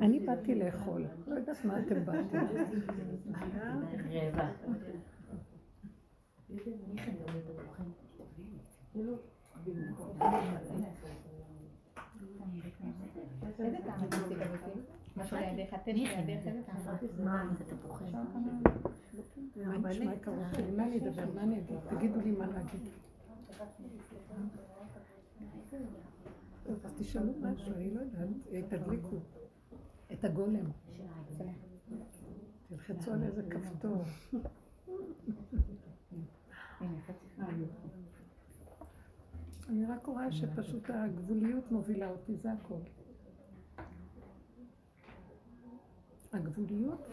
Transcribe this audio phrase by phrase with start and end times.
[0.00, 2.38] אני באתי לאכול, לא יודעת מה אתם באתם.
[19.56, 20.70] מה נשמע יקרות שלי?
[20.70, 21.32] מה אני אדבר?
[21.34, 21.78] מה אני אגיד?
[21.90, 22.80] תגידו לי מה להגיד.
[26.84, 28.28] אז תשאלו משהו, אני לא יודעת,
[28.68, 29.16] תדליקו
[30.12, 30.70] את הגולם.
[32.68, 34.04] תלחצו על איזה כפתור.
[39.68, 42.80] אני רק רואה שפשוט הגבוליות מובילה אותי, זה הכל.
[46.32, 47.06] הגבוליות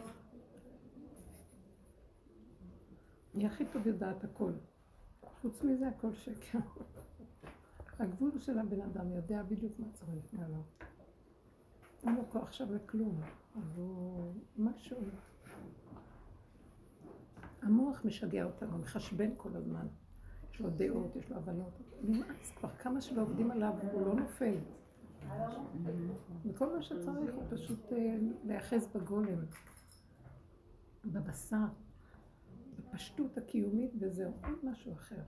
[3.34, 4.52] היא הכי טוב יודעת הכל.
[5.42, 6.60] חוץ מזה הכל שקר.
[8.00, 10.86] הגבול של הבן אדם יודע בדיוק מה צריך, מה לא.
[12.06, 13.22] אין לו כוח עכשיו לכלום,
[13.56, 14.98] אז הוא משהו.
[17.62, 19.88] המוח משגע אותנו, מחשבן כל הזמן.
[20.52, 21.82] יש לו דעות, יש לו הבנות.
[22.04, 24.56] נמאס כבר, כמה שלא עובדים עליו, הוא לא נופל.
[26.46, 29.46] וכל מה שצריך הוא פשוט אה, להיאחז בגולם,
[31.06, 31.66] בבשר,
[32.80, 35.22] בפשטות הקיומית וזהו, אין משהו אחר.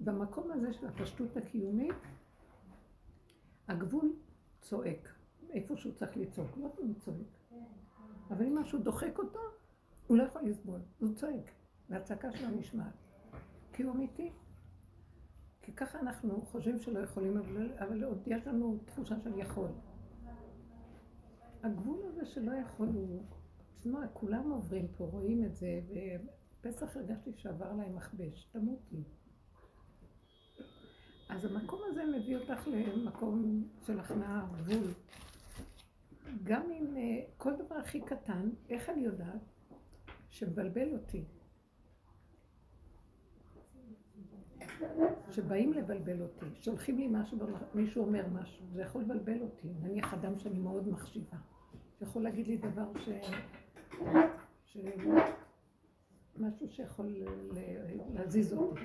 [0.00, 1.94] במקום הזה של הפשטות הקיומית,
[3.70, 4.12] הגבול
[4.60, 5.08] צועק,
[5.50, 7.16] איפה שהוא צריך לצעוק, לא תמיד צועק.
[8.30, 9.40] אבל אם משהו דוחק אותו,
[10.06, 11.50] הוא לא יכול לסבול, הוא צועק,
[11.88, 12.92] והצעקה שלו נשמעת.
[13.72, 14.32] כי הוא אמיתי.
[15.62, 19.68] כי ככה אנחנו חושבים שלא יכולים, אבל, אבל עוד יש לנו תחושה של יכול.
[21.62, 23.22] הגבול הזה שלא יכול הוא...
[23.76, 25.80] תשמע, כולם עוברים פה, רואים את זה,
[26.60, 29.04] בפסח הרגשתי שעבר להם מכבש, תמותי.
[31.30, 34.92] אז המקום הזה מביא אותך למקום של הכנעה, גבול.
[36.42, 39.40] גם אם אה, כל דבר הכי קטן, איך אני יודעת?
[40.30, 41.24] שמבלבל אותי.
[45.30, 47.38] שבאים לבלבל אותי, שולחים לי משהו,
[47.74, 51.36] מישהו אומר משהו, זה יכול לבלבל אותי, נניח אדם שאני מאוד מחשיבה,
[52.00, 53.08] יכול להגיד לי דבר ש...
[54.64, 54.78] ש...
[56.36, 57.14] משהו שיכול
[58.14, 58.80] להזיז אותי.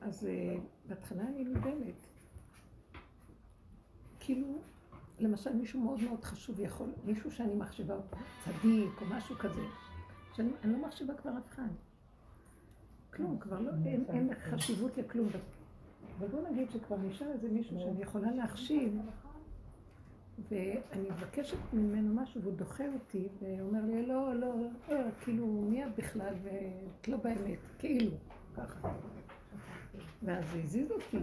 [0.00, 0.56] אז אה,
[0.88, 2.06] בהתחלה אני נבהלת.
[4.20, 4.58] כאילו,
[5.20, 9.62] למשל מישהו מאוד מאוד חשוב יכול, מישהו שאני מחשיבה אותו, צדיק או משהו כזה,
[10.34, 11.68] שאני לא מחשיבה כבר אף אחד.
[13.14, 15.28] כלום, כבר לא, אין, אין חשיבות לכלום.
[16.18, 18.98] אבל בוא נגיד שכבר נשאר איזה מישהו שאני יכולה להחשיב,
[20.50, 24.54] ואני מבקשת ממנו משהו והוא דוחה אותי, ואומר לי, לא, לא,
[24.88, 28.10] לא, כאילו, מי את בכלל, ואת לא באמת, כאילו,
[28.56, 28.88] ככה.
[30.22, 31.18] ואז זה הזיז אותי.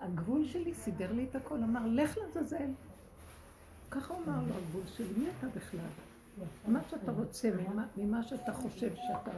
[0.00, 2.70] הגבול שלי סידר לי את הכל, אמר, לך לעזאזל.
[3.90, 5.80] ככה הוא אמר לו, הגבול שלי, מי אתה בכלל?
[6.68, 7.50] מה שאתה רוצה,
[7.96, 9.30] ממה שאתה חושב שאתה...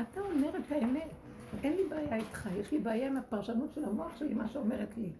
[0.00, 1.10] אתה אומר את האמת,
[1.62, 5.12] אין לי בעיה איתך, יש לי בעיה עם הפרשנות של המוח שלי, מה שאומרת לי.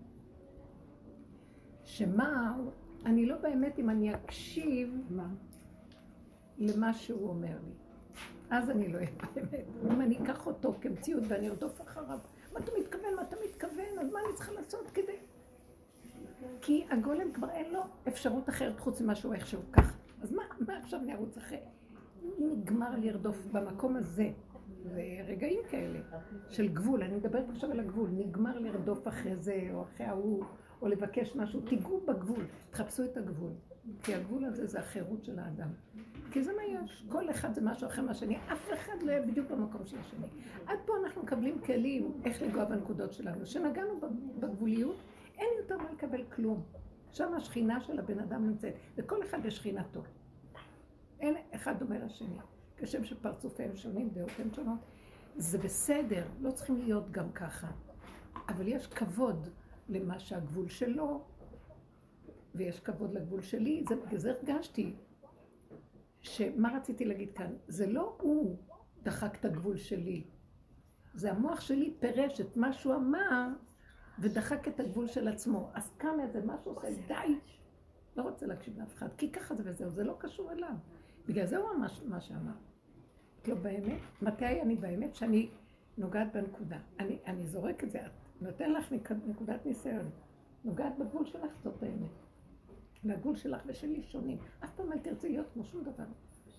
[1.84, 2.56] שמה,
[3.06, 5.00] אני לא באמת אם אני אקשיב
[6.58, 7.87] למה שהוא אומר לי.
[8.50, 9.64] אז אני לא אהיה באמת.
[9.92, 12.18] אם אני אקח אותו כמציאות ואני ארדוף אחריו,
[12.52, 15.16] מה אתה מתכוון, מה אתה מתכוון, אז מה אני צריכה לעשות כדי...
[16.60, 19.96] כי הגולם כבר אין לו אפשרות אחרת חוץ ממה שהוא איכשהו ככה.
[20.22, 21.58] אז מה, מה עכשיו אני ארוץ אחרי?
[22.38, 24.30] נגמר לרדוף במקום הזה.
[24.82, 25.98] זה רגעים כאלה
[26.48, 30.44] של גבול, אני מדברת עכשיו על הגבול, נגמר לרדוף אחרי זה או אחרי ההוא,
[30.82, 33.52] או לבקש משהו, תיגעו בגבול, תחפשו את הגבול.
[34.02, 35.68] כי הגבול הזה זה החירות של האדם.
[36.30, 39.50] כי זה מה יש, כל אחד זה משהו אחר מהשני, אף אחד לא יהיה בדיוק
[39.50, 40.26] במקום של השני.
[40.66, 43.44] עד פה אנחנו מקבלים כלים איך לגוע בנקודות שלנו.
[43.44, 44.00] כשנגענו
[44.38, 44.96] בגבוליות,
[45.38, 46.62] אין יותר מה לקבל כלום.
[47.12, 50.02] שם השכינה של הבן אדם נמצאת, וכל אחד בשכינתו.
[51.20, 52.38] אין אחד דומה לשני.
[52.76, 54.78] כשם שפרצופיהם שונים, דעותיהם שונות,
[55.36, 57.68] זה בסדר, לא צריכים להיות גם ככה.
[58.48, 59.48] אבל יש כבוד
[59.88, 61.24] למה שהגבול שלו,
[62.54, 64.94] ויש כבוד לגבול שלי, זה, זה הרגשתי.
[66.20, 67.52] שמה רציתי להגיד כאן?
[67.68, 68.56] זה לא הוא
[69.02, 70.24] דחק את הגבול שלי,
[71.14, 73.48] זה המוח שלי פירש את מה שהוא אמר
[74.18, 75.70] ודחק את הגבול של עצמו.
[75.74, 77.38] אז קם איזה משהו, עושה די,
[78.16, 80.74] לא רוצה להקשיב לאף אחד, כי ככה זה וזהו, זה לא קשור אליו.
[81.28, 82.52] בגלל זה הוא אמר מה שאמר.
[83.48, 85.50] לא באמת, מתי אני באמת שאני
[85.98, 86.78] נוגעת בנקודה?
[87.00, 88.00] אני, אני זורק את זה,
[88.40, 88.92] נותן לך
[89.26, 90.10] נקודת ניסיון.
[90.64, 92.27] נוגעת בגבול שלך, זאת האמת.
[93.04, 94.38] והגבול שלך ושלי שונים.
[94.64, 96.04] אף פעם אל תרצי להיות כמו שום דבר,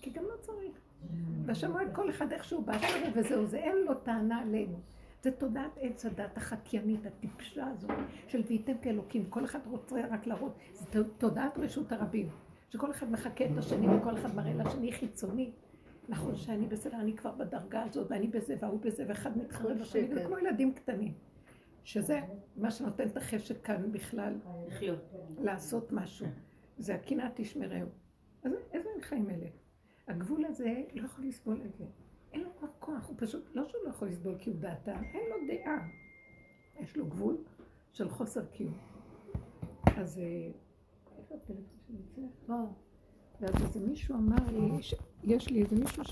[0.00, 0.80] כי גם לא צריך.
[1.46, 4.80] והשם רואה כל אחד איכשהו באשר וזהו, זה אין לו טענה עלינו.
[5.22, 7.90] זה תודעת עץ הדת החקיינית, הטיפשה הזאת,
[8.28, 9.24] של וייתם כאלוקים.
[9.30, 12.28] כל אחד רוצה רק להראות, זה תודעת רשות הרבים.
[12.70, 15.50] שכל אחד מחכה את השני וכל אחד מראה לשני חיצוני.
[16.08, 20.24] נכון שאני בסדר, אני כבר בדרגה הזאת, ואני בזה והוא בזה, ואחד מתחרב לשני, זה
[20.24, 21.14] כמו ילדים קטנים.
[21.84, 22.20] שזה
[22.56, 24.34] מה שנותן את החשק כאן בכלל,
[25.38, 26.26] לעשות משהו.
[26.78, 27.88] זה הקנאה תשמרהו.
[28.42, 29.46] אז איזה חיים אלה?
[30.08, 31.84] הגבול הזה לא יכול לסבול את זה.
[32.32, 35.22] אין לו כבר כוח, הוא פשוט, לא שהוא לא יכול לסבול כי הוא דעתה, אין
[35.30, 35.88] לו דעה.
[36.80, 37.36] יש לו גבול
[37.92, 38.74] של חוסר קיום.
[39.96, 40.50] אז אה,
[41.18, 42.26] איפה הטלפון שלי?
[42.46, 42.54] פה.
[43.40, 44.80] ואז איזה מישהו אמר לי,
[45.24, 46.02] יש לי איזה מישהו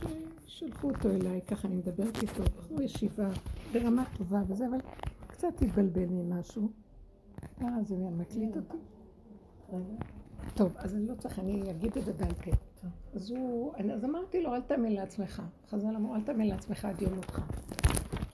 [0.46, 3.28] ששלחו אותו אליי, ככה אני מדברת איתו, בחור ישיבה,
[3.72, 4.78] ברמה טובה וזה, אבל
[5.26, 6.68] קצת התבלבל ממשהו.
[7.62, 8.76] אה, זה מקליט אותי?
[10.54, 12.50] טוב, אז אני לא צריך, אני אגיד את זה בעל פה.
[13.14, 15.42] אז הוא, אז אמרתי לו, אל תאמין לעצמך.
[15.70, 17.40] חז"ל אמרו, אל תאמין לעצמך עד יום מותך.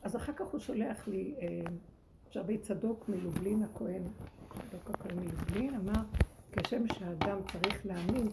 [0.03, 1.61] אז אחר כך הוא שולח לי, אה,
[2.31, 4.03] שרבי צדוק מלובלין הכהן,
[4.49, 6.03] צדוק הכהן מלובלין, אמר,
[6.53, 8.29] כשם שהאדם צריך להאמין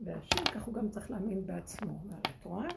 [0.00, 1.92] בהשם, כך הוא גם צריך להאמין בעצמו.
[2.22, 2.68] את רואה?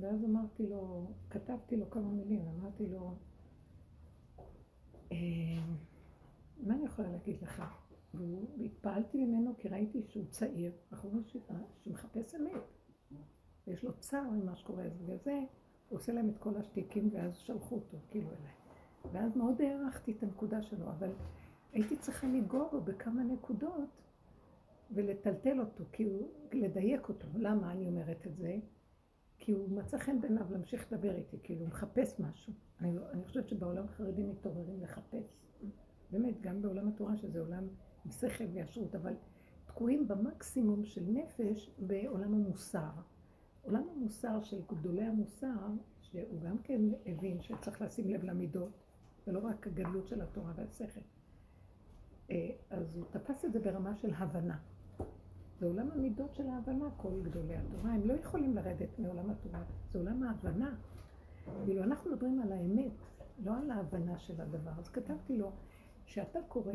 [0.00, 3.14] ואז אמרתי לו, כתבתי לו כמה מילים, אמרתי לו,
[5.12, 5.16] אה,
[7.02, 7.62] יכולה להגיד לך?
[8.58, 12.62] והתפעלתי ממנו כי ראיתי שהוא צעיר, בחור ישיבה, שמחפש אמת.
[13.66, 14.92] ויש לו צער ממה שקורה, אז
[15.24, 15.40] זה
[15.88, 18.52] הוא עושה להם את כל השטיקים ואז שלחו אותו, כאילו אליי.
[19.12, 21.12] ואז מאוד הערכתי את הנקודה שלו, אבל
[21.72, 23.90] הייתי צריכה לגוע בו בכמה נקודות
[24.90, 27.26] ולטלטל אותו, כאילו לדייק אותו.
[27.34, 28.56] למה אני אומרת את זה?
[29.38, 32.52] כי הוא מצא חן בעיניו להמשיך לדבר איתי, כאילו הוא מחפש משהו.
[32.80, 35.42] אני, לא, אני חושבת שבעולם החרדי מתעוררים לחפש.
[36.12, 37.66] באמת, גם בעולם התורה, שזה עולם
[38.04, 39.14] עם שכל וישרות, אבל
[39.66, 42.90] תקועים במקסימום של נפש בעולם המוסר.
[43.62, 45.68] עולם המוסר של גדולי המוסר,
[46.00, 48.70] שהוא גם כן הבין שצריך לשים לב למידות,
[49.26, 51.00] ולא רק הגדלות של התורה והשכל.
[52.30, 54.58] אה, אז הוא תפס את זה ברמה של הבנה.
[55.58, 57.92] זה עולם המידות של ההבנה, כל גדולי התורה.
[57.92, 60.74] הם לא יכולים לרדת מעולם התורה, זה עולם ההבנה.
[61.64, 62.92] כאילו, אנחנו מדברים על האמת,
[63.38, 64.70] לא על ההבנה של הדבר.
[64.78, 65.52] אז כתבתי לו,
[66.12, 66.72] שאתה קורא,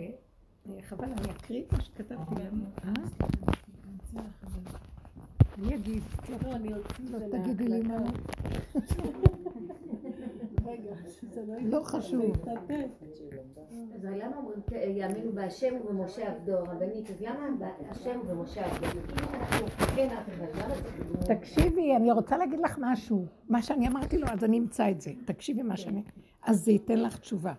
[0.81, 2.63] חבל, אני אקריא את מה שכתבתי להם.
[2.84, 2.92] אה?
[5.57, 6.04] אני אגיד.
[6.30, 7.98] לא, אני לא תגידי לי מה.
[11.60, 12.45] לא חשוב.
[13.95, 14.60] אז למה אומרים
[14.98, 17.10] יאמינו בהשם ובמשה עבדו הרבנית?
[17.10, 18.88] אז למה השם ובמשה עבדו?
[19.95, 20.16] כן,
[21.28, 23.25] תקשיבי, אני רוצה להגיד לך משהו.
[23.50, 25.12] מה שאני אמרתי לו, אז אני אמצא את זה.
[25.25, 26.04] תקשיבי מה שאני...
[26.42, 27.54] אז זה ייתן לך תשובה.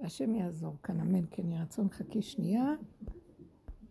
[0.00, 2.74] והשם יעזור כאן, אמן, כן יהיה רצון, חכי שנייה,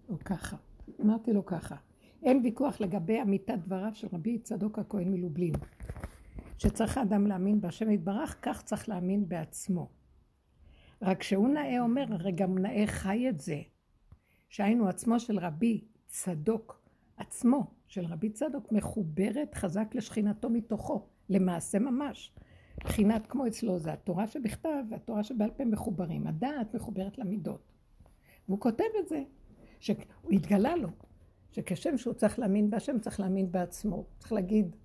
[0.10, 0.58] או ככה.
[1.02, 1.76] אמרתי לו ככה,
[2.24, 5.54] אין ויכוח לגבי אמיתת דבריו של רבי צדוק הכהן מלובלין,
[6.58, 9.90] שצריך האדם להאמין בהשם יתברך, כך צריך להאמין בעצמו.
[11.02, 13.62] רק שהוא נאה אומר, הרי גם נאה חי את זה,
[14.50, 16.82] שהיינו עצמו של רבי צדוק,
[17.18, 22.34] עצמו של רבי צדוק מחוברת חזק לשכינתו מתוכו, למעשה ממש.
[22.80, 26.28] בחינת כמו אצלו זה התורה שבכתב והתורה שבעל פה מחוברים.
[26.28, 27.74] הדעת מחוברת למידות.
[28.48, 29.24] והוא כותב את זה,
[29.80, 29.98] שהוא
[30.32, 30.90] התגלה לו,
[31.52, 34.06] שכשם שהוא צריך להאמין בהשם, צריך להאמין בעצמו.
[34.20, 34.76] צריך להגיד,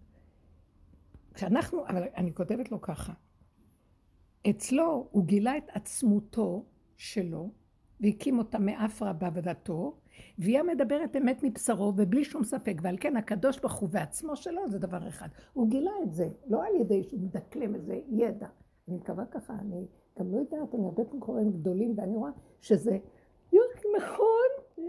[1.35, 3.13] כשאנחנו, אבל אני כותבת לו ככה,
[4.51, 6.65] אצלו הוא גילה את עצמותו
[6.97, 7.51] שלו,
[8.01, 9.99] והקים אותה מאפרה בעבודתו,
[10.39, 14.79] והיא המדברת אמת מבשרו ובלי שום ספק, ועל כן הקדוש ברוך הוא ועצמו שלו זה
[14.79, 15.29] דבר אחד.
[15.53, 18.47] הוא גילה את זה, לא על ידי שהוא מדקלם איזה ידע.
[18.89, 19.87] אני מקווה ככה, אני
[20.19, 22.99] גם לא יודעת, אני הרבה פעמים קוראים גדולים, ואני רואה שזה,
[23.53, 24.85] יופי, נכון?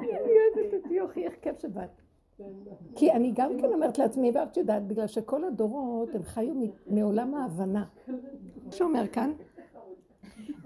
[0.00, 1.90] אני אוהבת את יוכי, איך כיף שבאת.
[2.94, 6.54] כי אני גם כן אומרת לעצמי, ואת יודעת, בגלל שכל הדורות הם חיו
[6.86, 7.84] מעולם ההבנה.
[8.70, 9.32] שאומר כאן?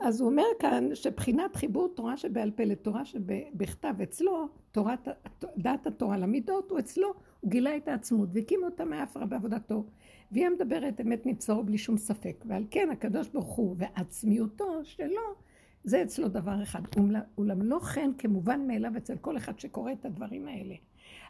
[0.00, 5.08] אז הוא אומר כאן שבחינת חיבור תורה שבעל פה לתורה שבכתב אצלו, תורת,
[5.56, 9.84] דעת התורה למידות, הוא אצלו, הוא גילה את העצמות והקים אותה מאפרה בעבודתו.
[10.32, 12.44] והיא מדברת אמת מבשרו בלי שום ספק.
[12.46, 15.22] ועל כן הקדוש ברוך הוא ועצמיותו שלו,
[15.84, 16.80] זה אצלו דבר אחד.
[17.38, 20.74] אולם לא כן כמובן מאליו אצל כל אחד שקורא את הדברים האלה.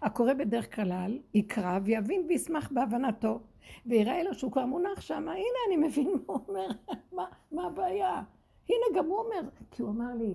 [0.03, 3.41] הקורא בדרך כלל יקרא ויבין וישמח בהבנתו,
[3.87, 6.69] ויראה לו שהוא כבר מונח שם, הנה אני מבין מה הוא אומר,
[7.13, 8.23] מה, מה הבעיה?
[8.69, 10.35] הנה, גם הוא אומר, כי הוא אמר לי,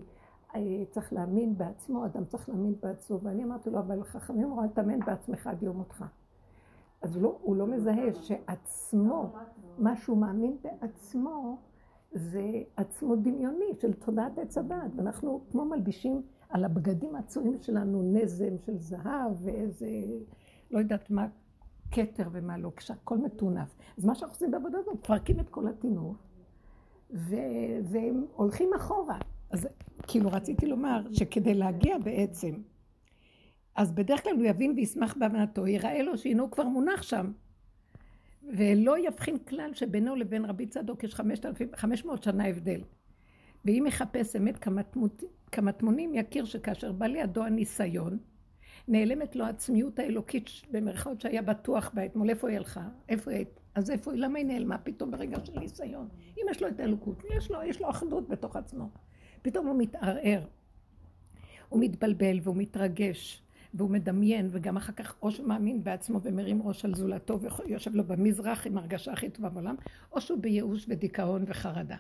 [0.56, 4.68] אה, צריך להאמין בעצמו, אדם צריך להאמין בעצמו, ואני אמרתי לו, אבל חכמים אמרו, אל
[4.68, 6.06] תאמן בעצמך עד יום מותך.
[7.02, 9.34] אז הוא לא, הוא לא מזהה שעצמו,
[9.78, 11.58] מה שהוא מאמין בעצמו,
[12.12, 18.58] זה עצמו דמיוני של תודעת עץ הדת, ואנחנו כמו מלבישים על הבגדים העצומים שלנו נזם
[18.66, 19.88] של זהב ואיזה,
[20.72, 21.28] לא יודעת מה,
[21.92, 23.76] כתר ומה לא, כשהכול מטונף.
[23.98, 26.18] אז מה שאנחנו עושים בעבודה הזאת, מפרקים את כל הטינוף,
[27.84, 29.20] והם הולכים אחורה.
[29.52, 29.68] אז
[30.08, 32.62] כאילו רציתי לומר שכדי להגיע בעצם,
[33.76, 37.32] אז בדרך כלל הוא יבין וישמח בהבנתו, יראה לו שהנה הוא כבר מונח שם.
[38.58, 41.16] ולא יבחין כלל שבינו לבין רבי צדוק יש
[41.76, 42.82] חמש מאות שנה הבדל.
[43.66, 44.66] ואם יחפש אמת
[45.52, 48.18] כמטמונים, יכיר שכאשר בא לידו הניסיון,
[48.88, 52.88] נעלמת לו העצמיות האלוקית במרכאות שהיה בטוח בה אתמול, איפה היא הלכה?
[53.10, 53.46] איפה היא?
[53.76, 54.22] אז איפה היא?
[54.22, 56.08] למה היא נעלמה פתאום ברגע של ניסיון?
[56.38, 58.90] אם יש לו את האלוקות, יש לו, יש לו אחדות בתוך עצמו.
[59.42, 60.42] פתאום הוא מתערער,
[61.70, 63.44] הוא מתבלבל והוא מתרגש.
[63.74, 68.04] והוא מדמיין, וגם אחר כך או שהוא מאמין בעצמו ומרים ראש על זולתו ויושב לו
[68.04, 69.76] במזרח עם הרגשה הכי טובה בעולם,
[70.12, 71.96] או שהוא בייאוש ודיכאון וחרדה.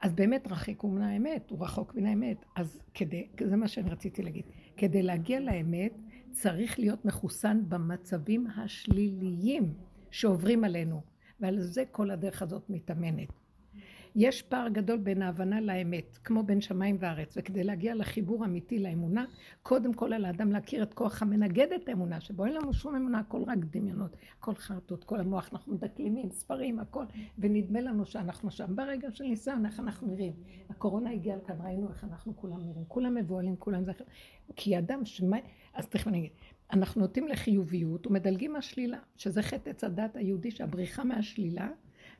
[0.00, 2.44] אז באמת רחיק הוא מן האמת, הוא רחוק מן האמת.
[2.56, 4.44] אז כדי, זה מה שאני רציתי להגיד.
[4.80, 5.92] כדי להגיע לאמת,
[6.30, 9.74] צריך להיות מחוסן במצבים השליליים
[10.10, 11.02] שעוברים עלינו,
[11.40, 13.28] ועל זה כל הדרך הזאת מתאמנת.
[14.16, 19.24] יש פער גדול בין ההבנה לאמת, כמו בין שמיים וארץ, וכדי להגיע לחיבור אמיתי לאמונה,
[19.62, 23.18] קודם כל על האדם להכיר את כוח המנגד את האמונה, שבו אין לנו שום אמונה,
[23.18, 27.04] הכל רק דמיונות, הכל חרטות, כל המוח, אנחנו מדקלמים, ספרים, הכל,
[27.38, 28.76] ונדמה לנו שאנחנו שם.
[28.76, 30.32] ברגע של ניסיון, איך אנחנו נראים?
[30.70, 33.92] הקורונה הגיעה לכאן, ראינו איך אנחנו כולם נראים, כולם מבוהלים, כולם זה...
[34.56, 35.36] כי אדם שמה...
[35.74, 36.30] אז תכף אני אגיד.
[36.72, 41.68] אנחנו נוטים לחיוביות ומדלגים מהשלילה, שזה חטא עץ הדת היהודי, שהבריחה מהשלילה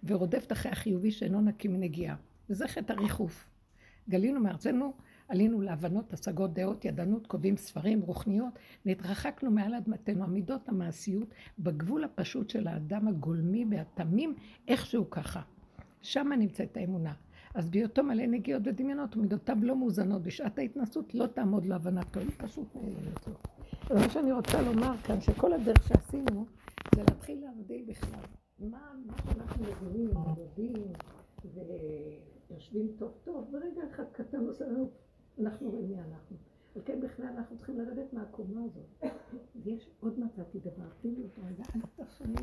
[0.04, 2.16] ורודפת אחרי החיובי שאינו נקי מנגיעה.
[2.50, 3.50] וזה חטא הריחוף.
[4.08, 4.92] גלינו מארצנו,
[5.28, 11.28] עלינו להבנות, השגות, דעות, ידענות, קובעים ספרים, רוחניות, והתרחקנו מעל אדמתנו, המידות, המעשיות,
[11.58, 14.34] בגבול הפשוט של האדם הגולמי והתמים,
[14.68, 15.42] איכשהו ככה.
[16.02, 17.12] שם נמצאת האמונה.
[17.54, 22.76] אז בהיותו מלא נגיעות ודמיונות, ומידותיו לא מאוזנות, בשעת ההתנסות לא תעמוד להבנתו, היא פשוט
[22.76, 23.34] נעלמת לו.
[23.90, 26.46] ומה שאני רוצה לומר כאן, שכל הדרך שעשינו,
[26.94, 28.20] זה להתחיל להבדיל בכלל.
[28.60, 30.92] מה, מה שאנחנו מבינים, יודעים,
[32.50, 34.90] ויושבים טוב טוב, ברגע אחד קטן עושה לנו,
[35.40, 36.36] אנחנו רואים מי אנחנו.
[36.76, 39.12] על כן בכלל אנחנו צריכים לרדת מהקומה הזאת.
[39.62, 42.42] ויש עוד מצאתי דבר, לי אותו רגע, אל תחשבי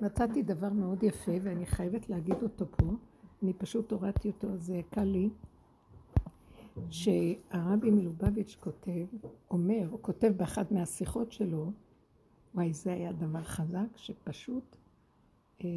[0.00, 2.86] מצאתי דבר מאוד יפה ואני חייבת להגיד אותו פה.
[3.42, 5.30] אני פשוט הורדתי אותו, אז זה קל לי.
[6.90, 9.06] שהרבי מלובביץ' כותב,
[9.50, 11.72] אומר, הוא כותב באחת מהשיחות שלו,
[12.54, 14.76] וואי, זה היה דבר חזק, שפשוט...
[15.64, 15.68] אה,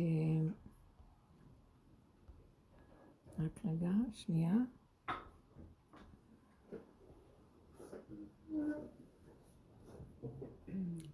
[3.40, 4.54] רק רגע, שנייה.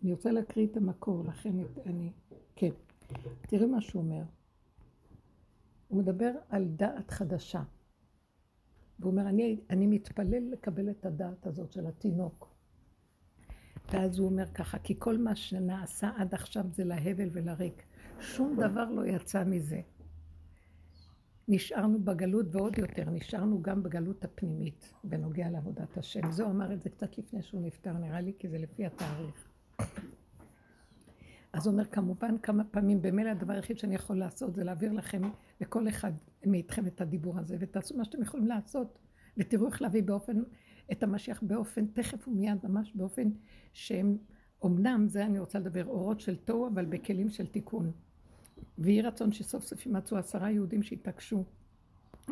[0.03, 1.53] אני רוצה להקריא את המקור, לכן
[1.86, 2.12] אני...
[2.55, 2.70] כן.
[3.41, 4.24] תראי מה שהוא אומר.
[5.88, 7.63] הוא מדבר על דעת חדשה.
[9.00, 12.52] והוא אומר, אני, אני מתפלל לקבל את הדעת הזאת של התינוק.
[13.91, 17.83] ואז הוא אומר ככה, כי כל מה שנעשה עד עכשיו זה להבל ולריק.
[18.19, 19.81] שום דבר לא יצא מזה.
[21.47, 26.31] נשארנו בגלות ועוד יותר, נשארנו גם בגלות הפנימית בנוגע לעבודת השם.
[26.31, 29.47] זה הוא אמר את זה קצת לפני שהוא נפטר, נראה לי, כי זה לפי התאריך.
[31.53, 35.21] אז הוא אומר, כמובן, כמה פעמים, במילא הדבר היחיד שאני יכול לעשות זה להעביר לכם,
[35.61, 36.11] לכל אחד
[36.45, 38.99] מאיתכם את הדיבור הזה, ותעשו מה שאתם יכולים לעשות,
[39.37, 40.43] ותראו איך להביא באופן
[40.93, 43.29] את המשיח באופן תכף ומיד, ממש באופן
[43.73, 44.17] שהם,
[44.65, 47.91] אמנם, זה אני רוצה לדבר, אורות של תוהו, אבל בכלים של תיקון.
[48.77, 51.43] ויהי רצון שסוף סוף ימצאו עשרה יהודים שיתעקשו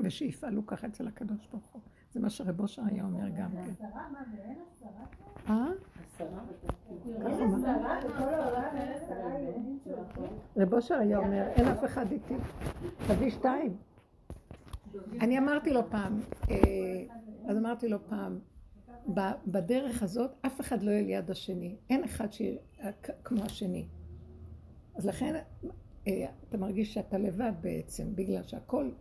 [0.04, 1.82] ושיפעלו ככה אצל הקדוש ברוך הוא.
[2.14, 3.58] זה מה שרב אושר היה אומר גם כן.
[3.58, 4.10] עשרה?
[4.12, 5.06] מה, ואין עשרה?
[5.50, 5.72] אה?
[10.58, 12.34] רב אושר היה אומר, אין אף אחד איתי.
[13.08, 13.76] תביא שתיים.
[15.22, 16.20] אני אמרתי לו פעם,
[16.52, 16.56] אה,
[17.48, 18.40] אז אמרתי לו פעם,
[19.48, 22.58] בדרך הזאת אף אחד לא יהיה ליד השני, אין אחד שיהיה
[23.24, 23.88] כמו השני.
[24.96, 25.36] אז לכן
[26.08, 28.92] אה, אתה מרגיש שאתה לבד בעצם, בגלל שהכל,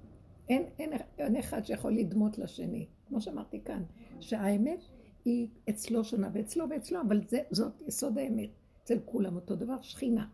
[0.48, 2.86] אין, אין, אין אחד שיכול לדמות לשני.
[3.08, 3.82] כמו שאמרתי כאן,
[4.20, 4.80] שהאמת
[5.24, 8.50] היא אצלו שונה ואצלו ואצלו, אבל זה, זאת יסוד האמת.
[8.82, 10.26] אצל כולם אותו דבר, שכינה.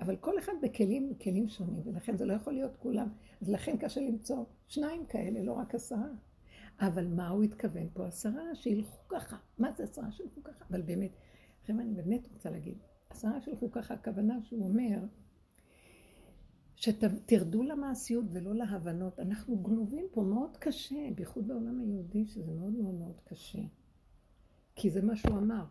[0.00, 3.08] אבל כל אחד בכלים, בכלים שונים, ולכן זה לא יכול להיות כולם.
[3.42, 6.08] אז לכן קשה למצוא שניים כאלה, לא רק עשרה.
[6.80, 8.06] אבל מה הוא התכוון פה?
[8.06, 9.36] עשרה שילכו ככה.
[9.58, 10.64] מה זה עשרה שילכו ככה?
[10.70, 11.10] אבל באמת,
[11.60, 12.78] עכשיו אני באמת רוצה להגיד,
[13.10, 14.98] עשרה שילכו ככה, הכוונה שהוא אומר,
[16.76, 19.20] שתרדו למעשיות ולא להבנות.
[19.20, 23.62] אנחנו גנובים פה מאוד קשה, בייחוד בעולם היהודי, שזה מאוד מאוד מאוד קשה.
[24.74, 25.64] כי זה מה שהוא אמר.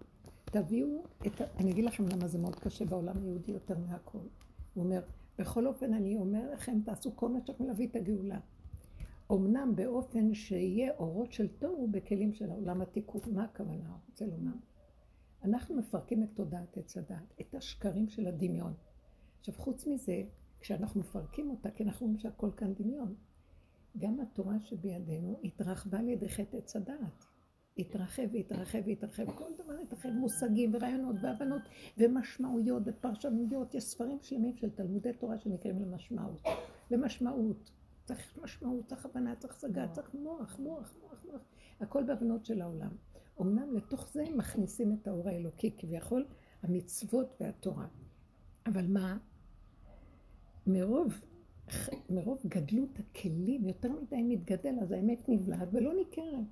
[0.45, 1.43] תביאו את ה...
[1.59, 4.17] אני אגיד לכם למה זה מאוד קשה בעולם היהודי יותר מהכל.
[4.74, 5.01] הוא אומר,
[5.39, 8.39] בכל אופן אני אומר לכם, תעשו כל מה שאתם להביא את הגאולה.
[9.32, 13.22] אמנם באופן שיהיה אורות של תוהו בכלים של העולם התיקון.
[13.34, 13.98] מה הכוונה?
[14.10, 14.51] רוצה לומר.
[15.44, 18.74] אנחנו מפרקים את תודעת עץ הדעת, את השקרים של הדמיון.
[19.39, 20.24] עכשיו, חוץ מזה,
[20.60, 23.15] כשאנחנו מפרקים אותה, כי אנחנו רואים שהכל כאן דמיון,
[23.98, 27.25] גם התורה שבידינו התרחבה על ידי חטא עץ הדעת.
[27.77, 31.62] התרחב והתרחב והתרחב, כל דבר התרחב, מושגים ורעיונות והבנות
[31.98, 36.41] ומשמעויות ופרשנויות, יש ספרים שלמים של תלמודי תורה שנקראים למשמעות.
[36.91, 37.72] למשמעות.
[38.05, 41.41] צריך משמעות, צריך הבנה, צריך השגה, צריך מוח, מוח, מוח, מוח.
[41.79, 42.91] הכל בהבנות של העולם.
[43.41, 46.25] אמנם לתוך זה מכניסים את האור האלוקי, כביכול
[46.63, 47.88] המצוות והתורה.
[48.65, 49.17] אבל מה?
[50.67, 51.13] מרוב,
[52.09, 56.45] מרוב גדלות הכלים, יותר מדי מתגדל, אז האמת נבלעת ולא ניכרת.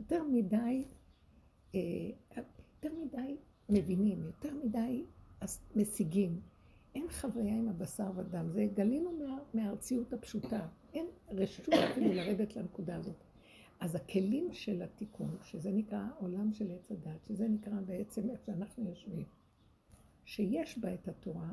[0.00, 0.84] יותר מדי,
[1.74, 1.80] אה,
[2.36, 3.36] יותר מדי
[3.68, 5.04] מבינים, יותר מדי
[5.76, 6.40] משיגים.
[6.98, 10.66] אין חוויה עם הבשר ודם, זה גלינו מה, מהארציות הפשוטה.
[10.94, 13.24] אין רשות אפילו לרדת לנקודה הזאת.
[13.80, 18.88] אז הכלים של התיקון, שזה נקרא עולם של עץ הדת, שזה נקרא בעצם איפה שאנחנו
[18.88, 19.24] יושבים,
[20.24, 21.52] שיש בה את התורה,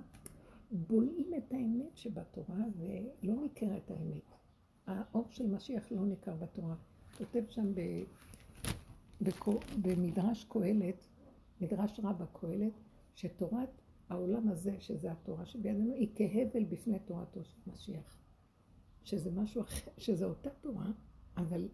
[0.72, 4.36] בולעים את האמת שבתורה ולא ניכרת האמת.
[4.88, 6.76] האור של משיח לא ניכר בתורה.
[7.18, 7.82] כותב שם ב...
[9.82, 11.06] במדרש קהלת,
[11.62, 12.74] מדרש רבה קהלת,
[13.16, 18.22] שתורת העולם הזה, שזה התורה שבידינו, היא כהבל בפני תורתו של משיח.
[19.04, 20.92] שזה משהו אחר, שזה אותה תורה,
[21.38, 21.68] אבל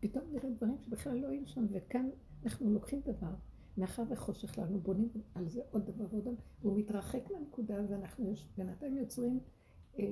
[0.00, 2.10] פתאום נראה דברים שבכלל לא היו שם, וכאן
[2.44, 3.34] אנחנו לוקחים דבר,
[3.76, 8.96] מאחר וחושך לנו, בונים על זה עוד דבר ועוד דבר, והוא מתרחק מהנקודה, ואנחנו בינתיים
[8.96, 9.40] יוצרים
[9.98, 10.04] אה,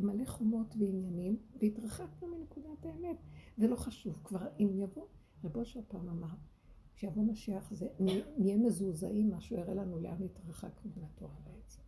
[0.00, 3.16] מלא חומות ועניינים, והתרחקנו מנקודת האמת.
[3.56, 5.06] זה לא חשוב, כבר אם יבוא
[5.44, 6.34] רבו פעם אמר,
[7.02, 7.88] כשיבוא משיח זה,
[8.38, 11.80] נהיה מזועזעים, משהו יראה לנו לאן התרחקנו מהתורה בעצם.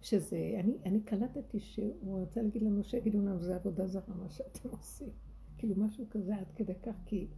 [0.00, 4.68] שזה, אני, אני קלטתי שהוא רוצה להגיד לנו שיגידו לנו זה עבודה זרה מה שאתם
[4.68, 5.10] עושים.
[5.58, 7.28] כאילו משהו כזה עד כדי כך, כי,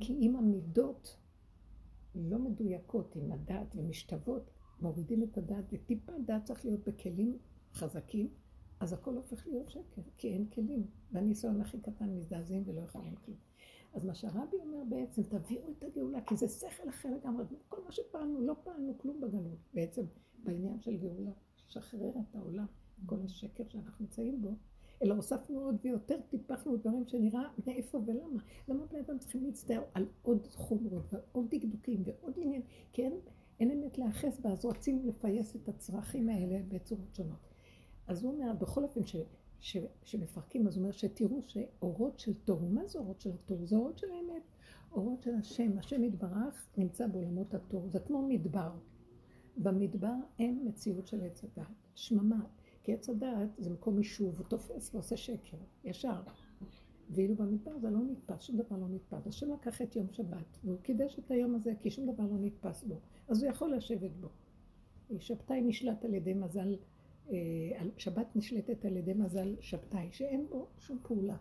[0.00, 1.16] כי אם המידות
[2.14, 4.50] לא מדויקות עם הדעת ומשתוות,
[4.80, 7.38] מורידים את הדעת, וטיפה דעת צריך להיות בכלים
[7.74, 8.28] חזקים,
[8.80, 10.86] אז הכל הופך להיות שקר, כי אין כלים.
[11.12, 13.49] והניסיון הכי קטן מזדעזעים ולא יכולים כלום.
[13.94, 17.44] אז מה שהרבי אומר בעצם, תביאו את הגאולה, כי זה שכל אחר לגמרי.
[17.68, 19.58] כל מה שפעלנו, לא פעלנו כלום בגלות.
[19.74, 20.02] בעצם,
[20.44, 21.30] בעניין של גאולה,
[21.66, 22.66] שחרר את העולם,
[23.06, 24.54] כל השקר שאנחנו נמצאים בו,
[25.02, 28.42] אלא הוספנו עוד ויותר, טיפחנו דברים שנראה מאיפה ולמה.
[28.68, 32.62] למה בני אדם צריכים להצטער על עוד חומרות ועוד דקדוקים ועוד עניין?
[32.92, 33.12] כי אין,
[33.60, 37.48] אין אמת להיאחז בה, אז רוצים לפייס את הצרכים האלה בצורות שונות.
[38.06, 39.00] אז הוא אומר, בכל אופן,
[39.60, 39.76] ש...
[40.04, 43.66] שמפרקים, אז הוא אומר שתראו שאורות של תוהו, מה זה אורות של התוהו?
[43.66, 44.42] זה אורות של האמת,
[44.92, 48.72] אורות של השם, השם יתברך נמצא בעולמות התוהו, זה כמו מדבר.
[49.56, 52.46] במדבר אין מציאות של עץ הדעת, שממה,
[52.82, 56.20] כי עץ הדעת זה מקום יישוב, הוא תופס ועושה שקר, ישר.
[57.10, 59.26] ואילו במדבר זה לא נתפס, שום דבר לא נתפס.
[59.26, 62.84] השם לקח את יום שבת, והוא קידש את היום הזה, כי שום דבר לא נתפס
[62.84, 64.28] בו, אז הוא יכול לשבת בו.
[65.18, 66.76] שבתאי נשלט על ידי מזל
[67.96, 71.36] שבת נשלטת על ידי מזל שבתאי, שאין בו שום פעולה.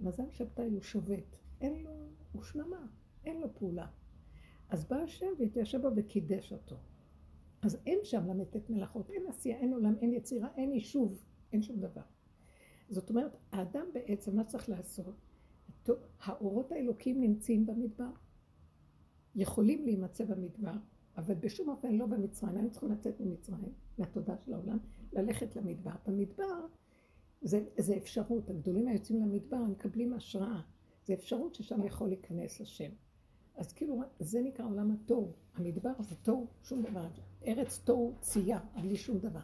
[0.00, 1.90] מזל שבתאי הוא שובת, אין לו,
[2.32, 2.86] הוא שממה,
[3.24, 3.86] אין לו פעולה.
[4.68, 6.76] אז בא השם והתיישב בו וקידש אותו.
[7.62, 11.80] אז אין שם ל"ט מלאכות, אין עשייה, אין עולם, אין יצירה, אין יישוב, אין שום
[11.80, 12.02] דבר.
[12.88, 15.14] זאת אומרת, האדם בעצם, מה צריך לעשות?
[16.20, 18.10] האורות האלוקים נמצאים במדבר.
[19.34, 20.76] יכולים להימצא במדבר,
[21.16, 22.56] אבל בשום אופן לא במצרים.
[22.56, 24.78] היינו צריכים לצאת ממצרים, מהתודה של העולם,
[25.12, 25.94] ללכת למדבר.
[26.06, 26.66] במדבר
[27.42, 30.60] זה, זה אפשרות, הגדולים היוצאים למדבר מקבלים השראה.
[31.06, 32.90] זה אפשרות ששם יכול להיכנס השם.
[33.56, 35.32] אז כאילו, זה נקרא עולם התוהו.
[35.54, 37.08] המדבר זה תוהו, שום דבר.
[37.46, 39.40] ארץ תוהו צייה, בלי שום דבר.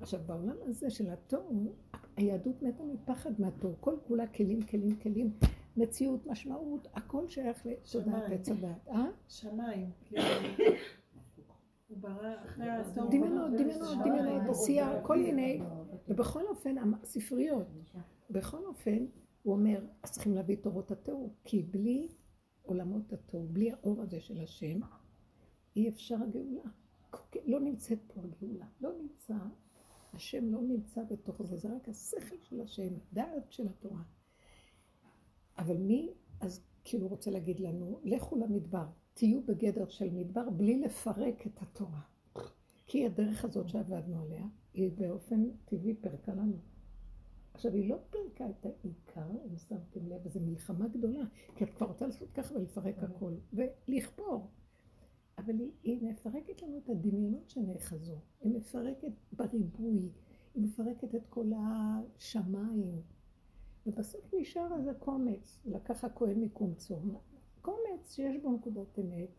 [0.00, 1.72] עכשיו, בעולם הזה של התוהו,
[2.16, 3.74] היהדות מתה מפחד מהתוהו.
[3.80, 5.32] כל כולה כלים, כלים, כלים.
[5.76, 8.88] מציאות, משמעות, הכל שייך לתודעת עץ הדעת.
[8.88, 9.06] אה?
[9.28, 9.90] שמיים.
[10.04, 10.22] כאילו.
[11.88, 13.10] הוא ברא אחרי התור.
[13.10, 15.60] דמיונות, דמיונות, דמיונות, עשייה, כל מיני,
[16.08, 17.66] ובכל אופן, הספריות,
[18.30, 19.06] בכל אופן,
[19.42, 22.08] הוא אומר, אז צריכים להביא את אורות התוהו, כי בלי
[22.62, 24.80] עולמות התוהו, בלי האור הזה של השם,
[25.76, 26.70] אי אפשר הגאולה.
[27.44, 29.34] לא נמצאת פה הגאולה, לא נמצא,
[30.12, 34.02] השם לא נמצא בתוך זה, זה רק השכל של השם, דעת של התורה.
[35.58, 41.46] אבל מי, אז כאילו רוצה להגיד לנו, לכו למדבר, תהיו בגדר של מדבר בלי לפרק
[41.46, 42.00] את התורה.
[42.86, 46.56] כי הדרך הזאת שעבדנו עליה, היא באופן טבעי פרקה לנו.
[47.54, 51.24] עכשיו, היא לא פרקה את העיקר, אם שמתם לב, וזו מלחמה גדולה,
[51.56, 54.50] כי את כבר רוצה לעשות ככה ולפרק הכל, ולכפור.
[55.38, 60.10] אבל היא, היא מפרקת לנו את הדמיונות שנאחזו, היא מפרקת בריבוי,
[60.54, 63.02] היא מפרקת את כל השמיים,
[63.86, 67.00] ובסוף נשאר איזה קומץ, לקח הכהן מקומצו,
[67.62, 69.30] קומץ שיש בו נקודת אמת,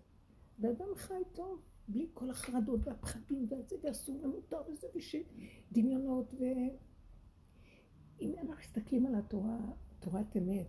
[0.59, 9.05] ואדם חי טוב, בלי כל החרדות והפחדים והזה, ואסור ומותר וזה, ושדמיונות, ואם אנחנו מסתכלים
[9.05, 9.57] על התורה,
[9.99, 10.67] תורת אמת,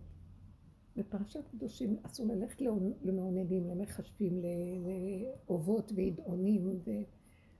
[0.95, 2.61] בפרשת קדושים אסור ללכת
[3.01, 4.41] למעוננים, למחשבים,
[5.47, 6.91] לאובות וידעונים, ו...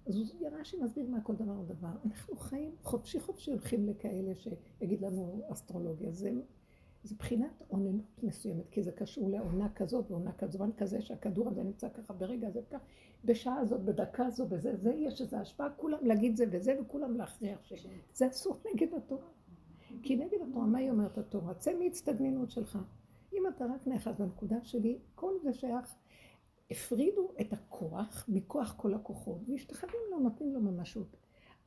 [0.09, 0.17] אז
[0.51, 1.91] רש"י מסביר מה כל דבר דבר.
[2.05, 6.11] אנחנו חיים חופשי חופשי הולכים לכאלה שיגיד לנו אסטרולוגיה.
[6.11, 6.31] זה,
[7.03, 11.63] זה בחינת אוננות מסוימת, כי זה קשור לעונה כזאת ועונה כזאת, זמן כזה שהכדור הזה
[11.63, 12.83] נמצא ככה ברגע הזה וככה,
[13.25, 17.63] בשעה הזאת, בדקה הזו, בזה, זה יש איזו השפעה, כולם להגיד זה וזה וכולם להכריח
[17.63, 17.73] ש...
[18.13, 19.27] זה אסור נגד התורה.
[20.03, 21.53] כי נגד התורה, מה היא אומרת התורה?
[21.53, 22.77] צא מהצטגנינות שלך.
[23.33, 25.95] אם אתה רק נאחז בנקודה שלי, כל זה שייך
[26.71, 31.17] הפרידו את הכוח מכוח כל הכוחות, והשתחווים לו, נותנים לו ממשות.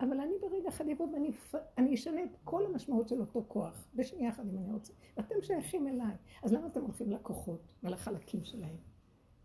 [0.01, 4.45] אבל אני ברגע אחד אבוא ואני אשנה את כל המשמעות של אותו כוח, בשנייה אחת
[4.53, 4.93] אם אני רוצה.
[5.17, 8.77] ואתם שייכים אליי, אז למה אתם הולכים לכוחות ולחלקים שלהם?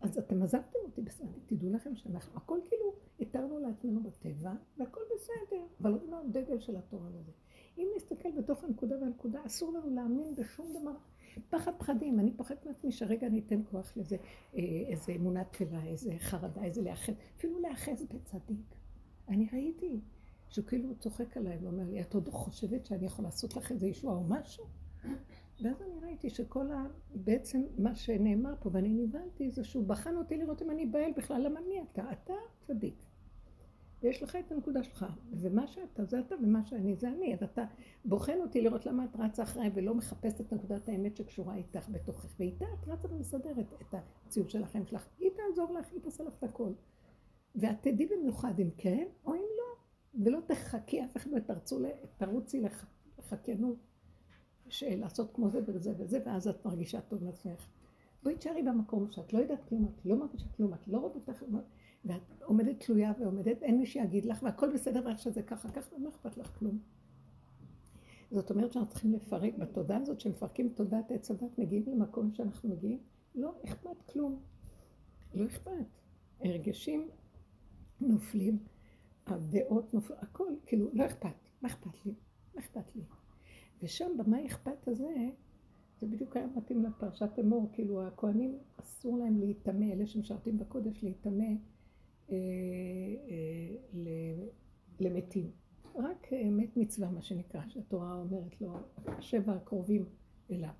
[0.00, 5.62] אז אתם עזבתם אותי בסדר, תדעו לכם שאנחנו, הכל כאילו התרנו לעצמנו בטבע, והכל בסדר,
[5.80, 7.32] אבל לא דגל של התורה לזה.
[7.78, 10.92] אם נסתכל בתוך הנקודה והנקודה, אסור לנו להאמין בשום דבר
[11.50, 14.16] פחד פחדים, אני פוחדת מעצמי שרגע אני אתן כוח לזה,
[14.56, 18.74] אה, איזה אמונה תפלה, איזה חרדה, איזה לאחז, אפילו לאחז בצדיק.
[19.28, 20.00] אני ראיתי
[20.48, 24.16] שהוא כאילו צוחק עליי ואומר לי, את עוד חושבת שאני יכול לעשות לך איזה ישועה
[24.16, 24.64] או משהו?
[25.62, 26.86] ואז אני ראיתי שכל ה...
[27.14, 31.42] בעצם מה שנאמר פה, ואני נבהלתי, זה שהוא בחן אותי לראות אם אני באל בכלל,
[31.42, 32.12] למה מי אתה?
[32.12, 33.07] אתה צדיק.
[34.02, 37.64] ויש לך את הנקודה שלך, ומה שאתה זה אתה ומה שאני זה אני, אז אתה
[38.04, 42.34] בוחן אותי לראות למה את רצה אחריי ולא מחפשת את נקודת האמת שקשורה איתך בתוכך,
[42.38, 46.34] ואיתה את רצה ומסדרת את המציאות של החיים שלך, היא תעזור לך, היא תעשה לך
[46.38, 46.72] את הכל.
[47.54, 51.78] ואת תדעי במיוחד אם כן או אם לא, ולא תחכי, אף אחד לא תרצו,
[52.16, 52.62] תרוצי
[53.18, 53.76] לחכיינות,
[54.82, 57.68] לעשות כמו זה וזה וזה, ואז את מרגישה טוב לעצמך.
[58.22, 61.42] בואי תשארי במקום שאת לא יודעת כלום, את לא מרגישה כלום, את לא רואה אותך,
[62.04, 66.08] ואת עומדת תלויה ועומדת, אין מי שיגיד לך, והכל בסדר ואיך שזה ככה, ככה, ולא
[66.08, 66.78] אכפת לך כלום.
[68.30, 72.98] זאת אומרת שאנחנו צריכים לפרק בתודעה הזאת, שמפרקים תודעת עץ הדת, מגיעים למקום שאנחנו מגיעים,
[73.34, 74.42] לא אכפת כלום.
[75.34, 75.70] לא אכפת.
[76.40, 77.08] הרגשים
[78.00, 78.58] נופלים,
[79.26, 81.34] הדעות נופלות, הכל, כאילו, לא אכפת.
[81.62, 82.14] מה אכפת לי?
[82.54, 83.02] מה אכפת לי?
[83.82, 85.28] ושם, במה אכפת הזה,
[86.00, 91.54] זה בדיוק היה מתאים לפרשת אמור, כאילו הכוהנים אסור להם להיטמא, אלה שמשרתים בקודש להיטמא
[95.00, 95.50] למתים.
[95.94, 98.72] רק אה, מת מצווה, מה שנקרא, שהתורה אומרת לו,
[99.20, 100.04] שבע הקרובים
[100.50, 100.70] אליו.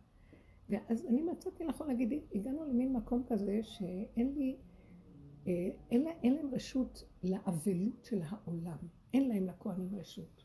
[0.68, 4.56] ואז אני מצאתי נכון להגיד, הגענו למין מקום כזה שאין לי,
[5.90, 8.76] אין, לה, אין להם רשות לאבלות של העולם.
[9.14, 10.44] אין להם לכהנים רשות.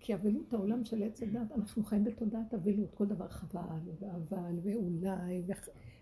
[0.00, 5.42] כי אבלות העולם של עץ הדת, אנחנו חיים בתודעת אבלות, כל דבר חבל, ואבל, ואולי,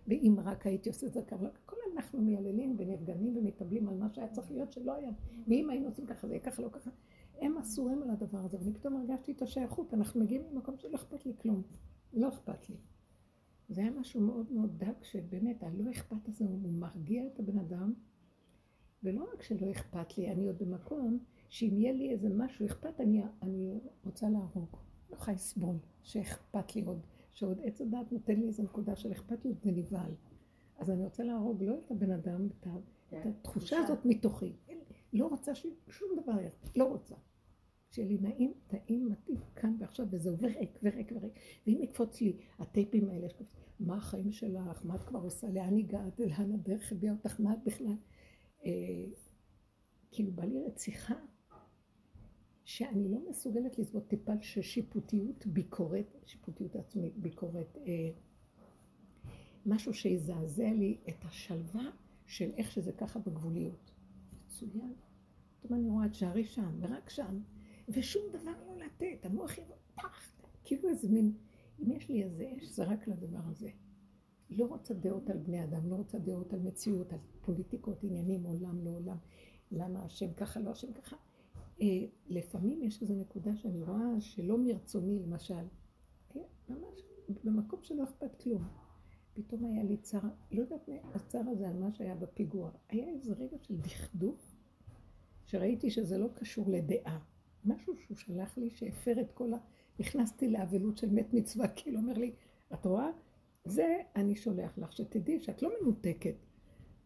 [0.06, 4.28] ואם רק הייתי עושה את זה ככה, כל אנחנו מייללים ונרגנים ומתאבלים על מה שהיה
[4.28, 5.10] צריך להיות שלא היה,
[5.48, 6.90] ואם היינו עושים ככה זה יהיה ככה, לא ככה,
[7.40, 11.26] הם אסורים על הדבר הזה, ואני פתאום הרגשתי את השייכות, אנחנו מגיעים למקום שלא אכפת
[11.26, 11.62] לי כלום,
[12.12, 12.76] לא אכפת לי.
[13.68, 17.92] זה היה משהו מאוד מאוד דק, שבאמת הלא אכפת הזה הוא מרגיע את הבן אדם,
[19.02, 23.22] ולא רק שלא אכפת לי, אני עוד במקום שאם יהיה לי איזה משהו אכפת, אני,
[23.42, 24.76] אני רוצה להרוג.
[25.10, 29.56] לא יכולה לסבול שאכפת לי עוד, שעוד עץ הדעת נותן לי איזה נקודה של אכפתיות
[29.66, 30.12] ונבהל.
[30.78, 32.66] אז אני רוצה להרוג לא את הבן אדם, את,
[33.08, 34.52] כן, התחושה הזאת מתוכי.
[35.12, 35.54] לא רוצה
[35.88, 36.38] שום דבר,
[36.76, 37.14] לא רוצה.
[37.90, 41.32] שיהיה לי נעים, טעים, מתאים, כאן ועכשיו, וזה עובר ריק וריק וריק.
[41.66, 43.26] ואם יקפוץ לי הטייפים האלה,
[43.80, 47.58] מה החיים שלך, מה את כבר עושה, לאן הגעת, לאן הדרך הביאה אותך, מה את
[47.64, 47.96] בכלל?
[48.64, 48.70] אה,
[50.10, 51.14] כאילו בא לי רציחה,
[52.70, 58.10] שאני לא מסוגלת לסבול טיפה של שיפוטיות, ביקורת, שיפוטיות עצמית, ביקורת, אה,
[59.66, 61.82] משהו שיזעזע לי את השלווה
[62.26, 63.90] של איך שזה ככה בגבוליות.
[64.44, 64.94] מצוין.
[65.60, 67.40] פתאום אני רואה את שערי שם, ורק שם,
[67.88, 70.32] ושום דבר לא לתת, המוח יבוא, פח,
[70.64, 71.32] כאילו איזה מין,
[71.80, 73.70] אם יש לי איזה אש, זה רק לדבר הזה.
[74.50, 78.84] לא רוצה דעות על בני אדם, לא רוצה דעות על מציאות, על פוליטיקות, עניינים, עולם,
[78.84, 79.16] לא עולם.
[79.70, 81.16] למה השם ככה, לא השם ככה.
[81.80, 85.64] אה, לפעמים יש איזו נקודה שאני רואה שלא מרצוני, למשל,
[86.28, 87.02] כן, ממש
[87.44, 88.62] במקום שלא אכפת כלום.
[89.34, 92.70] פתאום היה לי צער, לא יודעת מה, הצער הזה על מה שהיה בפיגוע.
[92.88, 94.54] היה איזה רגע של דכדוך,
[95.44, 97.18] שראיתי שזה לא קשור לדעה.
[97.64, 99.56] משהו שהוא שלח לי שהפר את כל ה...
[100.00, 102.34] נכנסתי לאבלות של מת מצווה, כאילו אומר לי,
[102.74, 103.10] את רואה?
[103.64, 106.34] זה אני שולח לך, שתדעי שאת לא מנותקת.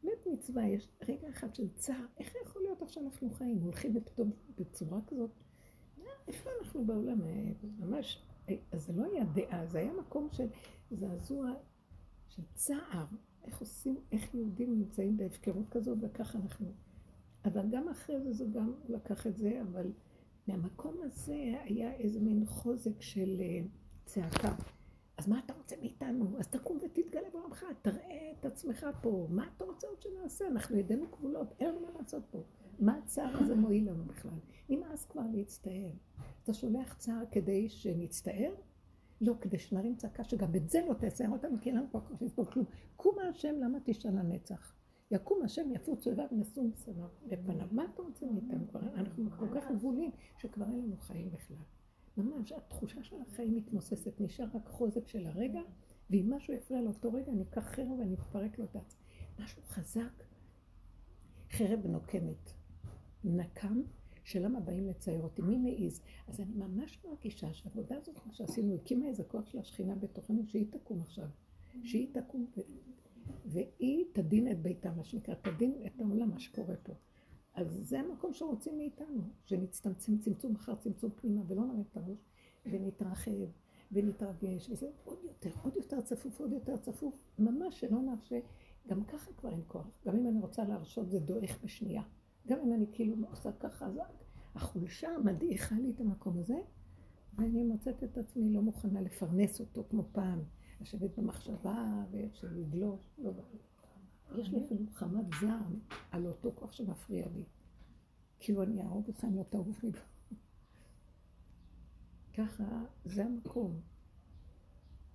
[0.04, 3.58] מת מצווה, יש רגע אחד של צער, איך יכול להיות איך שאנחנו חיים?
[3.58, 5.30] הולכים פתאום בצורה כזאת?
[6.28, 7.20] איפה אנחנו בעולם?
[7.78, 8.22] ממש,
[8.72, 10.46] אז זה לא היה דעה, זה היה מקום של
[10.90, 11.52] זעזוע
[12.28, 13.06] של צער,
[13.44, 16.72] איך עושים, איך יהודים נמצאים בהפקרות כזאת, וככה אנחנו.
[17.44, 19.92] אבל גם אחרי זה, זה גם לקח את זה, אבל
[20.48, 23.60] מהמקום הזה היה איזה מין חוזק של אה,
[24.04, 24.54] צעקה.
[25.16, 26.38] אז מה אתה רוצה מאיתנו?
[26.38, 29.26] אז תקום ותתגלה בעולמך, תראה את עצמך פה.
[29.30, 30.48] מה אתה רוצה עוד שנעשה?
[30.48, 32.42] אנחנו ידינו כבולות, אין לנו מה לעשות פה.
[32.78, 34.38] מה הצער הזה מועיל לנו בכלל?
[34.68, 35.90] נמאס כבר להצטער.
[36.42, 38.54] אתה שולח צער כדי שנצטער?
[39.20, 42.22] לא, כדי שנרים צעקה שגם את זה לא תצער אותנו, כי אין לנו כל כך
[42.22, 42.66] לסבול כלום.
[42.96, 44.74] קומה השם, למה תשאל לנצח?
[45.10, 46.26] יקום השם יפוץ אויביו
[46.84, 47.68] שנוא לפניו.
[47.72, 48.80] מה אתה רוצה מאיתנו כבר?
[48.80, 51.56] אנחנו כל כך גבולים שכבר אין לנו חיים בכלל.
[52.16, 55.60] ממש, התחושה של החיים מתמוססת, נשאר רק חוזק של הרגע,
[56.10, 59.00] ואם משהו יפריע לאותו רגע, אני אקח חרב ואני אפרק לו את העצמי.
[59.38, 60.24] משהו חזק,
[61.50, 62.52] חרב נוקמת.
[63.24, 63.82] נקם,
[64.24, 65.42] שלמה באים לצייר אותי?
[65.42, 66.00] מי מעז?
[66.28, 70.66] אז אני ממש מרגישה שהעבודה הזאת, מה שעשינו, הקימה איזה כוח של השכינה בתוכנו, שהיא
[70.70, 71.28] תקום עכשיו.
[71.82, 72.60] שהיא תקום ו...
[73.46, 76.94] והיא תדין את ביתה, מה שנקרא, תדין את העולם, מה שקורה פה.
[77.54, 82.18] אז זה המקום שרוצים מאיתנו, שנצטמצם צמצום אחר צמצום פנימה ולא נרד את הראש,
[82.66, 83.30] ונתרחב
[83.92, 88.38] ונתרגש, וזה עוד יותר, עוד יותר צפוף, עוד יותר צפוף, ממש שלא נרשה,
[88.88, 92.02] גם ככה כבר אין כוח, גם אם אני רוצה להרשות זה דועך בשנייה,
[92.46, 93.98] גם אם אני כאילו עושה ככה, אז
[94.54, 96.60] החולשה מדעיכה לי את המקום הזה,
[97.34, 100.42] ואני מוצאת את עצמי לא מוכנה לפרנס אותו כמו פעם,
[100.80, 103.73] לשבת במחשבה ואיך שלגלוש, לא ברור.
[104.36, 105.78] יש לי אפילו חמת זעם
[106.10, 107.44] על אותו כוח שמפריע לי.
[108.40, 109.90] כאילו אני אהרוג אותך אם לא תעוף לי.
[112.34, 112.64] ככה,
[113.04, 113.80] זה המקום.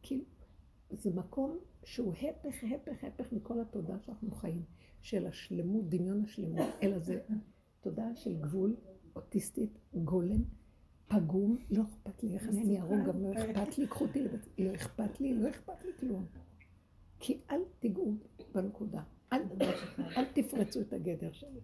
[0.02, 0.26] כאילו,
[0.92, 4.64] זה מקום שהוא הפך, הפך, הפך מכל התודעה שאנחנו חיים,
[5.02, 7.22] של השלמות, דמיון השלמות, אלא זה
[7.82, 8.76] תודעה של גבול,
[9.16, 10.44] אוטיסטית, גולם,
[11.08, 14.76] פגום, לא אכפת לי, איך אני אהרוג, גם לא אכפת לי, קחו אותי לבית, לא
[14.76, 16.26] אכפת לי, לא אכפת לי כלום.
[17.20, 18.14] כי אל תיגעו
[18.52, 19.04] בנקודה.
[19.34, 19.42] אל,
[20.18, 21.60] אל תפרצו את הגדר שלי.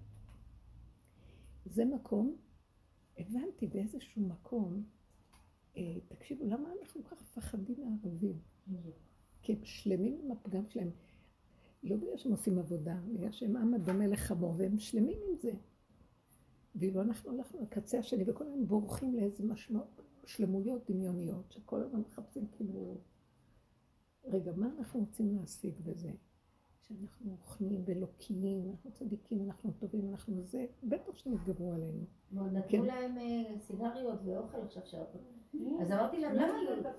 [1.65, 2.35] זה מקום,
[3.17, 4.83] הבנתי באיזשהו מקום,
[5.77, 8.39] אה, תקשיבו, למה אנחנו כל כך מפחדים מהערבים?
[9.41, 10.89] כי הם שלמים עם הפגם שלהם.
[11.83, 15.51] לא בגלל שהם עושים עבודה, בגלל שהם עם הדומה לחמור, והם שלמים עם זה.
[16.75, 22.47] ואילו אנחנו הלכנו לקצה השני, וכל הזמן בורחים לאיזה משמעות, שלמויות דמיוניות, שכל הזמן מחפשים
[22.47, 22.97] כאילו...
[24.27, 26.11] רגע, מה אנחנו רוצים להשיג בזה?
[26.87, 32.03] שאנחנו אוכלים ולוקים, אנחנו צדיקים, אנחנו טובים, אנחנו זה, בטח שנתגברו עלינו.
[32.31, 32.81] נתנו כן.
[32.81, 35.15] להם אה, סיגריות ואוכל עכשיו שעות.
[35.81, 36.35] אז אמרתי להם,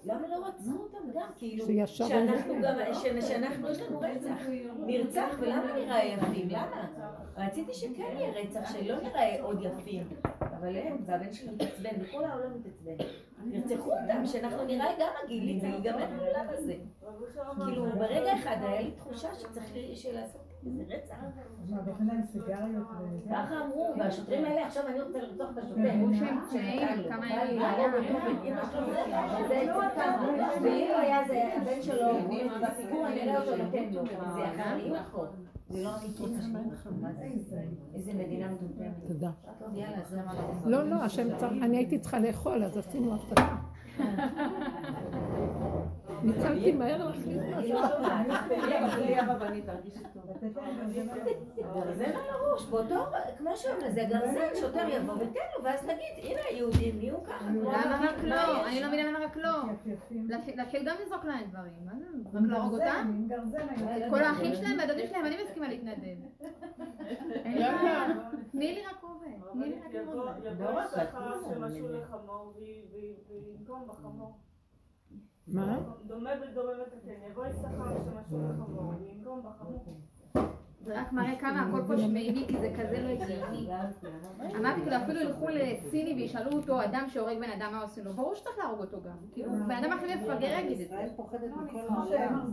[0.05, 1.29] למה לא רצחו אותם גם?
[1.37, 2.75] כאילו, שאנחנו גם,
[3.21, 4.37] שאנחנו, יש לנו רצח.
[4.87, 6.49] נרצח, ולמה נראה יפים?
[6.49, 6.89] למה?
[7.37, 10.09] רציתי שכן יהיה רצח, שלא נראה עוד יפים.
[10.41, 12.97] אבל הם, והבן שלי מתעצבן, וכל העולם מתעצבן.
[13.53, 16.75] ירצחו אותם, שאנחנו נראה גם מגעילים, וייגמר העולם הזה.
[17.67, 19.71] כאילו, ברגע אחד היה לי תחושה שצריך
[20.13, 21.15] לעשות איזה רצח.
[23.31, 25.95] ככה אמרו, והשוטרים האלה, עכשיו אני רוצה לרצוח את השוטר.
[25.95, 27.63] אמרו שהם פצועים, כמה ימים
[30.63, 32.07] ואם היה זה הבן שלו,
[32.63, 35.31] בסיפור אני אראה אותו נותן לו, זה יכול להיות.
[35.69, 36.23] זה לא אמיתי
[37.95, 38.95] איזה מדינה מטומטמת.
[39.09, 39.31] תודה.
[40.67, 43.57] לא, לא, השם צריך, אני הייתי צריכה לאכול, אז עשינו הפסקה.
[46.27, 47.79] ניצלתי מהר להכניס משהו.
[51.75, 53.07] גרזן על הראש, באותו,
[53.39, 57.45] כמו שאומר, זה גרזן, שוטר יבוא ותן לו, ואז נגיד, הנה היהודים נהיו ככה.
[57.51, 58.67] למה רק לא?
[58.67, 59.63] אני לא מבינה למה רק לא.
[60.57, 62.39] להתחיל גם לזרוק להם דברים, מה זה?
[62.39, 63.27] רק להרוג אותם?
[64.11, 66.17] כל האחים שלהם והדודים שלהם, אני מסכימה להתנדב.
[68.53, 70.33] תני לי רק עובד, תני לי רק עובד.
[70.45, 70.83] יבוא
[71.55, 72.53] שמשול לחמור
[73.29, 74.46] וינקום בחמור.
[75.49, 75.79] מה?
[76.07, 80.01] דומה בדומה מתקן, יבוא יששכר שמשול לחמור וינקום בחמור.
[80.87, 83.69] זה רק מראה כמה הכל פה שמימי, כי זה כזה לא הגיוני.
[84.57, 88.13] אמרתי, כאילו אפילו ילכו לסיני וישאלו אותו, אדם שהורג בן אדם, מה עושים לו?
[88.13, 89.17] ברור שצריך להרוג אותו גם.
[89.33, 90.83] כאילו, בן אדם הכי מפגר יגיד את זה.
[90.83, 92.53] ישראל פוחדת מכל העולם.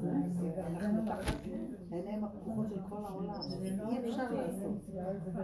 [1.92, 3.34] עיניהם הפתוחות של כל העולם.
[3.90, 4.90] אי אפשר לעשות.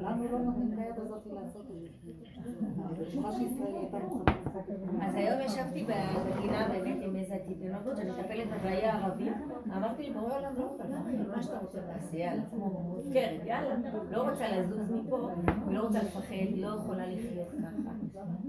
[0.02, 2.10] לנו לא נותנים את היד הזאת לעשות את זה.
[5.02, 9.34] אז היום ישבתי בגינה באמת עם איזה תינוקות שאני מטפלת בחיי הערבים,
[9.78, 10.78] אמרתי לי, בורא עולם לא
[11.36, 12.42] מה שאתה רוצה תעשה, יאללה.
[12.84, 13.76] מופקרת, יאללה,
[14.12, 15.30] לא רוצה לזוז מפה,
[15.68, 17.92] ולא רוצה לפחד, לא יכולה לחיות ככה.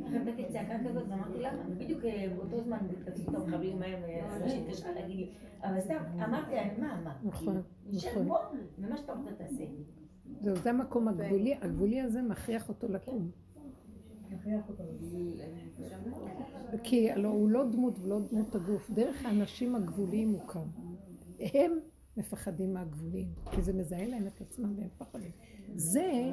[0.07, 4.49] אחרי הבאתי צעקה כזאת, ואמרתי לה, בדיוק אה, באותו זמן תקפתי את המחבלים מהם, אה,
[4.49, 5.31] שהתקשרה להגיד לי,
[5.63, 7.15] אבל סתם, אמרתי לה, מה, מה?
[7.23, 7.63] נכון,
[7.93, 8.29] נכון.
[8.79, 9.65] ומה שאתה רוצה תעשה.
[10.41, 13.31] זהו, זה המקום הגבולי, הגבולי הזה מכריח אותו לקום.
[16.83, 20.69] כי הלוא הוא לא דמות ולא דמות הגוף, דרך האנשים הגבוליים הוא קם.
[21.41, 21.73] הם
[22.17, 25.31] מפחדים מהגבולים, כי זה מזהה להם את עצמם והם פחדים.
[25.75, 26.33] זה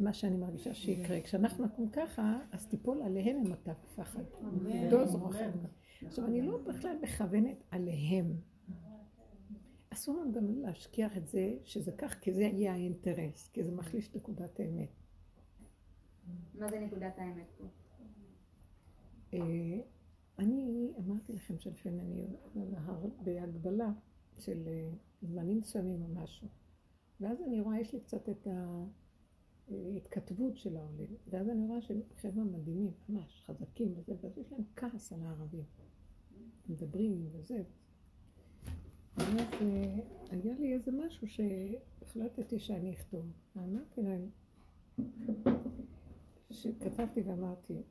[0.00, 1.20] מה שאני מרגישה שיקרה.
[1.20, 4.22] כשאנחנו נקום ככה, אז תיפול עליהם עם אותה פחד.
[4.90, 5.50] דוז רוחב.
[6.06, 8.36] עכשיו, אני לא בכלל מכוונת עליהם.
[9.90, 14.08] אסור לנו גם להשכיח את זה, שזה כך, כי זה יהיה האינטרס, כי זה מחליש
[14.08, 14.88] את נקודת האמת.
[16.54, 17.64] מה זה נקודת האמת פה?
[19.34, 19.80] אה,
[20.38, 22.26] אני אמרתי לכם שלפעמים אני
[23.24, 23.90] בהגבלה
[24.40, 24.90] של אה,
[25.22, 26.48] זמנים מסוימים או משהו.
[27.20, 28.48] ואז אני רואה, יש לי קצת את
[29.70, 31.16] ההתכתבות של העולים.
[31.30, 35.64] ואז אני רואה שהם חבר'ה מדהימים, ממש חזקים וזה, ואז יש להם כעס על הערבים.
[36.68, 37.62] מדברים וזה.
[39.16, 39.98] ואז אה,
[40.30, 43.26] היה לי איזה משהו שהחלטתי שאני אכתוב.
[43.56, 44.28] ואמרתי להם,
[46.50, 47.82] שכתבתי ואמרתי,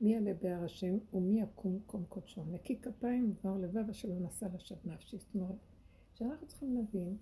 [0.00, 2.44] מי יעלה בהר השם ומי יקום קום קודשו.
[2.44, 5.18] נקי כפיים ודבר לבב אשר לא נשא לשד נפשי.
[5.18, 5.56] זאת אומרת,
[6.14, 7.16] שאנחנו צריכים להבין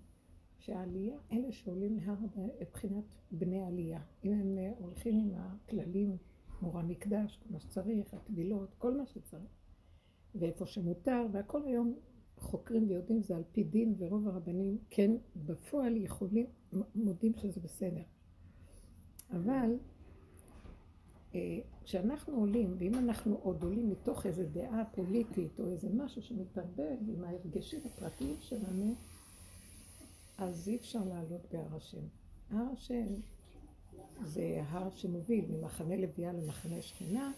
[0.59, 2.15] שהעלייה, אלה שעולים להר
[2.61, 6.17] מבחינת בני עלייה, אם הם אה, הולכים עם הכללים,
[6.61, 9.51] מורה מקדש, כל מה שצריך, הטבילות, כל מה שצריך,
[10.35, 11.95] ואיפה שמותר, והכל היום
[12.37, 16.45] חוקרים ויודעים זה על פי דין, ורוב הרבנים כן בפועל יכולים,
[16.95, 18.03] מודים שזה בסדר.
[19.31, 19.77] אבל
[21.35, 26.97] אה, כשאנחנו עולים, ואם אנחנו עוד עולים מתוך איזו דעה פוליטית או איזה משהו שמתערבב
[27.07, 28.95] עם ההרגשים הפרטיים שלנו,
[30.37, 32.01] אז אי אפשר לעלות בהר השם.
[32.49, 33.05] הר השם
[34.23, 37.31] זה הר שמוביל ממחנה לביאה למחנה שכינה,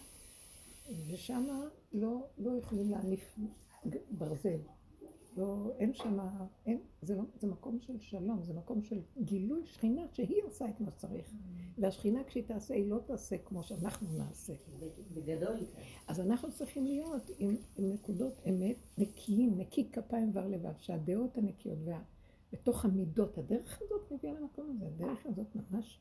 [1.08, 1.44] ושם
[1.92, 3.38] לא, לא יכולים להניף
[4.10, 4.58] ברזל.
[5.38, 6.18] לא, אין שם,
[6.66, 10.80] אין, זה, לא, זה מקום של שלום, זה מקום של גילוי שכינה שהיא עושה את
[10.80, 11.32] מה שצריך.
[11.78, 14.52] והשכינה כשהיא תעשה, היא לא תעשה כמו שאנחנו נעשה.
[15.14, 15.56] בגדול.
[16.06, 21.78] אז אנחנו צריכים להיות עם, עם נקודות אמת נקיים, נקי כפיים ור לבב, שהדעות הנקיות
[21.84, 22.02] וה...
[22.52, 26.00] בתוך המידות, הדרך הזאת מביאה למקום הזה, הדרך הזאת ממש,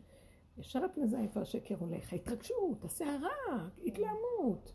[0.58, 4.74] ישר את מזהה איפה השקר הולך, ההתרגשות, הסערה, התלהמות,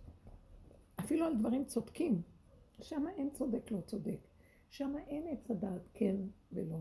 [1.01, 2.23] אפילו על דברים צודקים,
[2.81, 4.32] שם אין צודק לא צודק.
[4.73, 6.17] שם אין עץ הדעת כן
[6.53, 6.81] ולא.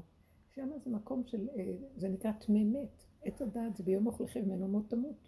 [0.49, 3.04] שם זה מקום של, אה, זה נקרא טמא מת.
[3.21, 5.27] עץ הדעת זה ביום אוכלכם ממנו מות תמות.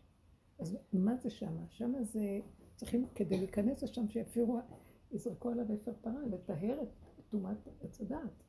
[0.59, 1.57] אז מה זה שם?
[1.69, 2.39] שם זה,
[2.75, 4.59] צריכים, כדי להיכנס לשם שיפירו,
[5.11, 6.87] יזרקו עליו אפר פרה, לטהר את
[7.29, 8.43] טומאת עץ הדעת.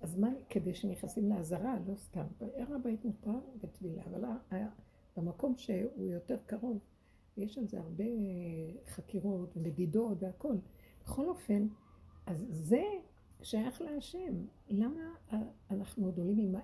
[0.00, 2.26] אז מה, כדי שנכנסים לעזרה, לא סתם.
[2.38, 4.24] בער הבית מותר בטבילה, אבל
[5.16, 6.78] במקום שהוא יותר קרוב,
[7.36, 8.04] יש על זה הרבה
[8.86, 10.56] חקירות ומדידות והכל.
[11.04, 11.66] בכל אופן,
[12.26, 12.82] אז זה
[13.42, 14.46] שייך להשם.
[14.68, 15.14] למה
[15.70, 16.60] אנחנו עוד עולים עם ה...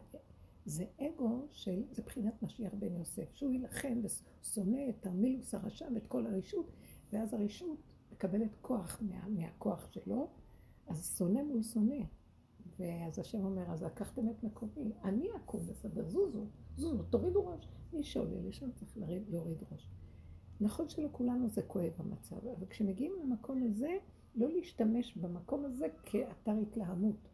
[0.65, 6.07] זה אגו של, זה בחינת משיח בן יוסף, שהוא יילחם ושונא את המילוס הרשע ואת
[6.07, 6.71] כל הרשות,
[7.13, 7.79] ואז הרשות
[8.13, 10.29] מקבלת כוח מה, מהכוח שלו,
[10.87, 12.05] אז שונא מול שונא.
[12.79, 17.69] ואז השם אומר, אז לקחתם את מקומי, אני אקום בסדר, זוזו, זוזו, תורידו ראש.
[17.93, 19.89] מי שעולה לשם צריך להוריד ראש.
[20.61, 23.97] נכון שלכולנו זה כואב המצב, אבל כשמגיעים למקום הזה,
[24.39, 27.29] לא להשתמש במקום הזה כאתר התלהמות.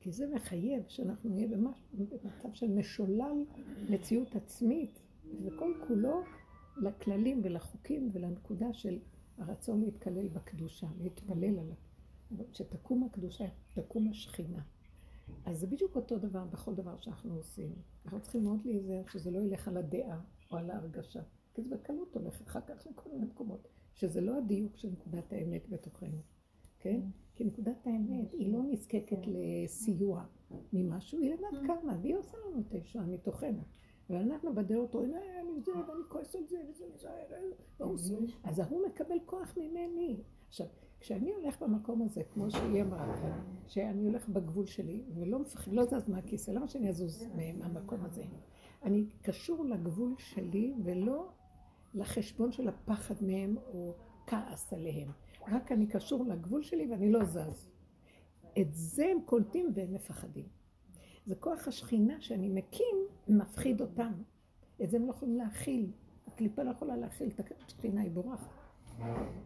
[0.00, 1.78] כי זה מחייב שאנחנו נהיה במש...
[1.92, 3.44] במצב של משולל
[3.90, 5.00] מציאות עצמית,
[5.44, 6.22] וכל כולו
[6.76, 8.98] לכללים ולחוקים ולנקודה של
[9.38, 11.72] הרצון להתקלל בקדושה, להתפלל על
[12.52, 13.44] שתקום הקדושה,
[13.74, 14.62] תקום השכינה.
[15.44, 17.72] אז זה בדיוק אותו דבר בכל דבר שאנחנו עושים.
[18.04, 20.20] אנחנו צריכים מאוד להיזהר שזה לא ילך על הדעה
[20.50, 21.20] או על ההרגשה,
[21.54, 23.68] כי זה בקלות הולך אחר כך לכל מיני מקומות.
[23.96, 26.18] שזה לא הדיוק של נקודת האמת בתוכנו,
[26.78, 27.00] כן?
[27.34, 30.24] כי נקודת האמת היא לא נזקקת לסיוע
[30.72, 33.62] ממשהו, היא לבד קמה, והיא עושה לנו את הישועה מתוכנו.
[34.10, 37.08] ואנחנו בדעות רואים, אה, אני זה, ואני כועס על זה, וזה, וזה,
[38.44, 40.20] אז ההוא מקבל כוח ממני.
[40.48, 40.66] עכשיו,
[41.00, 45.84] כשאני הולך במקום הזה, כמו שהיא אמרה כאן, שאני הולך בגבול שלי, ולא מפחד, לא
[45.84, 48.24] זז מהכיסא, למה שאני אזוז מהמקום הזה?
[48.82, 51.28] אני קשור לגבול שלי, ולא
[51.96, 53.94] לחשבון של הפחד מהם או
[54.26, 55.08] כעס עליהם.
[55.48, 57.68] רק אני קשור לגבול שלי ואני לא זז.
[58.60, 60.44] את זה הם קולטים והם מפחדים.
[61.26, 62.96] זה כוח השכינה שאני מקים,
[63.28, 64.12] מפחיד אותם.
[64.82, 65.90] את זה הם לא יכולים להכיל.
[66.26, 68.50] הקליפה לא יכולה להכיל את השכינה, היא בורחת.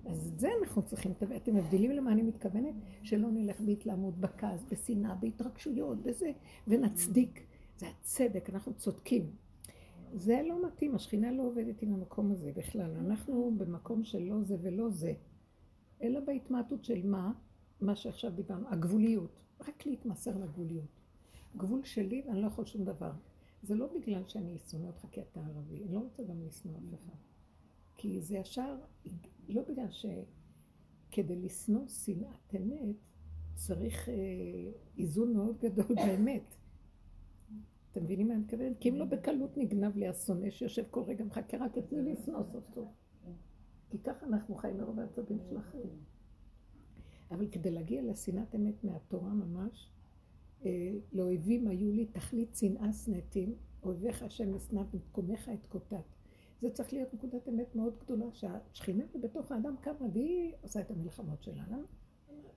[0.06, 2.74] אז את זה אנחנו צריכים, אתם מבדילים למה אני מתכוונת?
[3.02, 6.32] שלא נלך בהתלהמות, בכעס, בשנאה, בהתרגשויות, בזה,
[6.68, 7.46] ונצדיק.
[7.78, 9.30] זה הצדק, אנחנו צודקים.
[10.14, 12.96] זה לא מתאים, השכינה לא עובדת עם המקום הזה בכלל.
[12.96, 15.12] אנחנו במקום של לא זה ולא זה,
[16.02, 17.32] אלא בהתמעטות של מה?
[17.80, 19.40] מה שעכשיו דיברנו, הגבוליות.
[19.60, 21.00] רק להתמסר לגבוליות.
[21.56, 23.12] גבול שלי ואני לא יכול שום דבר.
[23.62, 26.94] זה לא בגלל שאני אשונא אותך כי אתה ערבי, אני לא רוצה גם לשנוא אף
[26.94, 27.16] אחד.
[27.96, 28.76] כי זה ישר,
[29.48, 30.06] לא בגלל ש...
[31.10, 32.96] כדי לשנוא שנאת אמת,
[33.54, 34.14] צריך אה,
[34.98, 36.54] איזון מאוד גדול באמת.
[37.92, 38.78] אתם מבינים מה אני מתכוונת?
[38.80, 42.42] כי אם לא בקלות נגנב לי השונא שיושב כל רגע מחכה רק את מי לשנוא
[42.52, 42.88] סוף סוף.
[43.90, 45.98] כי ככה אנחנו חיים מרוב העצבים של החיים.
[47.30, 49.90] אבל כדי להגיע לשנאת אמת מהתורה ממש,
[50.64, 54.52] אה, לאויבים היו לי תכלית שנאה שנאתים, אויביך השם
[54.92, 56.04] במקומך את קוטט.
[56.60, 61.42] זה צריך להיות נקודת אמת מאוד גדולה, שהשכינה בתוך האדם קמה והיא עושה את המלחמות
[61.42, 61.64] שלה.
[61.68, 61.82] למה?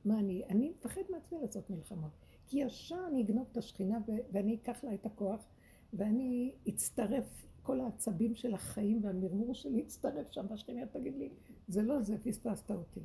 [0.06, 0.44] מה אני?
[0.50, 2.12] אני מפחד מעצמי לעשות מלחמות.
[2.54, 3.98] כי ישר אני אגנוב את השכינה
[4.32, 5.46] ואני אקח לה את הכוח
[5.94, 11.30] ואני אצטרף, כל העצבים של החיים והמרמור שלי יצטרף שם והשכינה תגיד לי,
[11.68, 13.00] זה לא זה, פספסת אותי.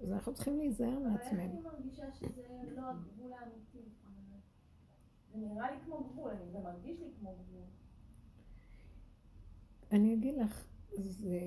[0.00, 1.14] אז אנחנו צריכים להיזהר מעצמנו.
[1.14, 2.42] אבל איך אני מרגישה שזה
[2.76, 3.78] לא הגבול האמיתי?
[5.32, 7.64] זה נראה לי כמו גבול, זה מרגיש לי כמו גבול.
[9.92, 10.64] אני אגיד לך,
[10.98, 11.38] זה...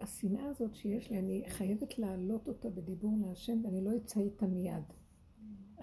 [0.00, 4.84] השנאה הזאת שיש לי, אני חייבת להעלות אותה בדיבור להשם ואני לא אצא איתה מיד.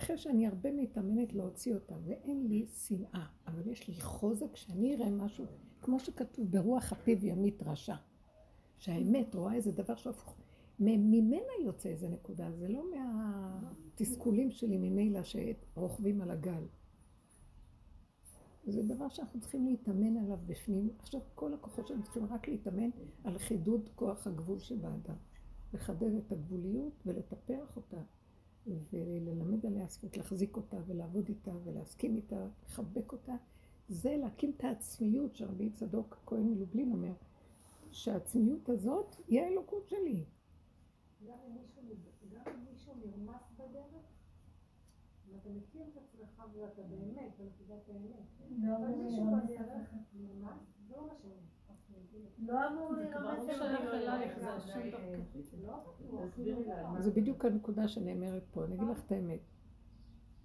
[0.03, 5.09] אחרי שאני הרבה מתאמנת להוציא אותה, ואין לי שנאה, אבל יש לי חוזק שאני אראה
[5.09, 5.45] משהו,
[5.81, 7.95] כמו שכתוב ברוח הפיו ימית רשע.
[8.77, 10.35] שהאמת רואה איזה דבר שהפוך.
[10.79, 16.63] ממנה יוצא איזה נקודה, זה לא מהתסכולים שלי ממילא שרוכבים על הגל.
[18.67, 20.89] זה דבר שאנחנו צריכים להתאמן עליו בפנים.
[20.99, 22.89] עכשיו כל הכוחות שלנו צריכים רק להתאמן
[23.23, 25.15] על חידוד כוח הגבול שבאדם.
[25.73, 28.01] לחדד את הגבוליות ולטפח אותה.
[28.67, 33.35] וללמד עליה זכות, להחזיק אותה ולעבוד איתה ולהסכים איתה, לחבק אותה.
[33.87, 37.13] זה להקים את העצמיות שרבי צדוק כהן מלובלין אומר,
[37.91, 40.25] שהעצמיות הזאת היא האלוקות שלי.
[41.27, 44.05] גם אם מישהו נרמס בדרך,
[45.31, 48.25] ואתה מכיר את עצמך ואתה באמת בנקודת האמת,
[48.63, 51.42] לא אבל מישהו בדרך נרמס, זה לא שאני
[52.39, 53.03] לא אמור לא
[57.01, 59.39] זה בדיוק הנקודה שנאמרת פה, אני אגיד לך את האמת.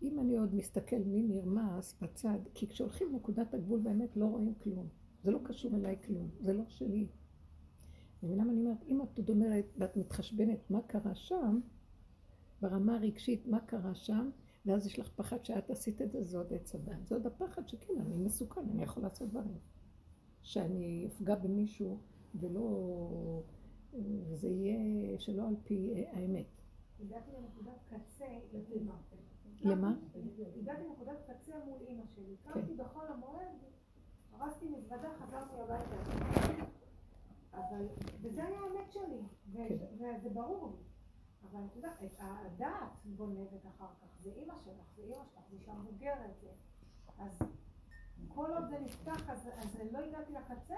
[0.03, 4.89] אם אני עוד מסתכל מי נרמס בצד, כי כשהולכים לנקודת הגבול באמת לא רואים כלום.
[5.23, 7.09] זה לא קשור אליי כלום, זה לא שלי.
[8.23, 8.85] מבינה מה אני אומרת?
[8.87, 11.61] אם את עוד אומרת ואת מתחשבנת מה קרה שם,
[12.61, 14.31] ברמה הרגשית מה קרה שם,
[14.67, 17.07] ואז יש לך פחד שאת עשית את זה, זה עוד עץ הדת.
[17.07, 19.59] זה עוד הפחד שכן, אני מסוכן, אני יכול לעשות דברים.
[20.49, 21.99] שאני אפגע במישהו
[22.35, 23.43] ולא...
[24.35, 26.47] זה יהיה שלא על פי האמת.
[27.01, 28.95] הגעתי לנקודת קצה לטבע.
[29.61, 29.95] למה?
[30.57, 32.37] הגעתי לנקודת קצה מול אימא שלי.
[32.45, 32.85] קמתי כן.
[32.85, 33.57] בחול המועד,
[34.33, 35.97] הרסתי מזוודה, חזרתי הביתה.
[37.53, 37.87] אבל,
[38.21, 39.23] וזה היה האמת שלי,
[39.53, 39.77] כן.
[39.95, 40.83] וזה ברור לי.
[41.51, 45.75] אבל את יודעת, הדעת גונבת אחר כך, זה אימא שלך, זה אימא שלך, זה אישה
[45.75, 46.45] מבוגרת,
[47.19, 47.39] אז
[48.29, 50.75] כל עוד זה נפתח, אז, אז לא הגעתי לקצה.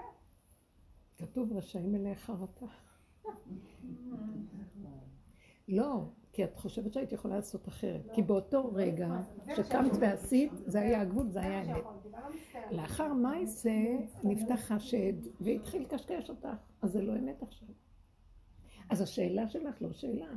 [1.17, 2.65] כתוב רשאים מלאי חרטה.
[5.67, 8.11] לא, כי את חושבת שהיית יכולה לעשות אחרת.
[8.13, 9.21] כי באותו רגע
[9.55, 11.83] שקמת ועשית, זה היה הגבול, זה היה האמת.
[12.71, 16.47] לאחר מייסה נפתח חשד והתחיל לקשקש אותך,
[16.81, 17.67] אז זה לא אמת עכשיו.
[18.89, 20.31] אז השאלה שלך לא שאלה.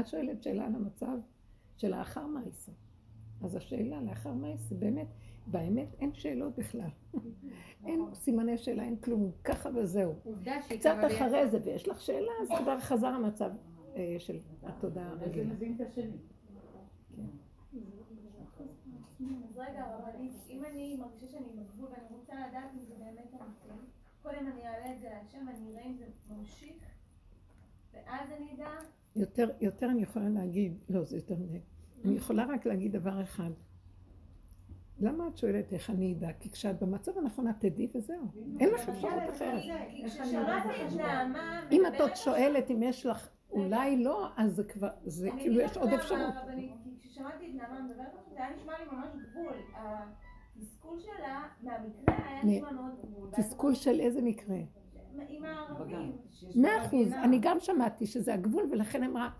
[0.00, 1.18] את שואלת שאלה על המצב
[1.76, 2.72] של האחר מייסה.
[3.42, 5.06] אז השאלה לאחר מייסה באמת,
[5.46, 6.88] באמת אין שאלות בכלל.
[7.86, 10.14] אין סימני שאלה, אין כלום, ככה וזהו.
[10.68, 13.50] קצת אחרי זה, ויש לך שאלה, אז כבר חזר המצב
[13.96, 15.46] אה, של התודעה הרגילה.
[15.46, 16.16] וזה מבין את השני.
[19.48, 23.86] אז רגע, רבנית, אם אני מרגישה שאני בגבול ואני רוצה לדעת אם זה באמת אמיתי,
[24.22, 26.84] קודם אני אעלה את זה להשם, אני אראה אם זה ממשיך,
[27.92, 28.70] ואז אני אדע...
[29.60, 31.60] יותר אני יכולה להגיד, לא, זה יותר מדי.
[32.04, 33.50] אני יכולה רק להגיד דבר אחד.
[35.00, 36.32] למה את שואלת איך אני אדע?
[36.40, 38.26] כי כשאת במצב הנכון את תדעי וזהו.
[38.60, 39.62] אין לך אפשרות אחרת.
[41.72, 45.76] אם את עוד שואלת אם יש לך, אולי לא, אז זה כבר, זה כאילו יש
[45.76, 46.34] עוד אפשרות.
[47.00, 49.54] כששמעתי את נעמה מדברת עכשיו, זה היה נשמע לי ממש גבול.
[50.56, 53.30] התסכול שלה מהמקרה היה נשמע מאוד גבול.
[53.36, 54.56] תסכול של איזה מקרה?
[55.28, 56.16] עם הערבים.
[56.56, 59.30] מאה אחוז, אני גם שמעתי שזה הגבול, ולכן אמרה,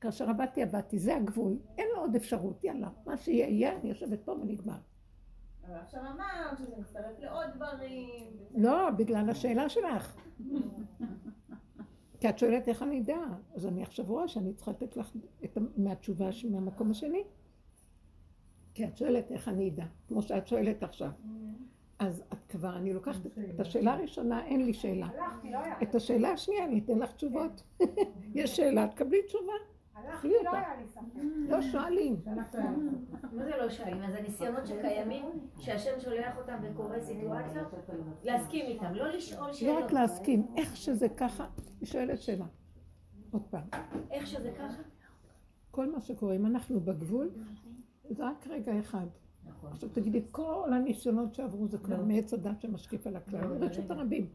[0.00, 4.20] כאשר עבדתי עבדתי, זה הגבול, אין לו עוד אפשרות, יאללה, מה שיהיה יהיה, אני יושבת
[4.24, 4.78] פה ונגמר.
[5.66, 8.30] אבל עכשיו אמרת שזה מצטרף לעוד דברים.
[8.54, 10.16] לא, בגלל השאלה שלך.
[12.20, 13.20] כי את שואלת איך אני אדע,
[13.54, 17.22] אז אני עכשיו רואה שאני צריכה לתת לך את, מהתשובה מהמקום השני.
[18.74, 21.10] כי את שואלת איך אני אדע, כמו שאת שואלת עכשיו.
[21.98, 25.08] אז את כבר, אני לוקחת את השאלה הראשונה, אין לי שאלה.
[25.44, 27.62] לא את השאלה השנייה, אני אתן לך תשובות.
[28.34, 29.52] יש שאלה, תקבלי תשובה.
[29.94, 31.22] הלכתי, לא היה לי ספק.
[31.48, 32.16] לא שואלים.
[33.32, 34.02] מה זה לא שואלים?
[34.02, 35.24] אז הניסיונות שקיימים,
[35.58, 37.68] שהשם שולח אותם וקורא סיטואציות,
[38.22, 39.80] להסכים איתם, לא לשאול שאלות.
[39.80, 41.46] לא רק להסכים, איך שזה ככה,
[41.80, 42.46] היא שואלת שאלה.
[43.30, 43.68] עוד פעם.
[44.10, 44.82] איך שזה ככה?
[45.70, 47.30] כל מה שקורה, אם אנחנו בגבול,
[48.10, 49.06] זה רק רגע אחד.
[49.44, 49.70] נכון.
[49.72, 52.04] עכשיו תגידי, כל הניסיונות שעברו זה כבר לא.
[52.04, 54.28] מעץ הדת שמשקיף על הכלל, לא, רשות הרבים.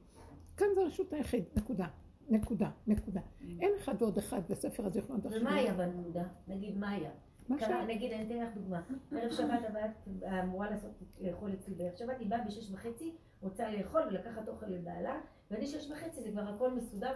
[0.58, 1.88] כאן זה רשות היחיד, נקודה.
[2.30, 3.22] נקודה, נקודה.
[3.60, 5.42] אין אחד ועוד אחד בספר הזה הזיכרונות עכשיו.
[5.42, 6.24] ומה היה בנקודה?
[6.48, 7.12] נגיד מה היה?
[7.88, 8.82] נגיד, אני אתן לך דוגמה.
[9.12, 10.08] ערב שבת הבת
[10.44, 15.20] אמורה לעשות, לאכול אצלי בערב שבת, היא באה בשש וחצי, רוצה לאכול ולקחת אוכל לבעלה,
[15.52, 17.12] ואני שש וחצי, זה כבר הכל מסודר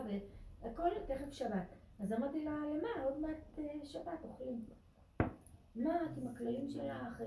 [0.61, 1.75] והכל תכף שבת.
[1.99, 3.03] אז אמרתי לה, למה?
[3.03, 4.65] עוד מעט אה, שבת אוכלים.
[5.75, 7.21] מה את עם הכללים שלך?
[7.21, 7.25] אה,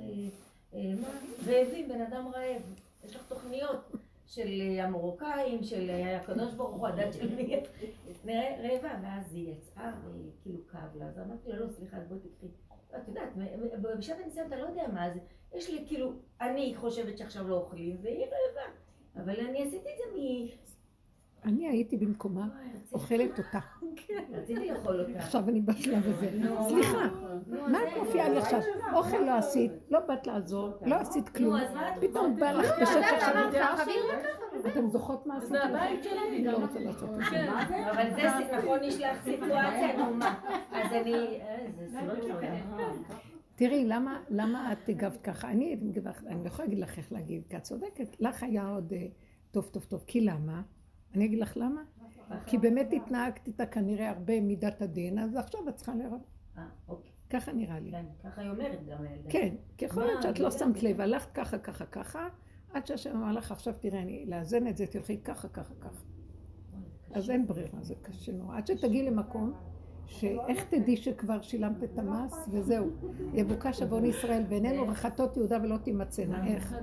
[0.74, 1.08] אה, מה?
[1.46, 2.62] רעבים, בן אדם רעב.
[3.04, 3.92] יש לך תוכניות
[4.26, 4.48] של
[4.80, 7.60] המרוקאים, של הקדוש ברוך הוא, הדת של מי,
[8.34, 12.46] רעבה, ואז היא יצאה וכאילו כאב לה, אז אמרתי לה, לא, סליחה, בואי תקחי.
[12.96, 13.28] את יודעת,
[13.98, 15.20] בשעת הניסיון אתה לא יודע מה זה,
[15.54, 18.72] יש לי כאילו, אני חושבת שעכשיו לא אוכלים, והיא רעבה,
[19.16, 20.06] אבל אני עשיתי את זה.
[21.44, 22.48] אני הייתי במקומה,
[22.92, 23.58] אוכלת אותה.
[23.96, 24.24] כן.
[25.16, 26.30] עכשיו אני בשלב הזה.
[26.68, 27.08] סליחה,
[27.48, 28.60] מה את מופיעה לי עכשיו?
[28.94, 31.56] אוכל לא עשית, לא באת לעזור, לא עשית כלום.
[32.00, 33.50] פתאום בא לך בשקט עכשיו.
[34.66, 35.48] אתם זוכרות מה עשית?
[35.50, 36.44] זה הבית שלי.
[36.44, 37.52] לא רוצה לעשות את זה.
[37.90, 40.34] אבל זה נכון, יש לך סיטואציה, נו מה.
[40.72, 41.40] אז אני...
[41.86, 41.98] זה
[43.56, 43.88] תראי,
[44.30, 45.50] למה את הגבת ככה?
[45.50, 48.16] אני לא יכולה להגיד לך איך להגיד, כי את צודקת.
[48.20, 49.06] לך היה עוד אה,
[49.50, 50.04] טוב, טוב, טוב.
[50.06, 50.62] כי למה?
[51.14, 51.82] אני אגיד לך למה?
[52.46, 56.20] כי באמת התנהגת איתה כנראה הרבה מידת הדין, אז עכשיו את צריכה לראות.
[56.58, 57.10] אה, אוקיי.
[57.30, 57.90] ככה נראה לי.
[57.90, 59.30] כן, ככה היא אומרת גם הילדה.
[59.30, 62.28] כן, ככל להיות שאת לא שמת לב, הלכת ככה, ככה, ככה,
[62.72, 66.02] עד שהשם אמר לך, עכשיו תראה, אני לאזן את זה, תלכי ככה, ככה, ככה.
[67.12, 68.56] אז אין ברירה, זה קשה נורא.
[68.56, 69.52] עד שתגיעי למקום
[70.06, 72.90] שאיך תדעי שכבר שילמת את המס וזהו.
[73.34, 76.46] יבוקש עוון ישראל בעינינו רחתות יהודה ולא תימצאנה.
[76.46, 76.74] איך?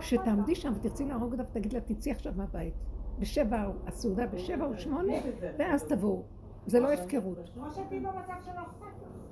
[0.00, 2.74] שתעמדי שם ותרצי להרוג אותה ותגיד לה, תצאי עכשיו מהבית.
[3.18, 5.12] בשבע, הסעודה בשבע או שמונה,
[5.58, 6.22] ואז תבואו.
[6.66, 7.50] זה לא הפקרות.
[7.54, 8.50] כמו שתהיי במצב של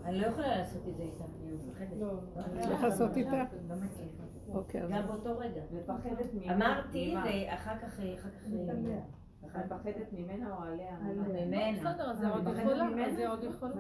[0.04, 1.98] אני לא יכולה לעשות את זה איתה, אני מפחדת.
[2.00, 2.12] לא,
[2.54, 3.44] לא יכולה לעשות איתה?
[3.68, 4.54] לא.
[4.54, 4.82] אוקיי.
[4.90, 5.62] גם באותו רגע.
[5.72, 6.54] מפחדת ממנה.
[6.54, 8.48] אמרתי, ואחר כך, אחר כך...
[9.56, 10.98] את מפחדת ממנה או עליה?
[11.00, 11.72] ממנה.
[11.80, 13.14] בסדר, זה עוד יכולה.
[13.16, 13.74] זה עוד יכולה.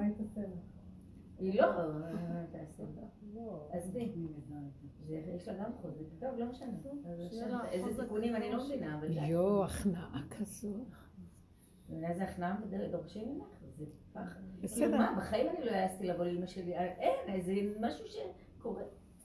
[1.38, 1.66] היא לא
[2.52, 2.82] תעשה.
[3.70, 4.12] עזבי.
[5.08, 6.04] יש לה גם חוזק.
[6.20, 7.68] טוב, לא משנה.
[7.70, 9.28] איזה תיקונים אני לא מבינה.
[9.28, 10.84] יואו, הכנעה כזו.
[11.92, 12.56] איזה הכנעה
[12.90, 13.46] דורשים ממך?
[13.76, 14.40] זה פחד.
[14.60, 14.96] בסדר.
[14.96, 16.74] מה, בחיים אני לא העזתי לבוא לאמא שלי.
[16.78, 18.82] אין, איזה משהו שקורה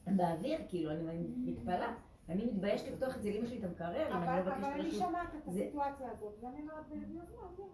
[0.07, 1.93] באוויר, כאילו, אני מתפלאה.
[2.30, 4.57] אני מתביישת לפתוח את זה לאמא שלי את המקרר, אם אני לא מבקשת.
[4.57, 6.86] אבל אני שומעת את הסיטואציה הזאת, ואני אומרת,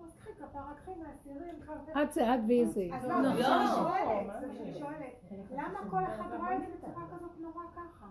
[0.05, 1.55] אז קחי כפרה, קחי מהסירים,
[2.01, 2.87] את זה את ואיזה.
[2.93, 5.13] אז לא, אני שואלת,
[5.51, 8.05] למה כל אחד רואה את זה בצורה כזאת נורא ככה?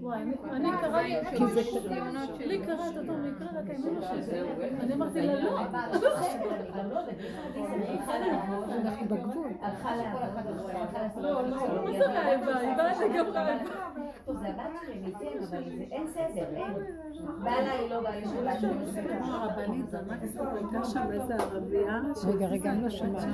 [0.00, 0.70] וואי, אני
[2.46, 4.40] לי קרה את אותו מקרה רק אמא שלי,
[4.80, 5.60] אני אמרתי לה לא,
[8.80, 9.48] אנחנו בגבול.
[11.16, 12.58] לא, לא, מה זה רעבה?
[12.58, 12.94] היא באה
[13.28, 13.58] רעבה.
[14.40, 16.72] זה הבת שלי, ניתן, אבל אין סדר, אין.
[17.44, 18.52] בעלה היא לא בעלי שלה.
[19.24, 19.94] הרבנית,
[20.54, 22.00] הייתה שם איזה ערבייה.
[22.26, 23.24] רגע, רגע, אני לא שומעת.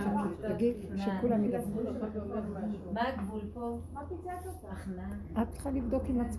[0.49, 1.81] תגיד, שכולם ידברו.
[2.93, 3.79] מה הגבול פה?
[5.43, 6.38] את צריכה לבדוק עם עצמך.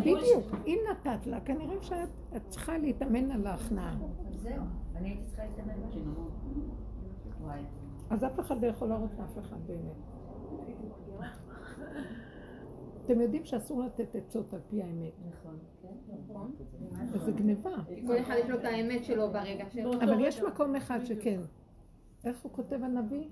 [0.00, 3.96] בדיוק, אם נתת לה, כנראה שאת צריכה להתאמן על ההכנעה.
[4.42, 4.62] זהו,
[4.96, 5.72] אני הייתי צריכה להתאמן
[8.10, 9.96] אז אף אחד לא יכול להראות לאף אחד באמת.
[13.04, 15.12] אתם יודעים שאסור לתת עצות על פי האמת.
[15.28, 15.58] נכון.
[16.24, 16.52] נכון.
[17.12, 17.70] וזה גניבה.
[18.06, 19.92] כל אחד יש לו את האמת שלו ברגע שלו.
[19.92, 21.40] אבל יש מקום אחד שכן.
[22.24, 23.28] איך הוא כותב הנביא?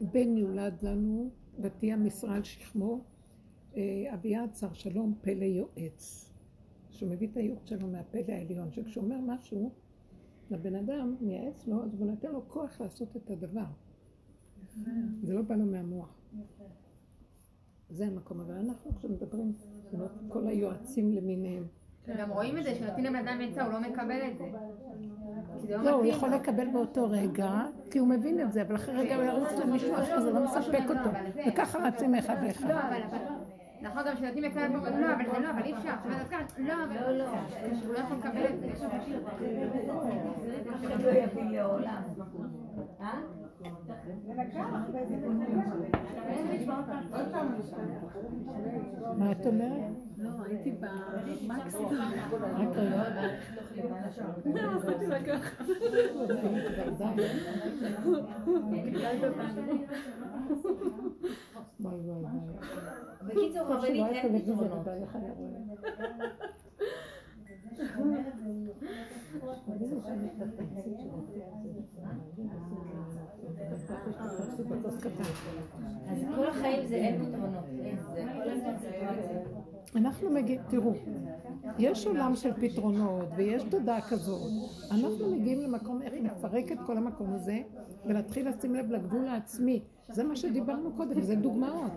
[0.00, 1.30] בן יולד לנו
[1.60, 3.04] ותהיה משרה על שכמו,
[3.76, 6.30] אה, אביעד שר שלום פלא יועץ.
[6.90, 9.70] שהוא מביא את הייעוץ שלו מהפלא העליון, שכשהוא אומר משהו
[10.50, 13.66] לבן אדם, מייעץ לו, אז הוא נותן לו כוח לעשות את הדבר.
[15.22, 16.20] זה לא בא לו מהמוח.
[17.90, 19.52] זה המקום, אבל אנחנו עכשיו מדברים,
[20.28, 21.66] כל היועצים למיניהם.
[22.08, 24.44] גם רואים את זה, שנותנים לבן אדם עצה, הוא לא מקבל את זה.
[25.68, 27.50] לא, לא הוא יכול לקבל באותו רגע,
[27.90, 30.84] כי הוא מבין את זה, אבל אחרי רגע הוא ירוץ למישהו אחר, זה לא מספק
[30.88, 31.10] אותו.
[31.48, 32.68] וככה רצים מאחד לאחד.
[32.68, 32.76] לא,
[33.82, 35.00] נכון, גם שנותנים עצה, לא, אבל זה
[35.40, 35.94] לא, אבל אי אפשר.
[36.58, 37.24] לא, אבל לא,
[37.86, 38.86] הוא לא יכול לקבל את זה.
[43.64, 45.82] לא יביא לעולם.
[47.12, 47.42] אה?
[49.16, 49.92] מה את אומרת?
[50.18, 50.72] לא, הייתי
[51.42, 51.94] במקסימום.
[52.54, 53.28] רק רגע.
[54.46, 55.64] לא, עשיתי לה ככה.
[61.80, 62.32] וואי וואי וואי.
[63.22, 64.86] בקיצור, רבנית אין פתרונות.
[76.08, 77.64] אז כל החיים זה אין פתרונות.
[79.96, 80.92] אנחנו מגיעים, תראו,
[81.78, 84.50] יש עולם של פתרונות ויש תודעה כזאת.
[84.90, 87.62] אנחנו מגיעים למקום איך לפרק את כל המקום הזה
[88.06, 89.82] ולהתחיל לשים לב לגבול העצמי.
[90.08, 91.92] זה מה שדיברנו קודם, זה דוגמאות.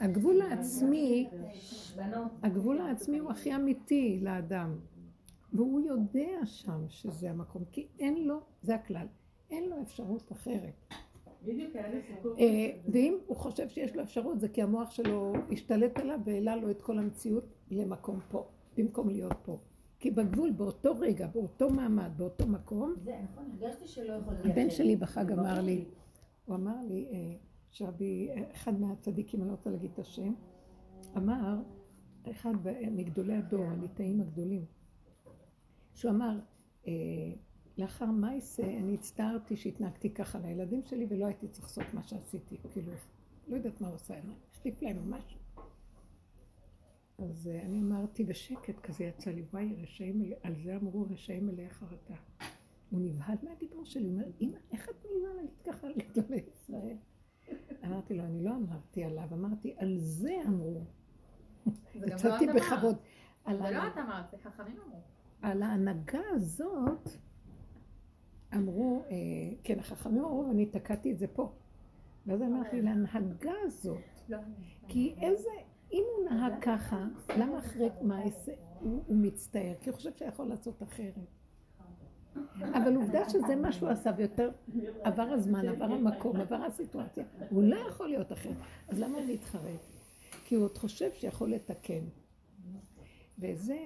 [0.00, 1.28] הגבול העצמי,
[2.42, 4.74] הגבול העצמי הוא הכי אמיתי לאדם.
[5.52, 9.06] והוא יודע שם שזה המקום, כי אין לו, זה הכלל,
[9.50, 10.94] אין לו אפשרות אחרת.
[12.38, 16.70] אה, ואם הוא חושב שיש לו אפשרות, זה כי המוח שלו השתלט עליו והעלה לו
[16.70, 19.58] את כל המציאות למקום פה, במקום להיות פה.
[20.00, 24.46] כי בגבול, באותו רגע, באותו מעמד, באותו מקום, זה נכון, הרגשתי שלא יכול להיות.
[24.46, 25.84] הבן שלי בחג אמר לי,
[26.44, 27.36] הוא אמר לי, אה,
[27.70, 30.34] שרבי, אחד מהצדיקים, אני לא רוצה להגיד את השם,
[31.16, 31.62] אמר,
[32.30, 32.54] אחד
[32.90, 34.64] מגדולי הדור, הליטאים הגדולים,
[35.94, 36.38] שהוא אמר,
[36.86, 36.92] אה,
[37.78, 42.92] לאחר מייסה אני הצטערתי שהתנהגתי ככה לילדים שלי ולא הייתי צריך לעשות מה שעשיתי, כאילו,
[43.48, 44.14] לא יודעת מה הוא עושה,
[44.52, 45.38] החליף להם משהו.
[47.18, 51.70] אז אה, אני אמרתי בשקט, כזה יצא לי, וואי, רשעים, על זה אמרו רשעים מלאי
[51.70, 52.14] חרטה.
[52.90, 56.96] הוא נבהל מהדיבור שלי, הוא אומר, אמא, איך את מעיזה להגיד ככה לגדולי ישראל?
[57.84, 60.84] אמרתי לו, אני לא אמרתי עליו, אמרתי, על זה אמרו.
[61.94, 62.96] יצאתי בכבוד.
[63.46, 65.00] זה לא את אמרת, זה חכמים אמרו.
[65.42, 67.08] על ההנהגה הזאת
[68.56, 69.16] אמרו, אה,
[69.64, 71.52] כן, החכמים אמרו, ואני תקעתי את זה פה.
[72.26, 73.98] ואז אמרתי, להנהגה הזאת,
[74.28, 74.38] לא,
[74.88, 75.50] כי איזה,
[75.92, 77.06] אם הוא נהג ככה,
[77.38, 79.74] למה אחרי מעשה הוא, הוא מצטער?
[79.80, 81.14] כי הוא חושב שיכול לעשות אחרת.
[82.60, 84.50] אבל עובדה שזה מה שהוא עשה, ויותר
[85.02, 88.50] עבר הזמן, עבר המקום, עבר הסיטואציה, הוא לא יכול להיות אחר.
[88.88, 89.80] אז למה הוא מתחרט?
[90.44, 92.04] כי הוא עוד חושב שיכול לתקן.
[93.38, 93.78] וזה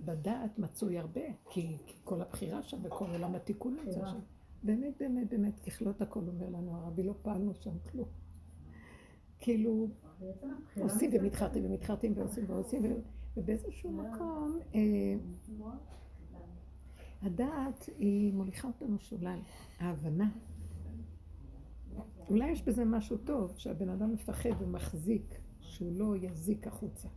[0.00, 1.20] בדעת מצוי הרבה,
[1.50, 4.18] כי, כי כל הבחירה שם וכל עולם התיקון נמצא שם.
[4.62, 8.08] באמת, באמת, באמת, ככלות הכל אומר לנו הרבי, לא פעלנו שם כלום.
[9.38, 9.88] כאילו,
[10.80, 12.82] עושים ומתחרטים ומתחרטים ועושים ועושים,
[13.36, 15.14] ובאיזשהו מקום, אה,
[17.22, 19.38] הדעת היא מוליכה אותנו שולל,
[19.78, 20.30] ההבנה.
[22.28, 27.08] אולי יש בזה משהו טוב, שהבן אדם מפחד ומחזיק, שהוא לא יזיק החוצה.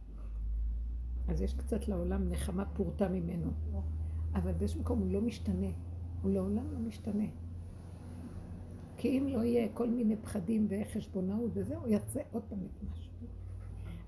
[1.28, 3.52] אז יש קצת לעולם נחמה פורטה ממנו.
[4.36, 5.68] אבל באיזשהו מקום הוא לא משתנה.
[6.22, 7.26] הוא לעולם לא משתנה.
[8.98, 13.14] כי אם לא יהיה כל מיני פחדים וחשבונאות וזה, הוא יצא עוד פעם את משהו.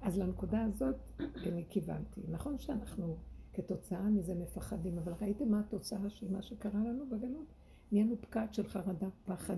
[0.01, 2.22] אז לנקודה הזאת אני כיוונתי.
[2.28, 3.16] נכון שאנחנו
[3.53, 7.45] כתוצאה מזה מפחדים, אבל ראיתם מה התוצאה של מה שקרה לנו בגלות?
[7.91, 9.57] נהיינו פקעת של חרדה, פחד,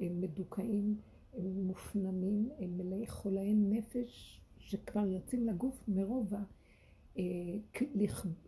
[0.00, 0.96] מדוכאים,
[1.42, 6.34] מופנמים, מלאי חולאי נפש שכבר יוצאים לגוף מרוב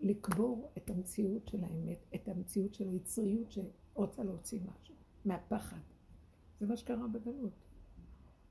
[0.00, 4.94] לקבור את המציאות של האמת, את המציאות של היצריות שרוצה להוציא משהו,
[5.24, 5.80] מהפחד.
[6.60, 7.52] זה מה שקרה בגלות.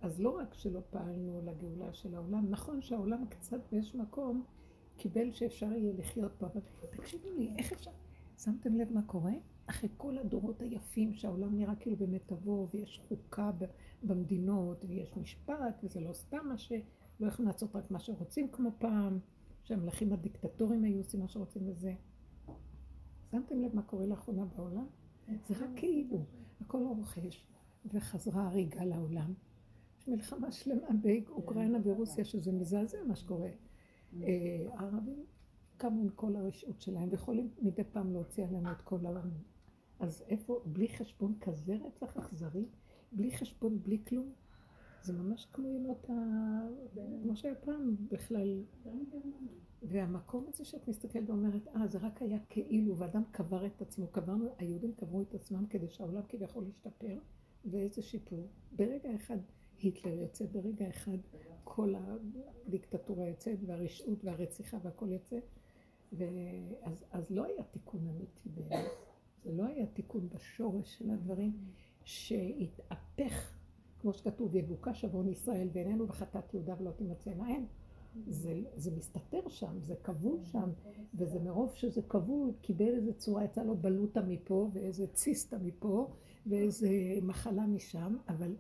[0.02, 4.44] אז לא רק שלא פעלנו לגאולה של העולם, נכון שהעולם קצת באיזשהו מקום
[4.98, 6.62] קיבל שאפשר יהיה לחיות פה, אבל
[6.92, 7.92] תקשיבו לי, איך אפשר?
[8.38, 9.34] שמתם לב מה קורה?
[9.66, 13.52] אחרי כל הדורות היפים שהעולם נראה כאילו במיטבו ויש חוקה
[14.04, 19.20] במדינות ויש משפט וזה לא סתם מה שלא יכולים לעשות רק מה שרוצים כמו פעם
[19.64, 21.94] שהמלכים הדיקטטורים היו עושים מה שרוצים לזה.
[23.32, 24.88] שמתם לב מה קורה לאחרונה בעולם?
[25.28, 26.26] זה רק כאילו,
[26.62, 27.46] הכל רוכש,
[27.86, 29.34] וחזרה הריגה לעולם.
[30.00, 33.50] יש מלחמה שלמה באוקראינה ורוסיה, שזה מזעזע מה שקורה.
[34.22, 35.26] אה, הערבים
[35.78, 39.30] קמו עם כל הרשעות שלהם, ויכולים מדי פעם להוציא עלינו את כל העולם.
[40.00, 42.66] אז איפה, בלי חשבון כזה רצח אכזרי?
[43.12, 44.34] בלי חשבון, בלי כלום?
[45.04, 46.14] זה ממש כמו ימות ה...
[47.24, 48.64] כמו שהיה פעם בכלל.
[49.82, 54.56] והמקום הזה שאת מסתכלת ואומרת, אה, זה רק היה כאילו, ואדם קבר את עצמו, קברנו,
[54.58, 57.18] היהודים קברו את עצמם כדי שהעולם כביכול ישתפר,
[57.66, 58.48] ואיזה שיפור.
[58.72, 59.38] ברגע אחד
[59.80, 61.18] היטלר יוצא, ברגע אחד
[61.64, 65.40] כל הדיקטטורה יוצאת, והרשעות והרציחה והכל יוצא.
[66.12, 68.86] ואז אז לא היה תיקון אמיתי באמת.
[69.44, 71.54] זה לא היה תיקון בשורש של הדברים,
[72.04, 73.54] שהתהפך
[74.04, 77.66] כמו שכתוב, יבוקש עוון ישראל ואיננו וחטאת יהודה ולא תימצאנה אין.
[78.28, 80.70] זה, זה מסתתר שם, זה כבול שם,
[81.14, 86.14] וזה מרוב שזה כבול, קיבל איזה צורה, יצא לו בלוטה מפה, ואיזה ציסטה מפה,
[86.46, 86.90] ואיזה
[87.22, 88.56] מחלה משם, אבל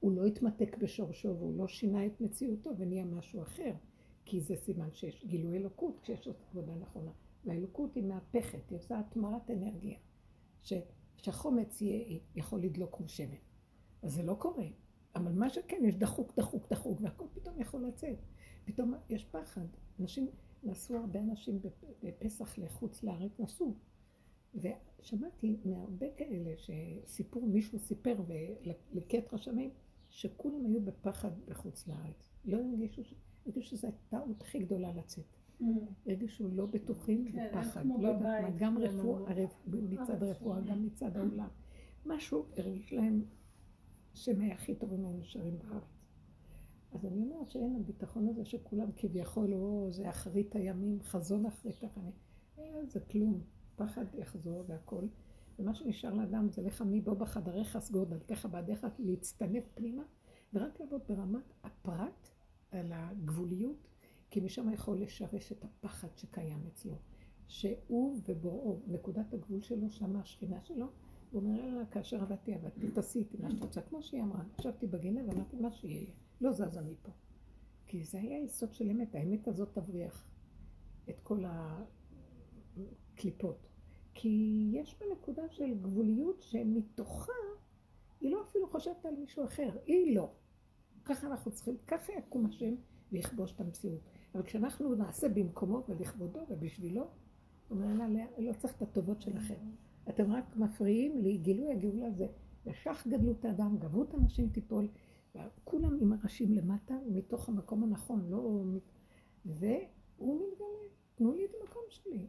[0.00, 3.72] הוא לא התמתק בשורשו, והוא לא שינה את מציאותו, ונהיה משהו אחר.
[4.24, 7.12] כי זה סימן שיש גילוי אלוקות, כשיש עוד עבודה נכונה.
[7.44, 9.98] והאלוקות היא מהפכת, היא עושה התמרת אנרגיה.
[11.16, 13.47] שהחומץ יהיה, יכול לדלוק כמו שמן.
[14.02, 14.66] אז זה לא קורה.
[15.14, 18.18] אבל מה שכן, יש דחוק, דחוק, דחוק, והכל פתאום יכול לצאת.
[18.64, 19.66] פתאום יש פחד.
[20.00, 20.26] אנשים,
[20.62, 21.60] נסעו הרבה אנשים
[22.02, 23.74] בפסח לחוץ לארץ, נסעו.
[24.54, 28.16] ושמעתי מהרבה כאלה שסיפור, מישהו סיפר
[28.92, 29.70] לקט רשמים,
[30.10, 32.30] שכולם היו בפחד בחוץ לארץ.
[32.44, 33.02] לא הרגישו,
[33.46, 35.24] הרגישו שזו הטעות הכי גדולה לצאת.
[35.60, 35.64] Mm.
[36.06, 37.86] הרגישו לא בטוחים כן, בפחד.
[37.86, 39.32] לא יודעת מה, גם רפואה,
[39.66, 41.48] מצד הרפואה, גם מצד העולם.
[42.06, 43.24] משהו הרגיש להם
[44.14, 46.06] שהם הכי טובים היו נשארים בארץ.
[46.92, 52.12] אז אני אומרת שאין הביטחון הזה שכולם כביכול, או זה אחרית הימים, חזון אחרית הימים.
[52.86, 53.40] זה כלום,
[53.76, 55.06] פחד יחזור והכל.
[55.58, 60.02] ומה שנשאר לאדם זה לך מבוא בחדריך סגור דלתך בעדיך להצטנף פנימה,
[60.52, 62.28] ורק לעבוד ברמת הפרט
[62.70, 63.88] על הגבוליות,
[64.30, 66.94] כי משם יכול לשרש את הפחד שקיים אצלו.
[67.48, 70.86] שהוא ובוראו, נקודת הגבול שלו, שם השכינה שלו,
[71.30, 74.42] הוא אומר לה, כאשר עבדתי, עבדתי, תעשי מה שאת רוצה, כמו שהיא אמרה.
[74.58, 76.10] ישבתי בגינה ואמרתי, מה שיהיה,
[76.40, 77.12] לא זזה מפה.
[77.86, 80.28] כי זה היה יסוד של אמת, האמת הזאת תבריח
[81.10, 81.44] את כל
[83.14, 83.66] הקליפות.
[84.14, 87.32] כי יש בה נקודה של גבוליות שמתוכה
[88.20, 90.30] היא לא אפילו חושבת על מישהו אחר, היא לא.
[91.04, 92.74] ככה אנחנו צריכים, ככה יקום השם
[93.12, 94.00] ויכבוש את המציאות.
[94.34, 97.02] אבל כשאנחנו נעשה במקומו ולכבודו ובשבילו,
[97.68, 99.54] הוא אומר לה, לא צריך את הטובות שלכם.
[100.08, 102.26] אתם רק מפריעים לי, גילוי הגאולה זה,
[102.66, 104.88] לשח גדלות האדם, גבות אנשים תיפול,
[105.64, 108.64] כולם עם הראשים למטה, מתוך המקום הנכון, לא...
[109.44, 112.26] והוא מתגלה, תנו לי את המקום שלי.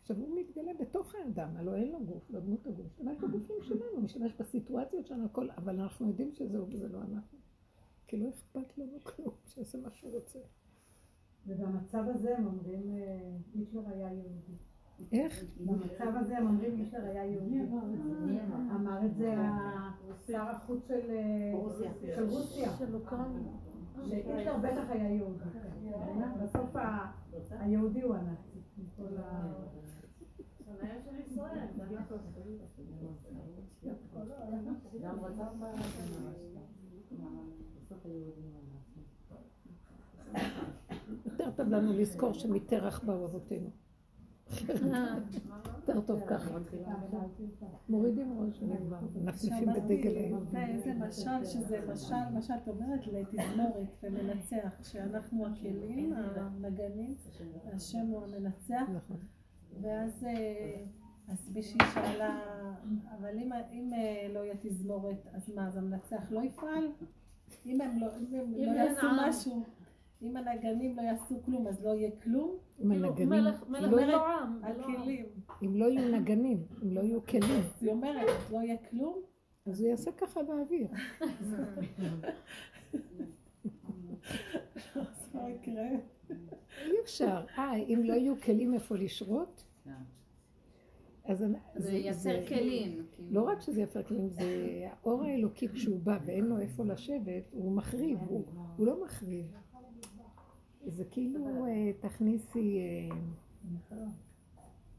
[0.00, 4.00] עכשיו הוא מתגלה בתוך האדם, הלוא אין לו גוף, לא דמות הגוף, משתמש בגופים שלנו,
[4.02, 7.38] משתמש בסיטואציות שלנו, הכל, אבל אנחנו יודעים שזהו וזה לא אנחנו.
[8.06, 10.38] כי לא אכפת לנו כלום, שיעשה מה שהוא רוצה.
[11.46, 14.69] ובמצב הזה הם אומרים, אה, היטלר היה יהודי.
[15.12, 15.44] איך?
[15.60, 17.60] במצב הזה הם אומרים היטלר היה יהודי.
[18.74, 19.34] אמר את זה
[20.26, 21.10] שר החוץ של
[21.54, 22.70] רוסיה.
[22.78, 23.50] של אוקראינה.
[24.04, 25.44] שהיטלר בטח היה יהודי.
[26.42, 26.76] בסוף
[27.50, 28.58] היהודי הוא הנאצי.
[41.26, 43.70] יותר טוב לנו לזכור שמתרח באו אבותינו.
[44.50, 46.58] יותר טוב ככה.
[47.88, 50.58] מורידים ראש מנפנפים בדגל היהודי.
[50.58, 57.14] איזה משל שזה משל, מה שאת אומרת לתזמורת ומנצח, שאנחנו הכלים, הנגנים,
[57.72, 58.88] השם הוא המנצח.
[58.94, 59.16] נכון.
[59.80, 60.84] ואז אה,
[61.28, 62.40] אז מישהי שאלה,
[63.18, 66.86] אבל אם, אם אה, לא יהיה תזמורת, אז מה, אז המנצח לא יפעל?
[67.66, 69.64] אם הם לא, אם הם לא יעשו משהו.
[70.22, 72.56] אם הנגנים לא יעשו כלום, אז לא יהיה כלום?
[72.80, 73.28] אם כאילו, הנגנים...
[73.28, 74.64] מלך לא עם.
[74.64, 75.26] הכלים.
[75.62, 77.62] אם לא יהיו נגנים, אם לא יהיו כלים.
[77.80, 79.20] היא אומרת, לא יהיה כלום?
[79.66, 80.88] אז הוא יעשה ככה באוויר.
[86.86, 87.44] אי אפשר.
[87.58, 89.64] אה, אם לא יהיו כלים איפה לשרות?
[91.24, 91.44] אז
[91.76, 93.06] זה ייצר כלים.
[93.16, 93.30] כאילו.
[93.30, 94.42] לא רק שזה ייצר כלים, זה
[94.90, 98.18] האור האלוקי כשהוא בא ואין לו איפה לשבת, הוא מחריב,
[98.76, 99.46] הוא לא מחריב.
[100.86, 103.16] זה כאילו אה, תכניסי אה,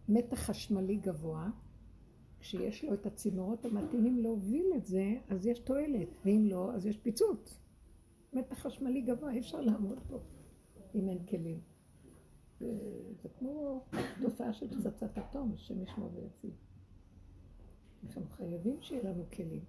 [0.09, 1.49] מתח חשמלי גבוה,
[2.39, 6.97] כשיש לו את הצינורות המתאימים להוביל את זה, אז יש תועלת, ואם לא, אז יש
[6.97, 7.59] פיצוץ.
[8.34, 10.19] מתח חשמלי גבוה, אי אפשר לעמוד פה
[10.95, 11.59] אם אין כלים.
[13.21, 13.86] זה כמו
[14.21, 16.51] תופעה של פצצת אטום, השם ישמור ויציב.
[18.03, 19.63] אנחנו חייבים שיהיה לנו כלים.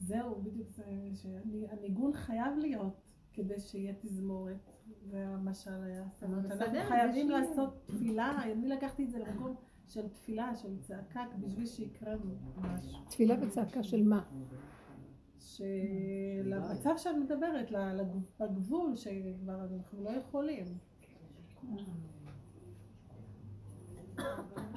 [0.00, 3.05] זהו, בדיוק זה, שהניגון חייב להיות
[3.36, 4.56] כדי שיהיה תזמורת.
[5.10, 6.04] זה המשל היה.
[6.14, 9.54] זאת אומרת, אנחנו חייבים לעשות תפילה, אני לקחתי את זה למקום
[9.88, 12.14] של תפילה, של צעקה, בשביל שיקרה
[12.56, 13.04] משהו.
[13.08, 14.24] תפילה וצעקה של מה?
[15.38, 17.70] שלמצב שאת מדברת,
[18.40, 20.64] לגבול, שכבר אנחנו לא יכולים.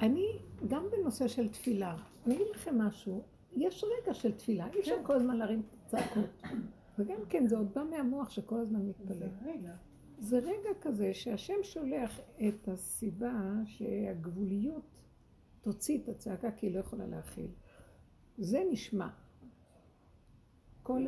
[0.02, 0.26] אני,
[0.68, 1.96] גם בנושא של תפילה,
[2.26, 5.04] אני אגיד לכם משהו, יש רגע של תפילה, אי אפשר כן.
[5.04, 6.42] כל הזמן להרים צעקות.
[7.00, 9.18] וגם כן, זה עוד בא מהמוח שכל הזמן מתפלל.
[9.18, 9.74] זה רגע.
[10.18, 14.84] זה רגע כזה שהשם שולח את הסיבה שהגבוליות
[15.60, 17.50] תוציא את הצעקה כי היא לא יכולה להכיל.
[18.38, 19.08] זה נשמע.
[20.82, 21.06] כל,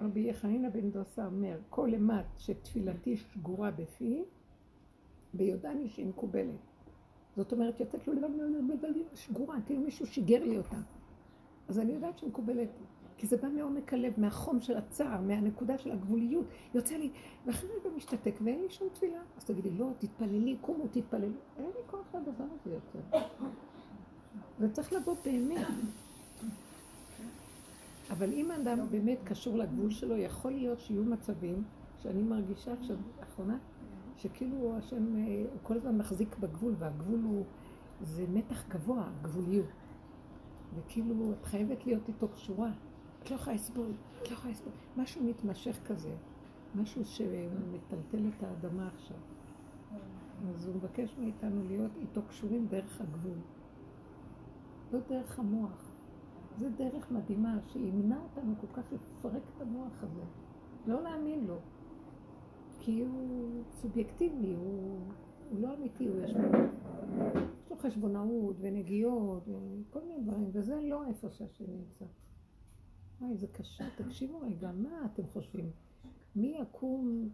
[0.00, 4.24] רבי יחנינא בן דוסה אומר, כל אימת שתפילתי שגורה בפי,
[5.34, 6.60] ביודעני שהיא מקובלת.
[7.36, 8.14] זאת אומרת, יצאת לו
[9.14, 10.76] שגורה, כאילו מישהו שיגר לי אותה.
[11.68, 12.68] אז אני יודעת שמקובלת.
[13.16, 16.46] כי זה בא מעומק הלב, מהחום של הצער, מהנקודה של הגבוליות.
[16.74, 17.10] יוצא לי,
[17.46, 19.20] ואחרי רגע משתתק, ואין לי שום תפילה.
[19.36, 21.32] אז תגידי, לא, תתפללי, קומו, תתפללי.
[21.58, 23.18] אין לי כוח לדבר הזה יותר.
[24.58, 25.66] זה צריך לבוא באמת.
[28.10, 31.64] אבל אם האדם באמת קשור לגבול שלו, יכול להיות שיהיו מצבים
[32.02, 33.58] שאני מרגישה עכשיו, לאחרונה,
[34.16, 37.44] שכאילו השם, הוא כל הזמן מחזיק בגבול, והגבול הוא
[38.02, 39.66] זה מתח גבוה, גבוליות.
[40.74, 42.70] וכאילו, את חייבת להיות איתו קשורה.
[43.22, 43.92] את לא יכולה לסבול,
[44.22, 44.72] את לא יכולה לסבול.
[44.96, 46.14] משהו מתמשך כזה,
[46.74, 49.16] משהו שמטלטל את האדמה עכשיו.
[50.48, 53.38] אז הוא מבקש מאיתנו להיות איתו קשורים דרך הגבול.
[54.92, 55.92] לא דרך המוח.
[56.56, 60.22] זו דרך מדהימה שימנע אותנו כל כך לפרק את המוח הזה.
[60.86, 61.56] לא להאמין לו.
[62.80, 65.00] כי הוא סובייקטיבי, הוא,
[65.50, 66.34] הוא לא אמיתי, הוא יש
[67.70, 72.04] לו חשבונאות ונגיעות וכל מיני דברים, וזה לא איפה שהשם נמצא.
[73.22, 75.70] וואי, זה קשה, תקשיבו רגע, מה אתם חושבים?
[76.36, 77.28] מי יקום,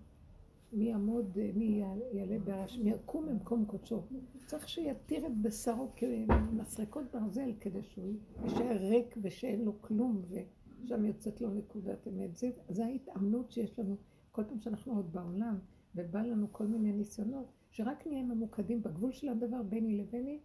[0.72, 1.82] מי יעמוד, מי
[2.12, 4.02] יעלה ברש, מי יקום במקום קודשו?
[4.46, 8.14] צריך שיתיר את בשרו כמסרקות ברזל כדי שהוא
[8.44, 12.30] יישאר ריק ושאין לו כלום ושם יוצאת לו נקודת אמת.
[12.68, 13.96] זה ההתאמנות שיש לנו
[14.32, 15.58] כל פעם שאנחנו עוד בעולם
[15.94, 20.38] ובא לנו כל מיני ניסיונות, שרק נהיה ממוקדים בגבול של הדבר ביני לביני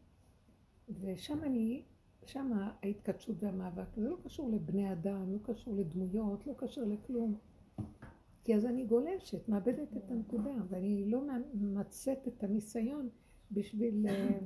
[1.02, 1.84] ושם אני
[2.28, 2.52] שם
[2.84, 7.38] ההתכתשות והמאבק, זה לא קשור לבני אדם, לא קשור לדמויות, לא קשור לכלום.
[8.44, 11.22] כי אז אני גולשת, מאבדת את הנקודה, ואני לא
[11.54, 13.10] מצאת את הניסיון
[13.52, 14.40] בשביל אה,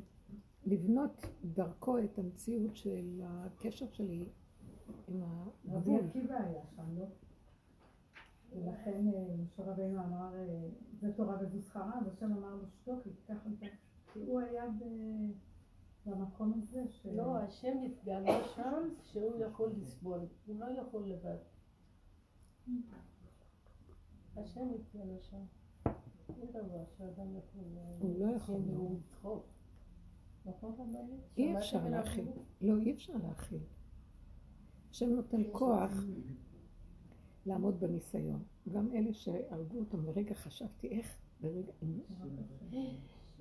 [0.65, 4.25] לבנות דרכו את המציאות של הקשר שלי
[5.07, 5.99] עם הגבול.
[5.99, 7.05] רבי עקיבא היה שם, לא?
[8.55, 10.69] ולכן אה, משה רבינו אמר, אה,
[10.99, 13.07] זה תורה וזו שכרה, והשם אמר לו שתוק,
[14.13, 14.83] כי הוא היה ב...
[16.07, 17.05] במקום הזה ש...
[17.05, 21.37] לא, השם התגלה שם שהוא יכול לסבול, הוא לא יכול לבד.
[24.37, 25.43] השם התגלה שם.
[26.29, 27.63] אין דבר שאדם יכול...
[27.99, 28.61] הוא לא יכול
[28.95, 29.45] לצחוק.
[30.45, 30.75] נכון,
[31.37, 32.25] אי אפשר להכיל.
[32.61, 33.61] לא, אי אפשר להכיל.
[34.91, 35.91] השם נותן כוח
[37.45, 38.43] לעמוד בניסיון.
[38.69, 41.71] גם אלה שהרגו אותם לרגע חשבתי איך, ברגע...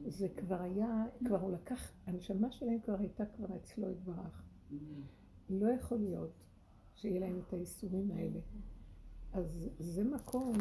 [0.04, 4.42] זה כבר היה, כבר הוא לקח, הנשמה שלהם כבר הייתה כבר אצלו יתברך.
[5.50, 6.32] לא יכול להיות
[6.94, 8.40] שיהיה להם את האיסורים האלה.
[9.32, 10.52] אז זה מקום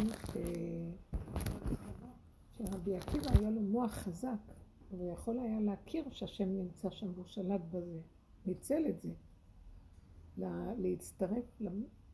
[2.58, 4.40] שרבי עקיבא היה לו מוח חזק,
[4.92, 8.00] והוא יכול היה להכיר שהשם נמצא שם והוא שלט בזה,
[8.46, 9.14] ניצל את זה,
[10.78, 11.62] להצטרף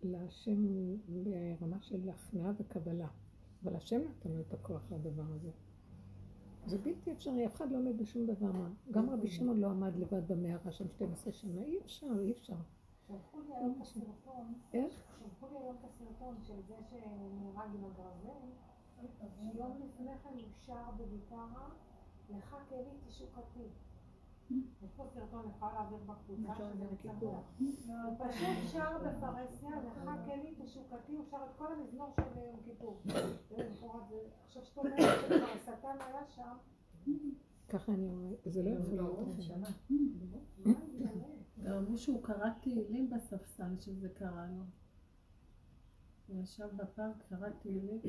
[0.03, 0.65] להשם
[1.07, 3.07] ברמה של הכנעה וקבלה.
[3.63, 5.49] אבל השם נתן לו את הכוח לדבר הזה.
[6.65, 8.69] זה בלתי אפשרי, אף אחד לא עומד בשום דבר מה.
[8.91, 12.55] גם רבי שמעון לא עמד לבד במערה שם 12 שנה, אי אפשר, אי אפשר.
[13.07, 14.93] שלחו לי היום את הסרטון, איך?
[15.19, 18.47] שלחו לי היום את הסרטון של זה שנהרג עם הגרזן,
[18.99, 21.69] שיום לפני כן הוא שר בגיטרה,
[22.29, 23.67] לך קרי תשוקתי.
[24.79, 24.89] הוא
[28.17, 33.01] פשוט שר בפרהסיה, לך קרי תשוקתי, הוא שר את כל המזמור של יום כיפור.
[34.45, 36.57] עכשיו שאת אומרת שכבר השטן היה שם.
[37.69, 39.29] ככה אני אומרת, זה לא יכול להיות.
[41.77, 44.63] אמרו שהוא קרא תהילים בספסל שזה קרה לו.
[46.27, 48.01] הוא ישב בפארק, קרא תהילים.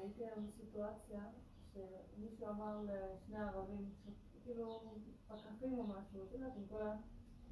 [0.00, 1.24] הייתי היום בסיטואציה
[1.72, 3.90] שמישהו אמר לשני ערבים,
[4.44, 4.94] כאילו
[5.28, 6.82] פקחים או משהו, את יודעת, עם כל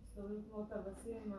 [0.03, 1.33] הסתובבים כמו טווסים,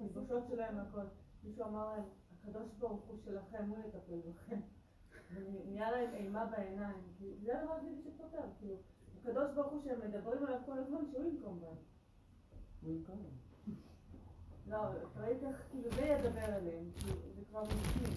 [0.00, 1.04] הגיבושות שלהם, הכל.
[1.44, 4.60] מישהו אמר להם, הקדוש ברוך הוא שלכם, הוא יטפל בכם.
[5.34, 8.76] ונהיה להם אימה בעיניים, כי זה הדבר היחידי שפותר, כאילו,
[9.20, 11.76] הקדוש ברוך הוא שהם מדברים עליו כל הזמן, שהוא ינקום בהם.
[12.82, 13.49] הוא ינקום בהם.
[14.68, 14.78] לא,
[15.16, 16.84] ראית איך, כאילו, זה ידבר אליהם,
[17.36, 18.14] זה כבר מומחים.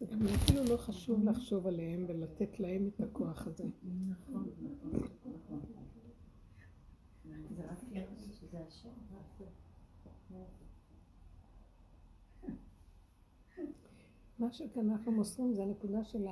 [0.00, 3.64] זה גם אפילו לא חשוב לחשוב עליהם ולתת להם את הכוח הזה.
[4.08, 4.50] נכון,
[5.32, 5.60] נכון.
[7.56, 7.78] זה רק
[8.50, 8.88] זה השם.
[14.38, 16.26] מה שכאן אנחנו מוסרים זה הנקודה של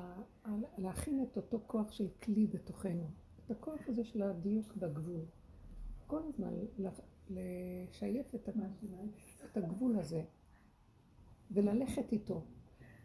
[0.79, 3.11] להכין את אותו כוח של כלי בתוכנו.
[3.47, 5.21] את הכוח הזה של הדיוק בגבול.
[6.07, 6.55] כל הזמן
[7.31, 8.49] לשייף את,
[9.45, 10.23] את הגבול הזה
[11.51, 12.45] וללכת איתו.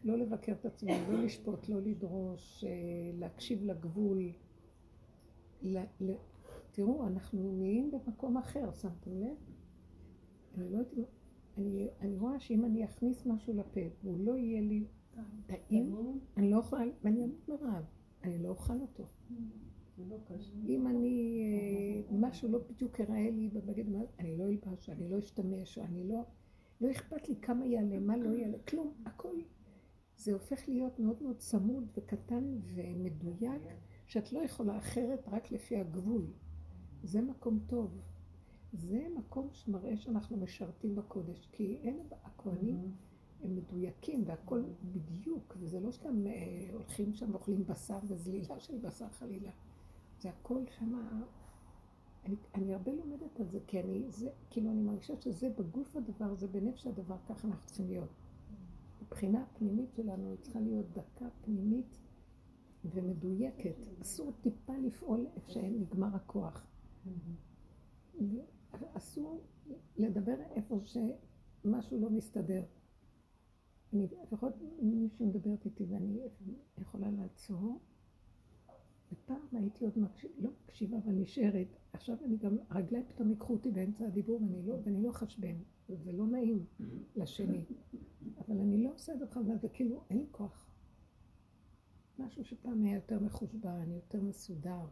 [0.04, 2.70] לא לבקר את עצמנו, לא לשפוט, לא לדרוש, אה,
[3.14, 4.32] להקשיב לגבול.
[6.72, 9.36] תראו, אנחנו נהיים במקום אחר, שמתם לב?
[10.54, 11.08] אני לא יודעת,
[11.58, 14.86] אני, אני רואה שאם אני אכניס משהו לפה והוא לא יהיה לי
[15.46, 15.94] טעים,
[16.36, 17.84] אני לא יכולה, ואני אמות מרעב,
[18.22, 19.06] אני לא אוכל אותו.
[20.66, 23.84] אם אני, אה, משהו לא בדיוק יראה לי בבגד,
[24.18, 26.22] אני לא אלבש, אני לא אשתמש, אני לא,
[26.80, 29.36] לא אכפת לי כמה יעלה, מה לא יעלה, כלום, הכל.
[30.16, 33.62] זה הופך להיות מאוד מאוד צמוד וקטן ומדויק,
[34.06, 36.26] שאת לא יכולה אחרת רק לפי הגבול.
[37.02, 38.00] זה מקום טוב.
[38.72, 42.92] זה מקום שמראה שאנחנו משרתים בקודש, כי אין, הכוהנים
[43.42, 49.08] הם מדויקים והכל בדיוק, וזה לא סתם אה, הולכים שם ואוכלים בשר וזלילה של בשר
[49.08, 49.50] חלילה.
[50.24, 50.94] זה הכל שם,
[52.24, 56.34] אני, אני הרבה לומדת על זה, כי אני, זה, כאילו אני מרגישה שזה בגוף הדבר,
[56.34, 58.08] זה בנפש הדבר, ככה אנחנו צריכים להיות.
[59.02, 61.98] מבחינה הפנימית שלנו היא צריכה להיות דקה פנימית
[62.84, 63.76] ומדויקת.
[64.00, 66.66] אסור טיפה לפעול איפה שנגמר הכוח.
[68.92, 69.40] אסור
[69.96, 72.64] לדבר איפה שמשהו לא מסתדר.
[73.92, 74.52] אני, לפחות
[74.82, 76.20] מישהו מדברת איתי ואני
[76.78, 77.80] יכולה לעצור.
[79.14, 81.66] ופעם הייתי עוד מקשיב, לא מקשיבה, אבל נשארת.
[81.92, 85.56] עכשיו אני גם, הרגליים פתאום ייקחו אותי באמצע הדיבור ואני לא, ואני לא חשבן.
[85.88, 86.64] זה לא נעים
[87.16, 87.64] לשני.
[88.38, 90.70] אבל אני לא עושה את זה בכלל, זה כאילו, אין לי כוח.
[92.18, 94.86] משהו שפעם היה יותר מחושבן, יותר מסודר.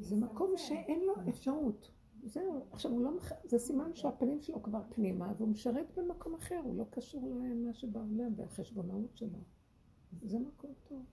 [0.00, 1.90] זה מקום שאין לו אפשרות.
[2.22, 3.32] זהו, עכשיו הוא לא, מח...
[3.44, 8.32] זה סימן שהפנים שלו כבר פנימה, והוא משרת במקום אחר, הוא לא קשור למה שבעולם
[8.36, 9.38] והחשבונאות שלו.
[10.22, 11.04] זה מקום טוב.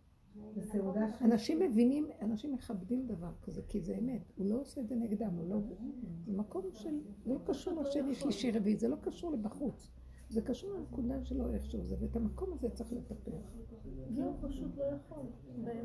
[1.21, 4.21] אנשים מבינים, אנשים מכבדים דבר כזה, כי זה אמת.
[4.35, 5.57] הוא לא עושה את זה נגדם, הוא לא...
[6.25, 6.99] זה מקום של...
[7.25, 9.91] זה לא קשור לשני שלישי רביעי, זה לא קשור לבחוץ.
[10.29, 13.31] זה קשור לנקודה שלו איכשהו זה, ואת המקום הזה צריך לטפח.
[14.09, 15.25] זהו, פשוט לא יכול.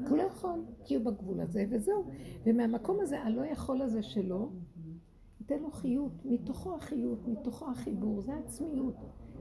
[0.08, 2.04] הוא לא יכול, כי הוא בגבול הזה, וזהו.
[2.44, 4.52] ומהמקום הזה, הלא יכול הזה שלו,
[5.40, 8.94] ייתן לו חיות, מתוכו החיות, מתוכו החיבור, זה העצמיות.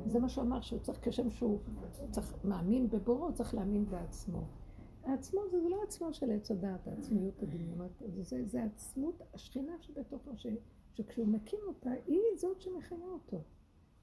[0.06, 1.60] זה מה שהוא אמר, שהוא צריך, כשם שהוא
[2.10, 4.59] צריך, מאמין בבורו, הוא צריך להאמין בעצמו.
[5.10, 7.92] העצמו זה לא עצמו של עץ הדעת, העצמיות הדמיונות,
[8.22, 10.48] זה, זה עצמות השכינה שבתוכו, ש,
[10.94, 13.42] שכשהוא מקים אותה, היא זאת שמחיה אותו.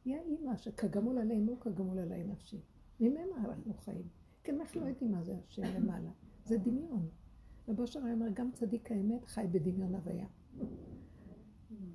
[0.05, 2.61] היא האימא שכגמול עלינו, כגמול עלי נפשי.
[3.01, 4.09] ממנה אנחנו חיים.
[4.43, 6.11] כן, אנחנו לא יודעים מה זה השם למעלה.
[6.45, 7.09] זה דמיון.
[7.69, 10.27] רבו אושר אומר, גם צדיק האמת חי בדמיון הוויה.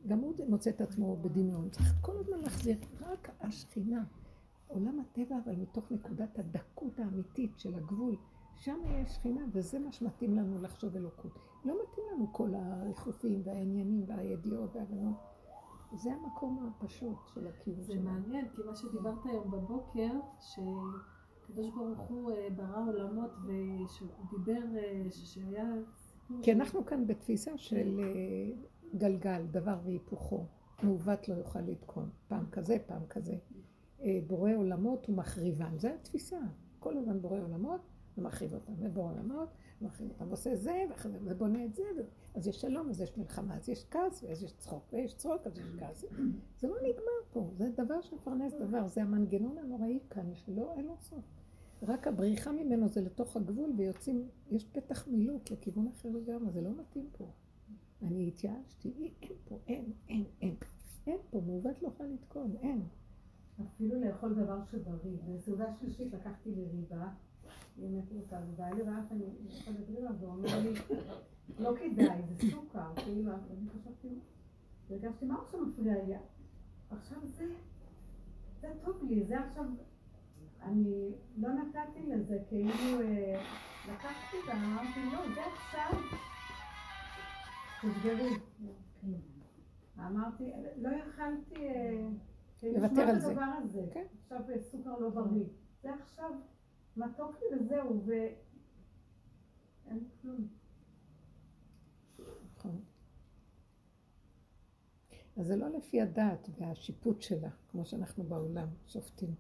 [0.08, 1.70] גם הוא מוצא את עצמו בדמיון.
[1.70, 4.04] צריך כל הזמן להחזיר רק השכינה.
[4.68, 8.18] עולם הטבע, אבל מתוך נקודת הדקות האמיתית של הגבול.
[8.62, 11.40] שם יש שכינה, וזה מה שמתאים לנו לחשוב אלוקות.
[11.66, 15.16] לא מתאים לנו כל הריחופים והעניינים והידיעות והבנות.
[15.94, 18.02] זה המקום הפשוט של הקיום שלנו.
[18.04, 24.78] זה מעניין, כי מה שדיברת היום בבוקר, שקדוש ברוך הוא אה, ברא עולמות ושהוא דיבר,
[24.78, 25.74] אה, שהיה...
[26.42, 28.58] כי אנחנו כאן בתפיסה של אה,
[28.98, 30.46] גלגל, דבר והיפוכו.
[30.84, 32.10] מעוות לא יוכל לתקון.
[32.28, 33.36] פעם כזה, פעם כזה.
[34.28, 35.78] בורא עולמות ומחריבן.
[35.78, 36.40] זו התפיסה.
[36.80, 38.74] כל הזמן בורא עולמות ומחריב אותם.
[38.80, 39.50] ובורא עולמות
[39.82, 40.30] ומחריב אותם.
[40.30, 41.84] עושה זה ובונה את זה.
[42.36, 45.58] אז יש שלום, אז יש מלחמה, אז יש כעס, ואז יש צחוק, ויש צחוק, אז
[45.58, 46.06] יש כעס.
[46.60, 50.96] זה לא נגמר פה, זה דבר שמפרנס דבר, זה המנגנון הנוראי כאן, שלא, אין לו
[51.00, 51.24] סוף.
[51.84, 56.70] רק הבריחה ממנו זה לתוך הגבול, ויוצאים, יש פתח מילוט לכיוון אחר לגמרי, זה לא
[56.78, 57.28] מתאים פה.
[58.02, 60.56] אני התייאשתי, אין פה, אין, אין, אין.
[61.08, 62.82] אין פה, מעוות לא יכולה לתקון, אין.
[63.68, 65.18] אפילו לאכול דבר שבריא.
[65.28, 66.66] בסעודה שלישית לקחתי לי
[67.78, 70.74] ריבה, היא מתוקה, ובא לי ואף אני אוכלת ריבה, ואומר לי,
[71.60, 74.08] לא כדאי, זה סוכר, כאילו, אני חשבתי,
[74.90, 76.16] הרגשתי, מה עכשיו מפריע לי?
[76.90, 77.46] עכשיו זה,
[78.62, 79.66] זה טוב לי, זה עכשיו,
[80.62, 83.44] אני לא נתתי לזה, כאילו, אה,
[83.94, 86.00] לקחתי ואמרתי, לא, זה עכשיו,
[87.82, 88.38] תסגרי.
[90.00, 92.08] אמרתי, לא יכלתי אה,
[92.64, 93.20] לוותר על
[93.68, 93.86] זה.
[93.94, 94.06] כן.
[94.24, 95.46] עכשיו אה, סוכר לא בריא.
[95.84, 96.32] זה עכשיו
[96.98, 100.48] מתוק לי וזהו, ואין כלום.
[102.56, 102.82] נכון.
[105.38, 109.36] אז זה לא לפי הדעת והשיפוט שלה, כמו שאנחנו בעולם שופטים.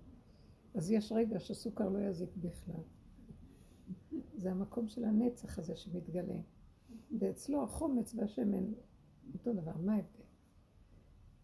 [0.75, 2.83] אז יש רגע שסוכר לא יזיק בכלל.
[4.37, 6.39] זה המקום של הנצח הזה שמתגלה.
[7.19, 8.73] ואצלו החומץ והשמן,
[9.33, 10.23] אותו דבר, מה ההבדל?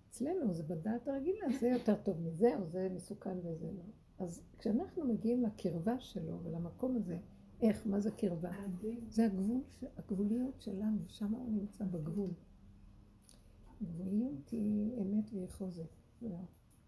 [0.09, 3.83] אצלנו זה בדעת הרגילה, זה יותר טוב מזה, או זה מסוכן וזה לא.
[4.19, 7.17] אז כשאנחנו מגיעים לקרבה שלו ולמקום הזה,
[7.61, 8.51] איך, מה זה קרבה?
[9.07, 9.61] זה הגבול,
[9.97, 12.31] הגבוליות שלנו, שם הוא נמצא בגבול.
[13.81, 15.95] הגבוליות היא אמת והיא חוזק,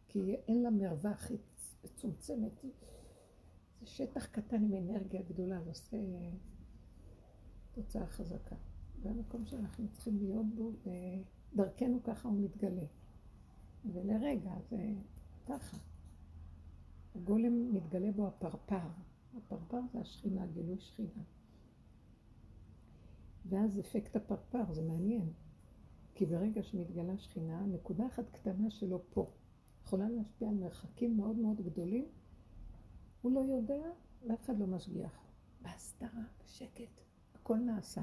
[0.08, 1.38] כי אין לה מרווח, הכי
[1.84, 2.62] מצומצמת.
[3.82, 5.98] זה שטח קטן עם אנרגיה גדולה, זה עושה
[7.72, 8.56] תוצאה חזקה.
[9.02, 10.72] זה המקום שאנחנו צריכים להיות בו,
[11.54, 12.86] ודרכנו ככה הוא מתגלה.
[13.86, 14.94] ולרגע זה
[15.46, 15.78] ככה.
[17.16, 18.88] הגולם מתגלה בו הפרפר.
[19.38, 21.24] הפרפר זה השכינה, גילוי שכינה.
[23.46, 25.34] ואז אפקט הפרפר, זה מעניין.
[26.16, 29.32] כי ברגע שמתגלה שכינה, נקודה אחת קטנה שלו פה
[29.84, 32.06] יכולה להשפיע על מרחקים מאוד מאוד גדולים.
[33.22, 33.92] הוא לא יודע
[34.28, 35.20] ואף אחד לא משגיח.
[35.62, 37.02] בהסתרה, בשקט,
[37.34, 38.02] הכל נעשה.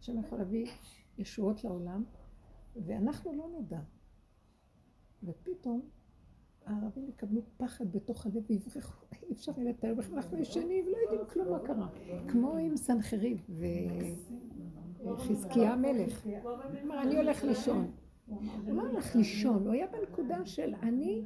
[0.00, 0.66] השם יכול להביא
[1.18, 2.04] ישועות לעולם,
[2.86, 3.80] ואנחנו לא נדע.
[5.22, 5.88] ופתאום
[6.68, 11.20] הערבים יקבלו פחד בתוך הלב ויברחו, אי אפשר יהיה לתאר בכלל, אנחנו ישנים ולא יודעים
[11.32, 11.88] כלום מה קרה.
[12.28, 13.46] כמו עם סנחריב
[15.04, 16.26] וחזקיה המלך.
[16.84, 17.90] אמר, אני הולך לישון.
[18.26, 21.24] הוא לא הלך לישון, הוא היה בנקודה של אני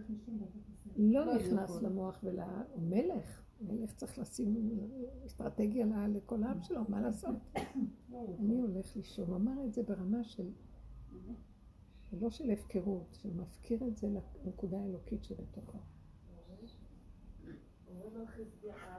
[0.96, 2.40] לא נכנס למוח ול...
[2.40, 2.82] הוא
[3.68, 4.78] מלך צריך לשים
[5.26, 7.34] אסטרטגיה לכל העם שלו, מה לעשות?
[8.38, 10.48] אני הולך לישון, הוא אמר את זה ברמה של
[12.12, 14.08] לא של הפקרות, שמפקיר את זה
[14.44, 15.78] לנקודה האלוקית שבתוכו.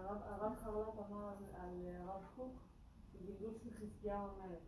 [0.03, 2.53] הרב חרל"פ אמר על הרב קוק,
[3.13, 4.63] בגלגול של חזקיהו המלך.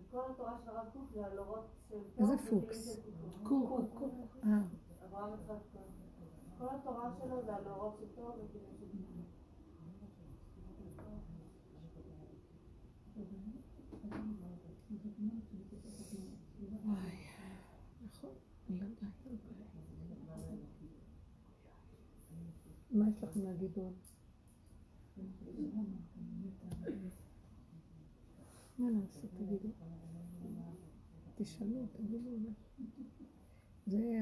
[0.00, 3.00] וכל התורה של הרב קוק זה על אורות של איזה פוקס?
[3.42, 3.80] קוק.
[4.44, 4.60] אה.
[5.04, 5.78] אברהם יצחק
[6.58, 8.86] כל התורה שלו זה על אורות של טוב וכאילו של
[23.38, 23.92] מה יש לכם להגיד עוד?
[28.78, 29.68] מה לעשות, תגידו?
[31.34, 32.30] תשאלו, תגידו.
[33.86, 34.20] זה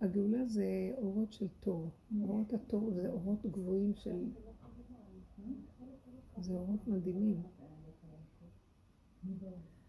[0.00, 1.90] הגאולה זה אורות של תור.
[2.20, 4.24] אורות התור זה אורות גבוהים של...
[6.38, 7.42] זה אורות מדהימים.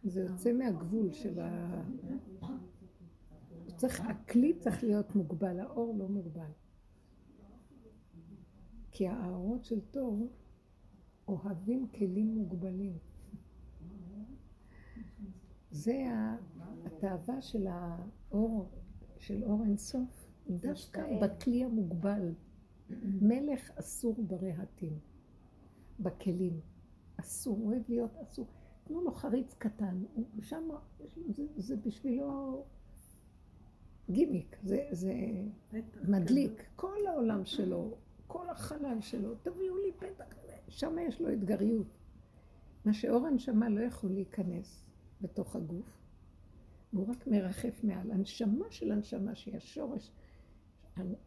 [0.04, 1.84] זה יוצא מהגבול של ה...
[3.76, 6.52] צריך, הכלי צריך להיות מוגבל, האור לא מוגבל.
[8.98, 10.30] כי האורות של תור
[11.28, 12.98] אוהבים כלים מוגבלים.
[15.72, 16.06] זה
[16.86, 18.70] התאווה של האור,
[19.18, 22.34] של אור אינסוף, דווקא בכלי המוגבל.
[23.22, 25.00] מלך אסור ברהטים,
[26.00, 26.60] בכלים.
[27.18, 28.46] אסור, אוהב להיות אסור.
[28.84, 30.04] תנו לו חריץ קטן,
[30.42, 30.70] שם,
[31.30, 32.64] זה, זה בשבילו
[34.10, 35.14] גימיק, זה, זה
[36.08, 36.64] מדליק.
[36.76, 40.26] כל העולם שלו, כל החלל שלו, תביאו לי פתח,
[40.68, 41.88] שם יש לו אתגריות.
[42.86, 44.86] מה שאור הנשמה לא יכול להיכנס
[45.22, 45.98] בתוך הגוף,
[46.94, 48.12] והוא רק מרחף מעל.
[48.12, 50.12] הנשמה של הנשמה, שהיא השורש,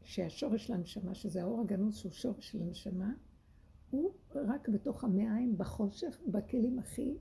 [0.02, 3.12] שהשורש לנשמה, שזה האור הגנוז שהוא שורש של הנשמה,
[3.90, 7.18] הוא רק בתוך המעיים, בחושך, בכלים הכי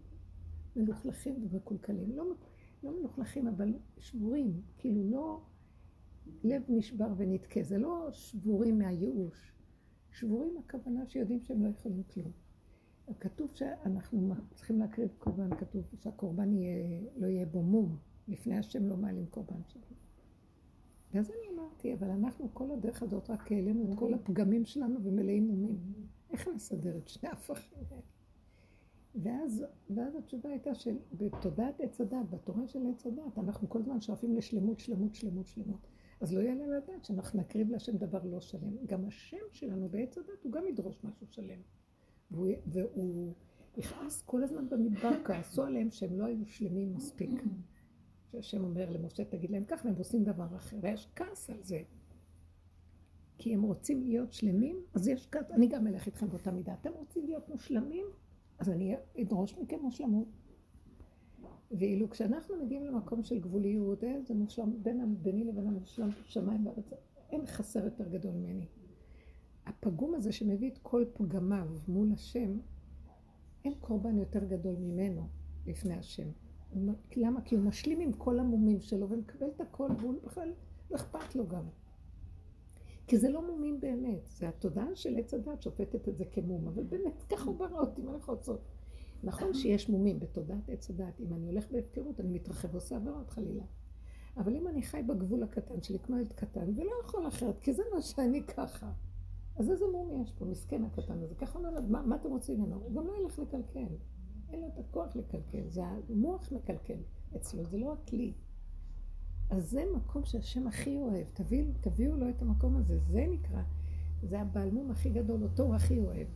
[0.75, 2.17] מלוכלכים ומקולקלים.
[2.17, 2.33] לא,
[2.83, 5.41] לא מלוכלכים, אבל שבורים, כאילו לא
[6.43, 9.53] לב נשבר ונתקה, זה לא שבורים מהייאוש.
[10.19, 12.31] שבורים הכוונה שיודעים שהם לא יכולים כלום.
[13.19, 17.97] כתוב שאנחנו צריכים להקריב קורבן, כתוב שהקורבן יהיה, לא יהיה בו מום,
[18.27, 19.81] לפני השם לא מעלים קורבן שלו.
[21.13, 25.47] ואז אני אמרתי, אבל אנחנו כל הדרך הזאת רק העלינו את כל הפגמים שלנו ומלאים
[25.47, 25.77] מומים.
[26.29, 28.01] איך נסדר את שני הפכים האלה?
[29.15, 34.35] ואז, ואז התשובה הייתה שבתודעת עץ הדת, בתורה של עץ הדת, אנחנו כל הזמן שואפים
[34.35, 35.87] לשלמות, שלמות, שלמות, שלמות.
[36.21, 38.85] אז לא יעלה לדעת שאנחנו נקריב להשם דבר לא שלם.
[38.85, 41.59] גם השם שלנו בעץ הדת הוא גם ידרוש משהו שלם.
[42.31, 43.33] והוא, והוא
[43.77, 47.43] יכעס כל הזמן במדבר, כעסו עליהם שהם לא היו שלמים מספיק.
[48.31, 50.77] שהשם אומר למשה, תגיד להם כך, והם עושים דבר אחר.
[50.81, 51.81] ויש כעס על זה.
[53.37, 56.73] כי הם רוצים להיות שלמים, אז יש כעס, אני גם אלך איתכם באותה מידה.
[56.81, 58.05] אתם רוצים להיות מושלמים?
[58.59, 60.27] אז אני אדרוש מכם מושלמות.
[61.71, 66.93] ואילו כשאנחנו מגיעים למקום של גבוליות, אה, זה מושלם, בין, ביני לבין המושלם שמיים וארץ,
[67.29, 68.67] אין חסר יותר גדול ממני.
[69.65, 72.57] הפגום הזה שמביא את כל פגמיו מול השם,
[73.65, 75.27] אין קורבן יותר גדול ממנו
[75.65, 76.27] לפני השם.
[77.15, 77.41] למה?
[77.41, 80.53] כי הוא משלים עם כל המומים שלו ומקבל את הכל והוא בכלל
[80.91, 81.63] לא אכפת לו גם.
[83.07, 86.83] כי זה לא מומים באמת, זה התודעה של עץ הדת שופטת את זה כמום, אבל
[86.83, 88.61] באמת ככה הוא ברא אותי, מה אנחנו רוצות?
[89.23, 93.63] נכון שיש מומים בתודעת עץ הדת, אם אני הולך בהפקרות אני מתרחב ועושה עבירות חלילה.
[94.37, 97.83] אבל אם אני חי בגבול הקטן שלי כמו ילד קטן ולא יכול אחרת, כי זה
[97.95, 98.91] מה שאני ככה,
[99.55, 102.75] אז איזה מום יש פה, מסכן הקטן הזה, ככה נולד, מה, מה אתם רוצים ממנו?
[102.75, 103.95] הוא גם לא ילך לקלקל,
[104.49, 106.97] אין לו את הכוח לקלקל, זה המוח מקלקל
[107.35, 108.33] אצלו, זה לא הכלי.
[109.49, 113.61] אז זה מקום שהשם הכי אוהב, תביאו, תביאו לו את המקום הזה, זה נקרא,
[114.23, 116.27] זה הבעלמום הכי גדול, אותו הוא הכי אוהב.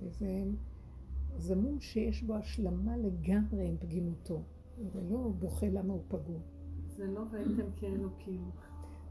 [0.00, 0.44] וזה
[1.38, 4.42] זה מום שיש בו השלמה לגמרי עם פגימותו,
[4.92, 6.42] ולא בוכה למה הוא פגום.
[6.86, 8.50] זה לא והייתם כאלוקים.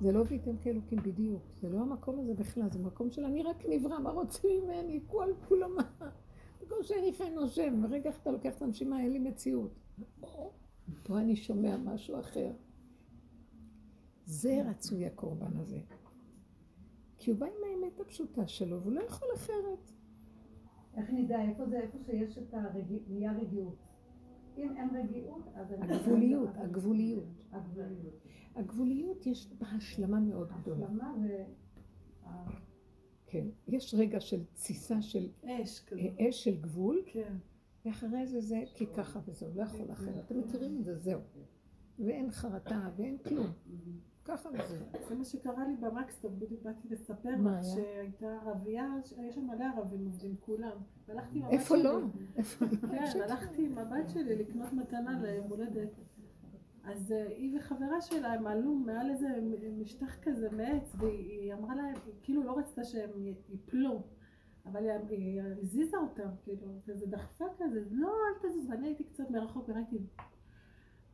[0.02, 3.66] זה לא והייתם כאלוקים בדיוק, זה לא המקום הזה בכלל, זה מקום של אני רק
[3.70, 4.99] נברא, מה רוצים ממני?
[5.08, 6.10] כל כולו מה?
[6.62, 9.72] בכל שאני חי נושם, ברגע אתה לוקח את הנשימה, אין לי מציאות.
[11.04, 12.52] פה אני שומע משהו אחר.
[14.26, 15.80] זה רצוי הקורבן הזה.
[17.18, 19.91] כי הוא בא עם האמת הפשוטה שלו, והוא לא יכול אחרת.
[20.98, 23.76] איך נדע איפה זה, איפה שיש את הרגיעות?
[24.57, 25.72] אם אין רגיעות, אז...
[25.72, 27.26] הגבוליות, הגבוליות.
[28.56, 30.86] הגבוליות יש בה השלמה מאוד גדולה.
[30.86, 31.28] השלמה ו...
[33.26, 36.02] כן, יש רגע של תסיסה של אש כזה.
[36.19, 37.34] אש של גבול, כן.
[37.86, 40.26] ואחרי זה זה כי ככה וזהו, לא יכול אחרת.
[40.26, 41.19] אתם מכירים את זה, זהו.
[41.99, 43.48] ואין חרטה ואין כלום.
[44.28, 44.86] ככה וזהו.
[45.10, 47.66] זה מה שקרה לי במקסטון, בדיוק באתי לספר לך?
[47.76, 50.78] שהייתה ערבייה, יש שם מלא ערבים עובדים כולם.
[51.08, 51.84] והלכתי עם הבת איפה שלי.
[51.84, 51.99] לא?
[52.38, 52.72] איפה לא?
[52.88, 55.90] כן, הלכתי עם הבת שלי לקנות מתנה ליום הולדת.
[56.84, 59.28] אז אה, היא וחברה שלה, הם עלו מעל איזה
[59.78, 63.10] משטח כזה מעץ, והיא אמרה להם, היא כאילו לא רצתה שהם
[63.49, 64.02] ייפלו,
[64.66, 69.30] אבל היא- היא הזיזה אותם, כאילו, וזה דחפה כזה, לא, אל תזוז, ואני הייתי קצת
[69.30, 69.98] מרחוק וראיתי,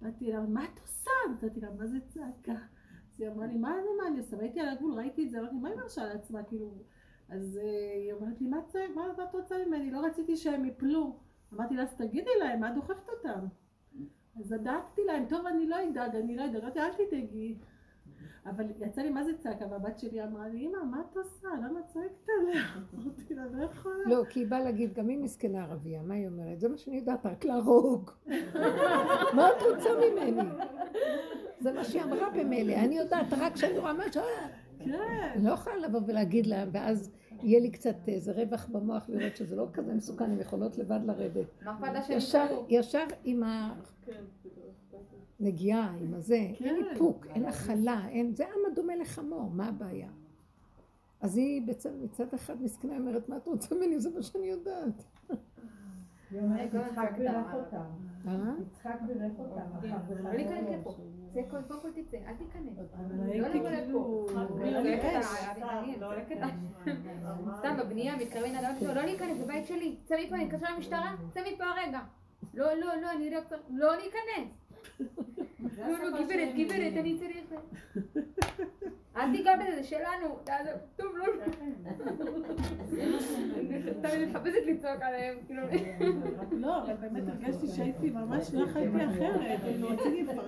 [0.01, 1.09] באתי לה, מה את עושה?
[1.33, 2.55] נתתי לה, מה זה צעקה?
[3.15, 4.37] אז היא אמרה לי, מה זה, מה אני עושה?
[4.37, 6.71] והייתי על הגבול, ראיתי את זה, אמרתי, מה היא מרשה לעצמה, כאילו,
[7.29, 8.59] אז אה, היא אומרת לי, מה
[9.23, 9.91] את רוצה ממני?
[9.91, 11.15] לא רציתי שהם יפלו.
[11.53, 13.39] אמרתי לה, אז תגידי להם, מה דוחפת אותם?
[14.39, 17.57] אז דאגתי להם, טוב, אני לא אדאג, אני לא אדאג, אמרתי, אל תדאגי.
[18.45, 21.47] אבל יצא לי מה זה צעקה, והבת שלי אמרה לי, אמא, מה את עושה?
[21.57, 22.63] למה את צועקת עליה?
[22.93, 24.03] אמרתי לה, לא יכולה.
[24.05, 26.59] לא, כי היא באה להגיד, גם היא מסכנה ערבייה, מה היא אומרת?
[26.59, 28.11] זה מה שאני יודעת, רק להרוג.
[29.35, 30.41] מה את רוצה ממני?
[31.59, 34.21] זה מה שהיא אמרה במילא, אני יודעת, רק כשאני רואה משהו,
[34.79, 35.41] כן.
[35.43, 37.11] לא יכולה לבוא ולהגיד לה, ואז
[37.43, 41.47] יהיה לי קצת איזה רווח במוח לראות שזה לא כזה מסוכן, הן יכולות לבד לרדת.
[42.09, 42.65] ישר, יפלו?
[42.69, 43.03] ישר
[45.39, 46.75] עם הנגיעה, עם הזה, אין כן.
[46.91, 50.09] איפוק, אין הכלה, אין, זה עם הדומה לחמור, מה הבעיה?
[51.21, 53.99] אז היא בצד, מצד אחד מסכנה, אומרת, מה את רוצה ממני?
[53.99, 55.03] זה מה שאני יודעת.
[56.41, 57.53] אומרת, כל יצחק בירך.
[57.53, 57.77] אותם.
[58.27, 58.53] אה?
[58.61, 59.87] יצחק בירך אותם.
[60.23, 60.95] לא להיכנס לפה.
[61.33, 62.77] זה כל קודם כל תצא, אל תיכנס.
[63.35, 64.29] לא לבוא.
[64.29, 65.07] לפה.
[65.65, 66.49] הערבים, צועקת על-
[67.57, 71.39] סתם בבנייה מתקרבים שלו, לא להיכנס, זה בית שלי, צא מפה, אני אתקשר למשטרה, צא
[71.53, 71.99] מפה הרגע.
[72.53, 73.29] לא, לא, לא, אני
[73.69, 74.62] לא להיכנס.
[75.77, 77.53] לא, לא, גברת, גברת, אני צריך...
[79.17, 80.37] אל תיגע בזה, זה שלנו.
[80.43, 80.73] תעזוב.
[80.95, 81.25] טוב, לא.
[84.03, 85.63] אני מחפשת לצעוק עליהם, כאילו.
[86.51, 90.45] לא, אבל באמת הרגשתי שהייתי ממש לא חייתי אחרת, כאילו רציתי לפרק.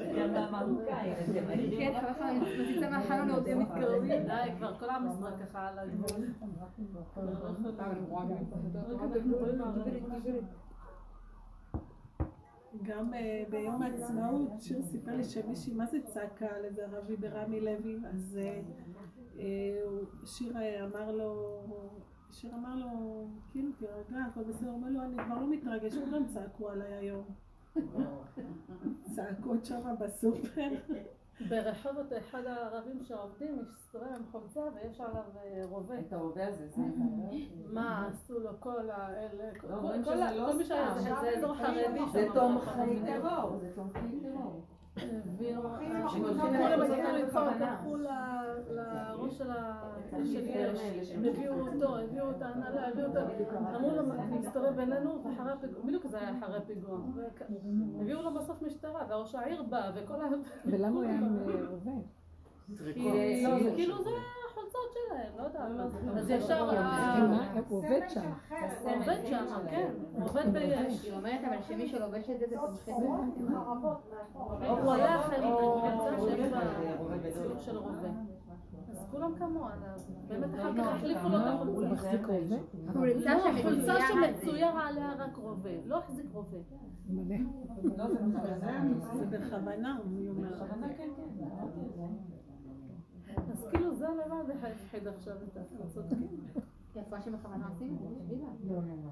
[1.77, 4.23] כן, חבל מציצה מהחלון עוד הם מתקרבים.
[4.23, 6.25] די, כבר כל ישראל ככה על הגבול.
[12.83, 17.61] גם אה, ביום העצמאות, שיר סיפר לי שמישהי, מה זה צעקה על איזה ערבי ברמי
[17.61, 18.61] לוי, אז אה,
[19.39, 19.81] אה,
[20.25, 20.53] שיר
[20.83, 21.61] אמר לו,
[22.31, 22.87] שיר אמר לו,
[23.51, 27.25] כאילו, תירגע, הכל בסדר, הוא אומר לו, אני כבר לא מתרגש, כולם צעקו עליי היום.
[29.15, 30.69] צעקות שם בסופר.
[31.49, 35.99] ברחובות אחד הערבים שעובדים, הסתובב עם חולצה ויש עליו אה, רובה.
[35.99, 36.81] את הרובה הזה, זה...
[37.67, 39.67] מה עשו לו כל האלה, כל-
[40.35, 40.93] לא מי שהיה.
[41.21, 44.61] זה אזור חרדי זה תומכי טרור, זה תומכי טרור.
[44.97, 45.61] הביאו.
[47.61, 49.45] הלכו לראש של
[51.61, 51.99] אותו,
[52.31, 52.87] את ההנהלה,
[53.75, 54.01] אמרו לו
[54.35, 57.41] להסתובב בינינו, ואחרי הפיגוע, בדיוק זה היה אחרי הפיגוע, וכ-
[58.01, 60.25] הביאו לו בסוף משטרה, וראש העיר בא, וכל ה...
[60.65, 61.91] ולמה הוא היה עם אה, רובה?
[62.93, 64.09] כי- לא, זה כאילו זה
[64.75, 66.19] החולצות שלהם, לא יודעת מה זה.
[66.19, 67.61] אז ישר כן?
[67.69, 68.21] הוא עובד שם.
[68.81, 71.05] הוא עובד שם, כן, הוא עובד ביש.
[71.05, 73.15] היא אומרת אבל שמי שלובש את זה זה תומכי טרור.
[74.83, 75.17] הוא היה
[77.21, 78.09] בה ציור של רובה.
[78.91, 79.99] אז כולם קמו עליו.
[80.27, 81.93] באמת אחר כך החליפו לו את הוא החולצה.
[81.93, 82.55] מחזיק רובה?
[82.93, 83.99] חולצה לא.
[83.99, 86.57] שמצויר עליה רק רובה, לא החזיק רובה.
[87.09, 87.37] מלא.
[89.13, 90.49] זה בכוונה, הוא אומר.
[94.13, 96.05] זה לבד הפחיד עכשיו את הקבוצות.
[96.95, 99.11] יפה שבכוונה עושים את זה, שבי לה.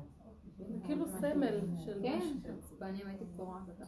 [0.57, 2.20] זה כאילו סמל של כן.
[2.80, 3.86] ואני הייתי פורעת אותה.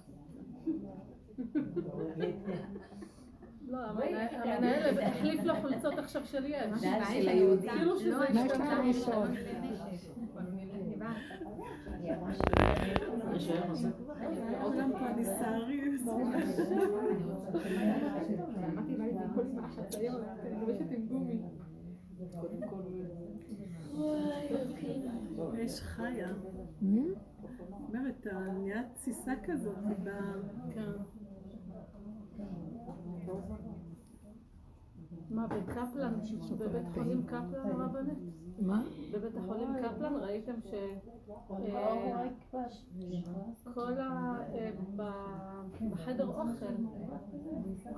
[3.67, 6.81] לא, המנהל המנהל החליף לו חולצות עכשיו של יש.
[7.61, 9.15] כאילו שזה לא,
[25.57, 26.29] יש חיה.
[27.87, 30.09] אומרת, נהיה תסיסה כזאת ב...
[35.29, 36.13] מה, בקפלן,
[36.59, 38.17] בבית חולים קפלן הרבנית?
[38.59, 38.83] מה?
[39.13, 40.73] בבית החולים קפלן ראיתם ש...
[41.29, 42.27] אה,
[43.73, 44.37] כל ה...
[44.53, 44.69] אה,
[45.91, 46.75] בחדר אוכל,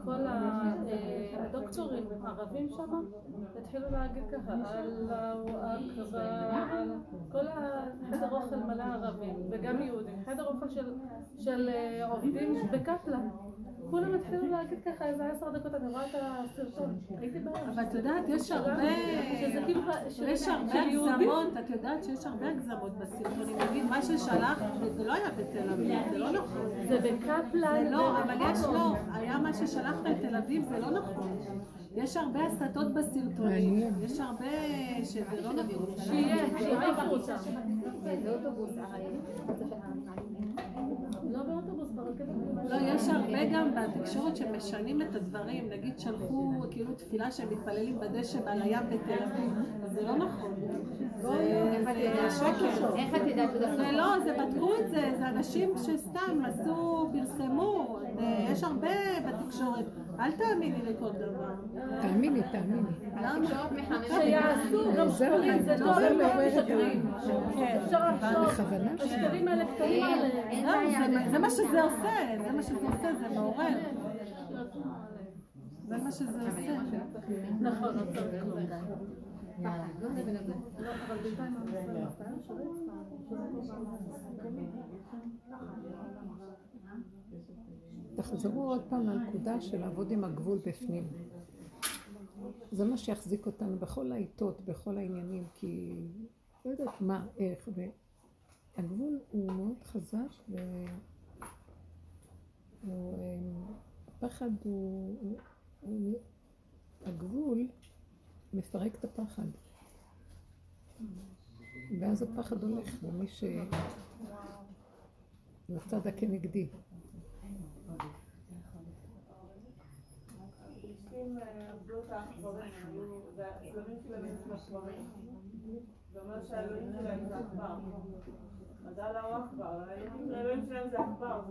[0.04, 0.74] כל אה,
[1.44, 3.02] הדוקטורים הערבים שם
[3.58, 6.84] התחילו להגיד ככה, אללהו אכבר,
[7.32, 10.70] כל החדר אוכל מלא ערבים וגם יהודים, חדר אוכל
[11.40, 13.30] של, אה, עובדים בקפלן.
[13.90, 17.70] כולם התחילו להגיד ככה איזה עשר דקות, אני רואה את הסרטון, הייתי בהלם.
[17.70, 18.84] אבל את יודעת, יש הרבה,
[19.66, 19.82] כאילו,
[20.28, 23.58] יש הרבה הגזמות, את יודעת שיש הרבה הגזמות בסרטונים.
[23.70, 26.70] נגיד, מה ששלחת, זה לא היה בתל אביב, זה לא נכון.
[26.88, 27.84] זה בקפלן.
[27.84, 31.38] זה לא, אבל יש לא, היה מה ששלחת לתל אביב, זה לא נכון.
[31.96, 34.46] יש הרבה הסתות בסרטונים, יש הרבה
[35.04, 35.96] שזה לא נכון.
[35.98, 37.36] שיהיה, שיעיפו אותם.
[38.04, 38.78] באיזה אוטובוס,
[41.24, 42.57] לא באוטובוס, ברכבת.
[42.70, 48.40] לא, יש הרבה גם בתקשורת שמשנים את הדברים, נגיד שלחו כאילו תפילה שהם מתפללים בדשא
[48.46, 49.52] על הים בתל אביב,
[49.86, 50.56] זה לא נכון.
[51.22, 52.96] זה שקר.
[52.96, 58.00] איך את יודעת שזה זה לא, זה בדקו את זה, זה אנשים שסתם עשו, פרסמו,
[58.52, 59.86] יש הרבה בתקשורת,
[60.20, 61.54] אל תאמיני לכל דבר.
[62.02, 62.82] תאמיני, תאמיני.
[63.42, 65.92] מחממת שיעשו גם שקרים, זה לא
[66.48, 67.12] משקרים.
[67.56, 67.80] כן.
[67.86, 68.70] אפשר לחשוב?
[69.00, 70.66] השקרים האלה קטנים עליהם.
[70.66, 71.24] לא.
[71.24, 72.14] זה- זה מה שזה עושה,
[72.44, 73.68] זה מה שזה עושה, זה מעורר.
[75.88, 76.78] זה מה שזה עושה.
[77.62, 78.60] נכון, לא צריך כלום.
[79.60, 80.54] יאללה, לא נבין את זה.
[80.80, 82.68] לא, אבל בינתיים אני עושה שלא
[88.32, 91.08] תחזרו עוד פעם לנקודה של לעבוד עם הגבול בפנים.
[92.72, 95.96] זה מה שיחזיק אותנו בכל העיתות, בכל העניינים, כי
[96.66, 97.70] לא יודעת מה, איך,
[98.78, 100.56] והגבול הוא מאוד חזק, ו...
[102.82, 103.40] הוא, אה,
[104.08, 105.38] הפחד הוא, הוא,
[105.82, 106.20] הוא,
[107.06, 107.68] הגבול
[108.54, 109.48] מפרק את הפחד.
[112.00, 113.44] ואז הפחד הולך למי ש...
[115.70, 116.70] לצד הכנגדי.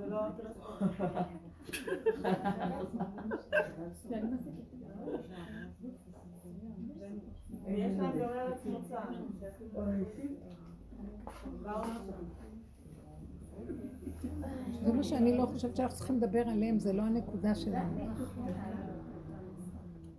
[0.08, 0.28] לא...
[7.66, 9.00] ויש להם גם ארץ מוצא.
[14.84, 18.00] זה מה שאני לא חושבת שאנחנו צריכים לדבר עליהם, זה לא הנקודה שלנו.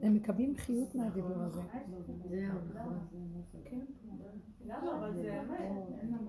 [0.01, 1.61] הם מקבלים חיות מהדיבור הזה.
[4.65, 4.97] למה?
[4.97, 5.71] אבל זה אמת.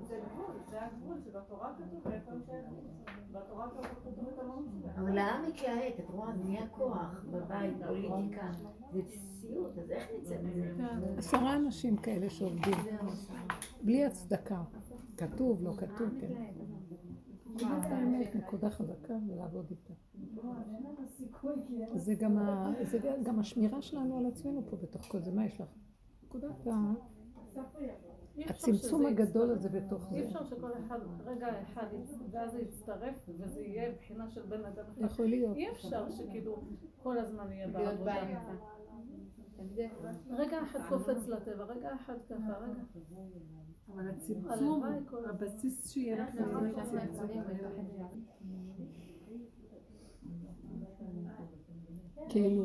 [0.08, 2.74] זה גבול, זה הגבול שבתורה כתוב איפה הם שייכים.
[3.32, 5.06] בתורה כתוב את המהות שלהם.
[5.06, 8.50] אבל העם מתלהט, את רואה, זה נהיה כוח בבית, פוליטיקה,
[8.92, 10.74] זה סיוט, אז איך נצא מזה?
[11.16, 12.74] עשרה אנשים כאלה שעובדים,
[13.82, 14.62] בלי הצדקה.
[15.16, 16.32] כתוב, לא כתוב, כן.
[17.58, 19.94] זאת האמת, נקודה חזקה ולעבוד איתה.
[21.96, 22.72] זה גם, ה...
[22.82, 25.32] זה גם השמירה שלנו על עצמנו פה בתוך כל זה.
[25.32, 25.68] מה יש לך?
[26.22, 26.92] נקודת ה...
[28.38, 30.28] אי הצמצום הגדול הזה בתוך אי זה.
[30.28, 31.86] אפשר שכל אחד רגע אחד
[32.30, 35.04] ואז זה יצטרף וזה יהיה בחינה של בן אדם אחד.
[35.04, 35.56] יכול להיות.
[35.56, 36.56] אי אפשר שכאילו
[37.02, 38.14] כל הזמן יהיה בעבודה.
[40.30, 42.82] רגע אחד קופץ לטבע, רגע אחד ככה, רגע.
[43.92, 44.82] אבל הצמצום,
[45.28, 47.28] הבסיס שיהיה לכם זה צמצום.
[52.28, 52.64] כאילו,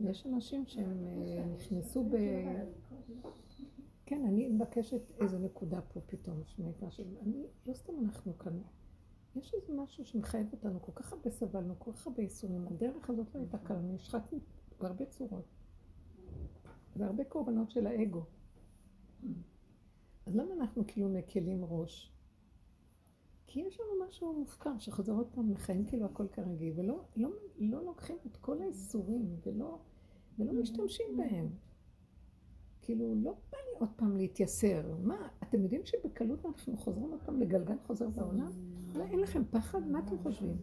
[0.00, 2.16] יש אנשים שהם אה, נכנסו ב...
[4.06, 7.16] כן, אני מבקשת איזה נקודה פה פתאום, שנקרא של...
[7.22, 8.58] אני, לא סתם אנחנו כאן.
[9.36, 12.66] יש איזה משהו שמחייב אותנו, כל כך הרבה סבלנו, כל כך הרבה ייסורים.
[12.66, 14.38] הדרך הזאת לא הייתה קלה, נשחקנו
[14.80, 15.44] בהרבה צורות.
[16.96, 18.24] והרבה קורבנות של האגו.
[20.26, 22.12] אז למה אנחנו כאילו מקלים ראש?
[23.46, 27.84] כי יש לנו משהו מופקר שחוזר עוד פעם לחיים כאילו הכל כרגיל, ולא לא, לא
[27.84, 29.78] לוקחים את כל האיסורים ולא,
[30.38, 31.48] ולא משתמשים בהם.
[32.82, 34.96] כאילו, לא בא לי עוד פעם להתייסר.
[35.02, 38.50] מה, אתם יודעים שבקלות אנחנו חוזרים עוד פעם לגלגל חוזר בעולם?
[38.94, 39.86] לא, אין לכם פחד?
[39.86, 40.56] מה אתם חושבים?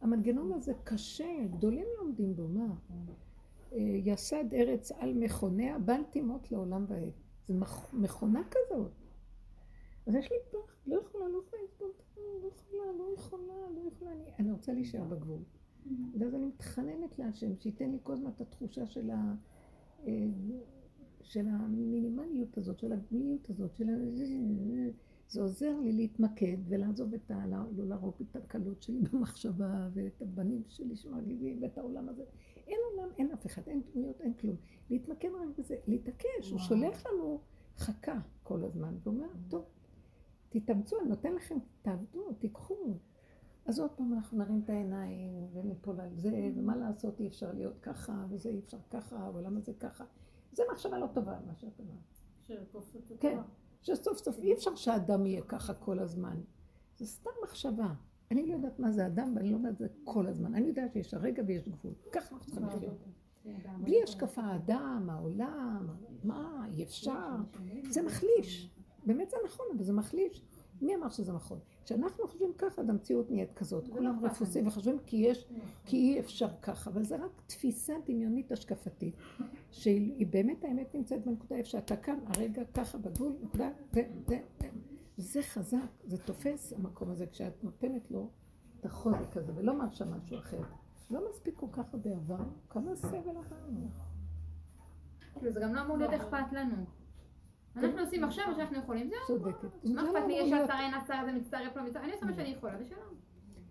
[0.00, 2.74] המנגנון הזה קשה, גדולים עומדים בו, מה?
[3.72, 7.12] אה, יסד ארץ על מכוניה, בל תימות לעולם ועד.
[7.48, 8.92] זה מכ- מכונה כזאת.
[10.06, 13.88] אז יש לי פחד, לא יכולה, לא יכולה לסבול את לא יכולה, לא יכולה, לא
[13.88, 15.42] יכולה, אני, אני רוצה להישאר בגבול.
[16.18, 19.34] ואז אני מתחננת להשם, שייתן לי כל הזמן את התחושה של, ה,
[20.06, 20.26] אה,
[21.22, 23.94] של המינימליות הזאת, של הגבוליות הזאת, של ה...
[25.28, 27.46] זה עוזר לי להתמקד ולעזוב את ה...
[27.46, 32.24] לא לא להרוג את הקלות שלי במחשבה ואת הבנים שלי שמרגיבים ואת העולם הזה.
[32.70, 34.56] אין עולם, אין אף אחד, אין דמויות, אין כלום.
[34.90, 37.40] להתמקד רק בזה, להתעקש, הוא שולח לנו
[37.76, 39.64] חכה כל הזמן, ואומר, טוב,
[40.48, 42.94] תתאמצו, אני נותן לכם, תעבדו, תיקחו.
[43.66, 47.78] אז עוד פעם אנחנו נרים את העיניים וניפול על זה, ומה לעשות, אי אפשר להיות
[47.78, 50.04] ככה, וזה אי אפשר ככה, ולמה זה ככה.
[50.52, 52.20] זה מחשבה לא טובה, מה שאת אמרת.
[53.20, 53.38] כן,
[53.82, 56.40] שסוף סוף אי אפשר שאדם יהיה ככה כל הזמן.
[56.96, 57.94] זה סתם מחשבה.
[58.30, 60.54] אני לא יודעת מה זה אדם, ואני לא יודעת זה כל הזמן.
[60.54, 61.92] אני יודעת שיש הרגע ויש גבול.
[62.12, 62.98] ככה אנחנו צריכים לחיות.
[63.80, 65.86] בלי השקפה האדם, העולם,
[66.24, 67.36] מה, אי אפשר.
[67.88, 68.70] זה מחליש.
[69.06, 70.42] באמת זה נכון, אבל זה מחליש.
[70.82, 71.58] מי אמר שזה נכון?
[71.84, 73.88] כשאנחנו חושבים ככה, אז המציאות נהיית כזאת.
[73.88, 75.48] כולם רפוסים וחושבים כי יש,
[75.86, 76.90] כי אי אפשר ככה.
[76.90, 79.14] אבל זה רק תפיסה דמיונית השקפתית,
[79.70, 84.68] שהיא באמת האמת נמצאת בנקודה איפה שאתה כאן, הרגע ככה בגבול, נקודה, זה, זה, זה.
[85.20, 88.30] זה חזק, זה תופס המקום הזה, כשאת נותנת לו
[88.80, 90.60] את החוזק הזה, ולא מרשה משהו אחר.
[91.10, 93.88] לא מספיק כל כך הרבה עבר, כמה סבל עברנו.
[95.34, 96.76] כאילו, זה גם לא אמור להיות אכפת לנו.
[97.76, 99.18] אנחנו עושים עכשיו מה שאנחנו יכולים, זהו.
[99.26, 99.84] צודקת.
[99.84, 102.48] מה אכפת לי, יש עשרה, אין עשרה, זה מצטרף, לא מצטרף, אני עושה מה שאני
[102.48, 103.14] יכולה, זה שלום.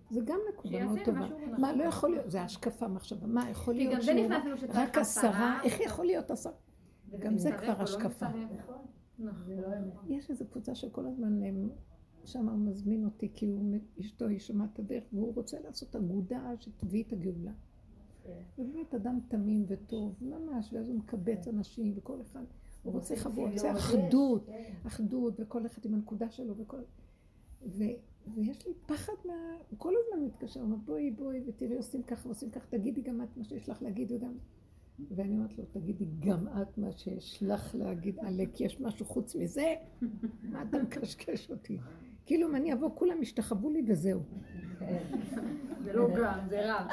[0.09, 1.19] זה גם נקודה מאוד טובה.
[1.57, 3.27] מה, לא יכול להיות, זה השקפה, מחשבה.
[3.27, 5.59] מה, יכול להיות שהוא שצריך רק עשרה?
[5.63, 6.53] איך יכול להיות עשרה?
[7.19, 8.26] גם זה כבר לא השקפה.
[9.19, 9.83] מצטרף.
[10.07, 11.69] יש איזו קבוצה שכל הזמן הם,
[12.25, 17.03] שם מזמין אותי, כי הוא, אשתו, היא שומעת את הדרך, והוא רוצה לעשות אגודה שתביא
[17.03, 17.51] את הגאולה.
[18.59, 22.43] ובאמת אדם תמים וטוב, ממש, ואז הוא מקבץ אנשים, וכל אחד,
[22.83, 24.49] הוא רוצה חבור, הוא רוצה אחדות,
[24.87, 26.81] אחדות, וכל אחד עם הנקודה שלו, וכל...
[28.35, 29.33] ויש לי פחד מה...
[29.69, 33.21] הוא כל הזמן מתקשר, הוא אומר, בואי, בואי, ותראי, עושים ככה, עושים ככה, תגידי גם
[33.21, 34.33] את מה שיש לך להגיד, וגם...
[35.11, 39.76] ואני אומרת לו, תגידי גם את מה שיש לך להגיד, עלק, יש משהו חוץ מזה?
[40.51, 41.77] מה אתה מקשקש אותי?
[42.26, 44.21] כאילו אם אני אבוא, כולם ישתחוו לי וזהו.
[45.84, 46.91] זה לא גם, זה רק.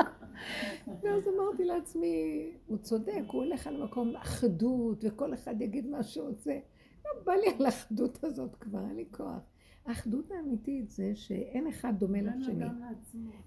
[1.03, 6.29] ואז אמרתי לעצמי, הוא צודק, הוא הולך על מקום אחדות, וכל אחד יגיד מה שהוא
[6.29, 6.59] רוצה.
[7.05, 9.41] לא בא לי על האחדות הזאת כבר, אין לי כוח.
[9.87, 12.65] האחדות האמיתית זה שאין אחד דומה לשני.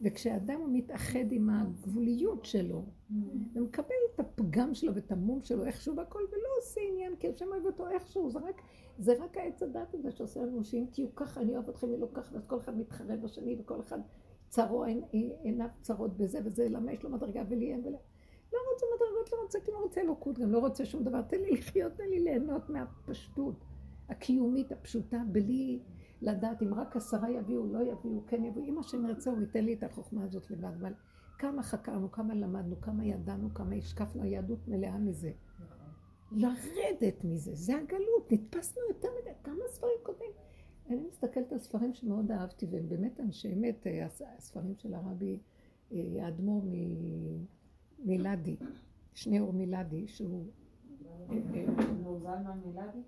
[0.02, 2.86] וכשאדם מתאחד עם הגבוליות שלו,
[3.54, 7.66] ומקבל את הפגם שלו ואת המום שלו איכשהו והכל, ולא עושה עניין, כי השם אוהב
[7.66, 8.62] אותו איכשהו, זה רק,
[8.98, 12.08] זה רק העץ הדת הזה שעושה לנו שאם תהיו ככה, אני אוהב אתכם, אם לא
[12.14, 14.00] ככה, ואז כל אחד מתחרה בשני, וכל אחד
[14.50, 14.84] צרו
[15.44, 17.98] עיניו צרות בזה וזה, למה יש לו מדרגה ולי אין ולה...
[18.54, 21.22] לא רוצה מדרגות, לא רוצה כלום, לא רוצה אלוקות, גם לא רוצה שום דבר.
[21.22, 23.66] תן לי לחיות, תן לי ליהנות מהפשטות
[24.10, 25.80] הקיומית הפשוטה, בלי
[26.22, 28.66] לדעת אם רק עשרה יביאו, לא יביאו, כן יביאו.
[28.66, 30.64] אם השם ירצה, הוא ייתן לי את החוכמה הזאת לבד.
[30.80, 30.94] אבל
[31.38, 35.32] כמה חקרנו, כמה למדנו, כמה ידענו, כמה השקפנו, היהדות מלאה מזה.
[36.32, 40.32] לרדת מזה, זה הגלות, נתפסנו יותר מדי, כמה ספרים קודמים.
[40.90, 45.40] אני מסתכלת על ספרים שמאוד אהבתי, והם באמת אנשי אמת, אה, הס- הספרים של הרבי
[45.92, 47.46] אה, האדמו"ר מ-
[48.06, 48.56] מילדי,
[49.14, 50.46] שניאור מילדי, שהוא...
[51.32, 51.36] אה,
[52.20, 53.02] זלמן מילדי?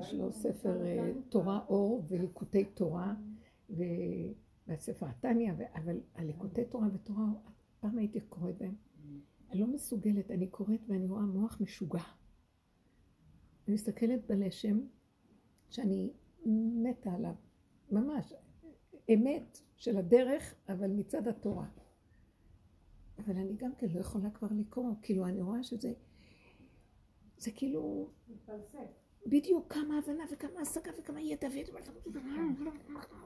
[0.00, 3.14] יש לו ספר אה, תורה אור וליקוטי תורה
[3.70, 7.24] והספר התניא, אבל הליקוטי תורה ותורה
[7.80, 8.74] פעם הייתי קוראת בהם,
[9.50, 12.02] אני לא מסוגלת, אני קוראת ואני רואה מוח משוגע.
[13.66, 14.80] אני מסתכלת בלשם
[15.70, 16.12] שאני
[16.82, 17.34] מתה עליו,
[17.90, 18.34] ממש,
[19.14, 21.66] אמת של הדרך, אבל מצד התורה.
[23.18, 25.92] אבל אני גם כן לא יכולה כבר לקרוא, כאילו אני רואה שזה,
[27.38, 28.10] זה כאילו,
[29.26, 31.48] בדיוק כמה הבנה וכמה השגה וכמה ידע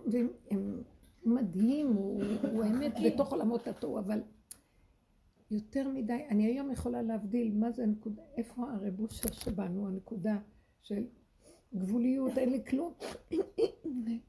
[0.07, 0.83] והם
[1.25, 2.23] מדהים, הוא,
[2.53, 4.21] הוא האמת בתוך עולמות התוהו, אבל
[5.51, 10.39] יותר מדי, אני היום יכולה להבדיל מה זה הנקודה, איפה הרבוש שבנו, הנקודה
[10.83, 11.05] של
[11.75, 12.93] גבוליות, אין לי כלום,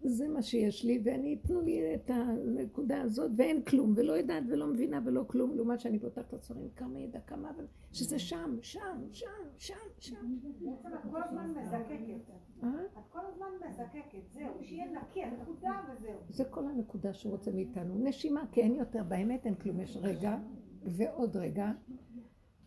[0.01, 4.67] זה מה שיש לי, ואני, תנו לי את הנקודה הזאת, ואין כלום, ולא יודעת ולא
[4.67, 7.51] מבינה ולא כלום, לעומת שאני פותחת את הספרים, כמה ידע, כמה,
[7.91, 8.79] שזה שם, שם,
[9.11, 9.25] שם,
[9.57, 10.15] שם, שם.
[10.59, 12.31] בעצם את כל הזמן מזקקת.
[12.63, 12.69] אה?
[12.99, 16.19] את כל הזמן מזקקת, זהו, שיהיה נקי, הנקודה וזהו.
[16.29, 17.95] זה כל הנקודה שהוא רוצה מאיתנו.
[18.03, 20.37] נשימה, כי אין יותר, באמת אין כלום, יש רגע
[20.83, 21.71] ועוד רגע,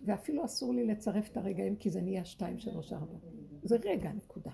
[0.05, 3.19] ואפילו אסור לי לצרף את הרגעים כי זה נהיה שתיים, שלוש, ארבע.
[3.62, 4.51] זה רגע, נקודה.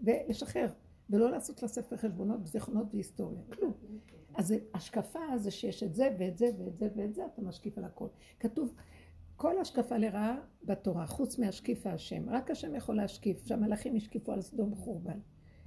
[0.00, 0.68] ולשחרר,
[1.10, 3.72] ולא לעשות לה ספר חשבונות, זיכרונות והיסטוריה, כלום.
[4.34, 7.84] אז השקפה זה שיש את זה ואת זה ואת זה ואת זה, אתה משקיף על
[7.84, 8.08] הכל.
[8.40, 8.74] כתוב,
[9.36, 12.30] כל השקפה לרעה בתורה, חוץ מהשקיף השם.
[12.30, 15.18] רק השם יכול להשקיף, שהמלאכים השקיפו על סדום חורבן.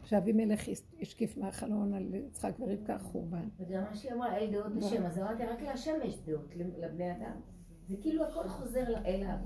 [0.04, 0.62] שאבימלך
[1.02, 3.48] השקיף מהחלון על יצחק ורבקה חורבן.
[3.60, 7.42] וגם מה שהיא אמרה, אל דעות השם, אז אמרתי, רק להשם יש דעות, לבני אדם.
[7.92, 9.38] זה כאילו הכל חוזר אליו.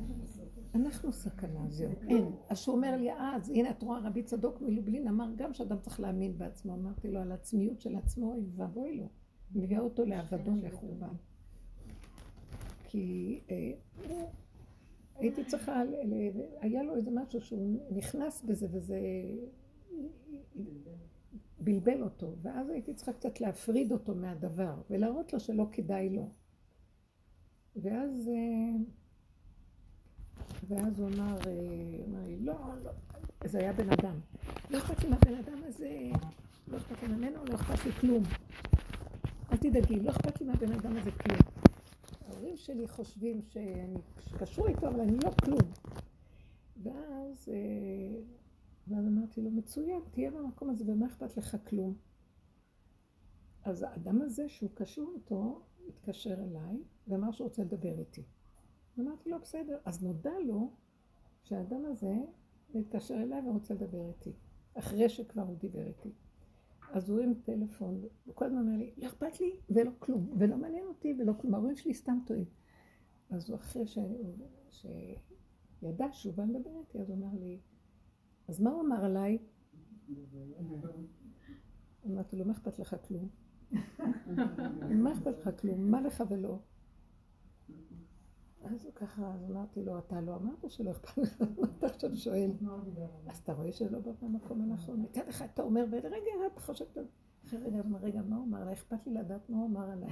[0.76, 2.31] אנחנו סכנה, זהו, אין.
[2.49, 5.99] אז שהוא אומר לי, אז הנה את רואה רבי צדוק מלובלין אמר גם שאדם צריך
[5.99, 6.73] להאמין בעצמו.
[6.73, 9.09] אמרתי לו על עצמיות של עצמו, אוי ואבוי לו.
[9.55, 11.15] מביאה אותו לאבדון לחורבן.
[12.84, 13.72] כי אה,
[15.15, 15.81] הייתי צריכה,
[16.61, 18.99] היה לו איזה משהו שהוא נכנס בזה וזה
[21.59, 26.30] בלבל אותו, ואז הייתי צריכה קצת להפריד אותו מהדבר, ולהראות לו שלא כדאי לו.
[27.76, 28.77] ואז, אה,
[30.68, 32.53] ואז הוא אמר, אה, אמר לי, לא,
[32.84, 32.91] לא,
[33.45, 34.19] זה היה בן אדם.
[34.69, 36.10] לא אכפת לי מהבן אדם הזה,
[36.68, 38.23] לא אכפת לי ממנו, לא אכפת לי כלום.
[39.52, 41.39] אל תדאגי, לא אכפת לי מהבן אדם הזה כלום.
[42.27, 43.99] ההורים שלי חושבים שאני
[44.39, 45.72] קשור איתו, אבל אני לא כלום.
[46.84, 48.22] ואז, אה,
[48.88, 51.93] ואז אמרתי לו, מצוין, תהיה במקום הזה ומה אכפת לך כלום.
[53.64, 58.24] אז האדם הזה שהוא קשור איתו, התקשר אליי ואמר שהוא רוצה לדבר איתי.
[58.99, 59.78] אמרתי לו, בסדר.
[59.86, 60.72] אז נודע לו
[61.44, 62.16] שהאדם הזה
[62.74, 64.34] מתקשר אליי ורוצה לדבר איתי,
[64.74, 66.12] אחרי שכבר הוא דיבר איתי.
[66.91, 70.86] אז הוא עם טלפון, וכל הזמן אומר לי, לא אכפת לי ולא כלום, ולא מעניין
[70.86, 72.45] אותי ולא כלום, ההורים שלי סתם טועים.
[73.30, 73.98] אז הוא אחרי ש...
[74.70, 77.60] שידע שהוא בא לדבר איתי, אז הוא אמר לי,
[78.48, 79.38] אז מה הוא אמר עליי?
[82.06, 83.30] אמרתי לו, מה אכפת לך כלום?
[85.04, 85.92] מה אכפת לך כלום?
[85.92, 86.60] מה לך ולא?
[88.64, 92.18] אז הוא ככה, אז אמרתי לו, אתה לא אמרת שלא אכפת לך, מה אתה עכשיו
[92.18, 92.52] שואל?
[93.28, 95.02] אז אתה רואה שלא בא במקום הנכון.
[95.02, 96.16] מצד אחד אתה אומר, ורגע,
[96.54, 96.86] אתה חושב,
[97.46, 98.74] אחרי רגע, רגע, מה הוא אמר לה?
[98.74, 100.10] אכפת לי לדעת מה הוא אמר עליי,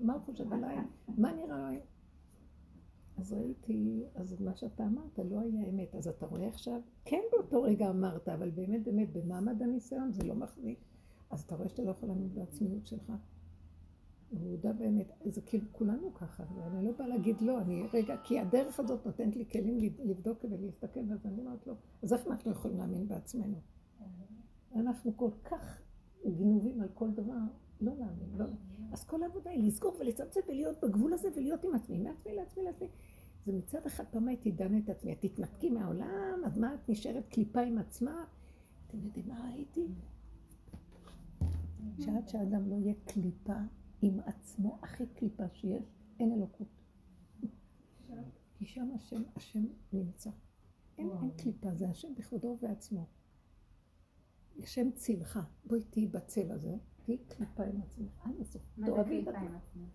[0.00, 0.76] מה הוא חושב עליי,
[1.08, 1.80] מה נראה לי?
[3.18, 5.94] אז ראיתי, אז מה שאתה אמרת לא היה אמת.
[5.94, 10.34] אז אתה רואה עכשיו, כן באותו רגע אמרת, אבל באמת, באמת, במעמד הניסיון זה לא
[10.34, 10.78] מחזיק.
[11.30, 13.12] אז אתה רואה שאתה לא יכול לעמוד בעצמיות שלך.
[14.30, 18.38] הוא יודע באמת, זה כאילו כולנו ככה, ואני לא באה להגיד לא, אני רגע, כי
[18.38, 22.78] הדרך הזאת נותנת לי כלים לבדוק ולהסתכל, ואז אני אומרת לו, אז איך אנחנו יכולים
[22.78, 23.60] להאמין בעצמנו?
[24.74, 25.82] אנחנו כל כך
[26.26, 27.38] גנובים על כל דבר,
[27.80, 28.44] לא להאמין, לא.
[28.92, 32.88] אז כל העבודה היא לסגור ולצמצם ולהיות בגבול הזה ולהיות עם עצמי, מעצמי לעצמי לעצמי.
[33.46, 34.52] זה מצד אחד פעם הייתי
[34.84, 38.24] את עצמי, את תתנתקי מהעולם, אז מה את נשארת קליפה עם עצמה?
[38.86, 39.88] אתם יודעים מה ראיתי?
[41.98, 43.58] שעד שאדם לא יהיה קליפה
[44.02, 45.84] עם עצמו, הכי קליפה שיש,
[46.20, 46.68] אין אלוקות.
[48.54, 50.30] כי שם השם, השם נמצא.
[50.98, 53.06] אין, אין קליפה, זה השם בכבודו ובעצמו.
[54.62, 58.62] השם צילך, בואי תהיי בצל הזה, תהיי קליפה עם עצמך, עד הסוף.
[58.76, 59.88] מה זה קליפה עם עצמך?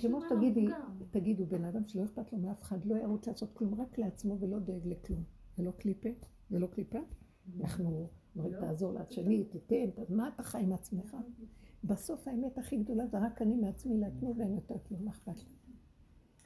[0.00, 0.66] כמו שתגידי,
[1.10, 4.58] תגידו, בן אדם שלא אכפת לו מאף אחד, לא ירוץ לעשות כלום, רק לעצמו ולא
[4.58, 5.24] דואג לכלום.
[5.58, 6.08] ולא קליפה,
[6.50, 6.98] ולא קליפה.
[7.60, 11.16] אנחנו אומרים, תעזור לשני, תיתן, מה אתה חי עם עצמך?
[11.84, 15.44] בסוף האמת הכי גדולה זה רק אני מעצמי לעצמי ואין יותר כלום, מה אכפת לי?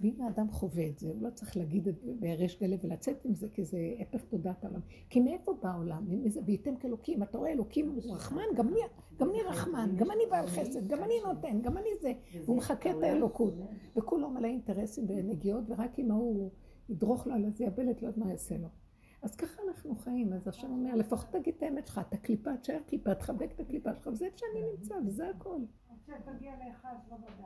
[0.00, 3.34] ואם האדם חווה את זה, הוא לא צריך להגיד את זה בריש גלי ולצאת עם
[3.34, 4.80] זה, כי זה הפך תודעת העולם.
[5.10, 6.04] כי מאיפה בא העולם?
[6.46, 7.22] וייתם כאלוקים.
[7.22, 8.80] אתה רואה, אלוקים הוא רחמן, גם אני,
[9.18, 12.12] גם אני רחמן, גם אני בעל חסד, גם אני נותן, גם אני זה.
[12.46, 13.54] הוא מחכה את האלוקות.
[13.96, 16.50] וכולו מלא אינטרסים ונגיעות, ורק אם ההוא
[16.88, 18.68] ידרוך לו על איזה יבלת, לא יודעת מה יעשה לו.
[19.22, 22.78] אז ככה אנחנו חיים, אז השם אומר, לפחות תגיד את האמת שלך, אתה קליפה, תשאר
[22.86, 25.58] קליפה, תחבק את הקליפה שלך, וזה איפה שאני נמצא, וזה הכל.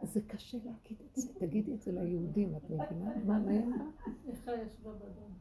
[0.02, 3.14] זה קשה להגיד את זה, תגידי את זה ליהודים, את מבינה?
[3.24, 3.86] מה, מה היא אמרה?
[4.28, 5.32] איך ישבה בדם.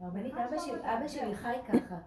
[0.00, 1.98] הרבנית, אבא שלי חי ככה.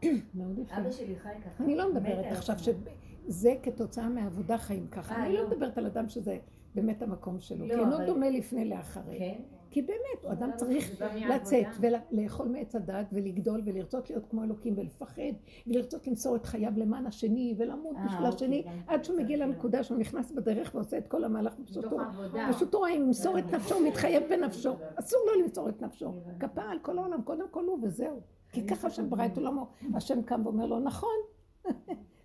[0.78, 1.64] אבא שלי חי ככה.
[1.64, 5.16] אני לא מדברת עכשיו שזה כתוצאה מעבודה חיים ככה.
[5.16, 5.50] אה, אני לא לא.
[5.50, 6.38] מדברת על אדם שזה
[6.76, 7.66] באמת המקום שלו.
[7.66, 9.42] לא, כי אינו דומה לפני לאחרי.
[9.74, 11.02] כי באמת, אדם זה צריך.
[11.30, 15.22] לצאת ולאכול מעץ הדת ולגדול ולרצות להיות כמו אלוקים ולפחד
[15.68, 19.38] ולרצות למסור את חייו למען השני ולמות אה, בשביל אוקיי, השני עד שהוא מגיע.
[19.38, 22.06] לנקודה שהוא נכנס בדרך ועושה את כל המהלך פשוט מתוך תורה.
[22.06, 22.50] העבודה.
[22.54, 24.74] פשוט תורה, אם למסור את נפשו, הוא מתחייב בנפשו.
[24.96, 26.14] אסור לו למסור את נפשו.
[26.40, 28.22] כפרה על כל העולם, קודם כל הוא וזהו.
[28.52, 29.68] כי ככה השם ברא את עולמו.
[29.96, 31.16] השם קם ואומר לו, נכון,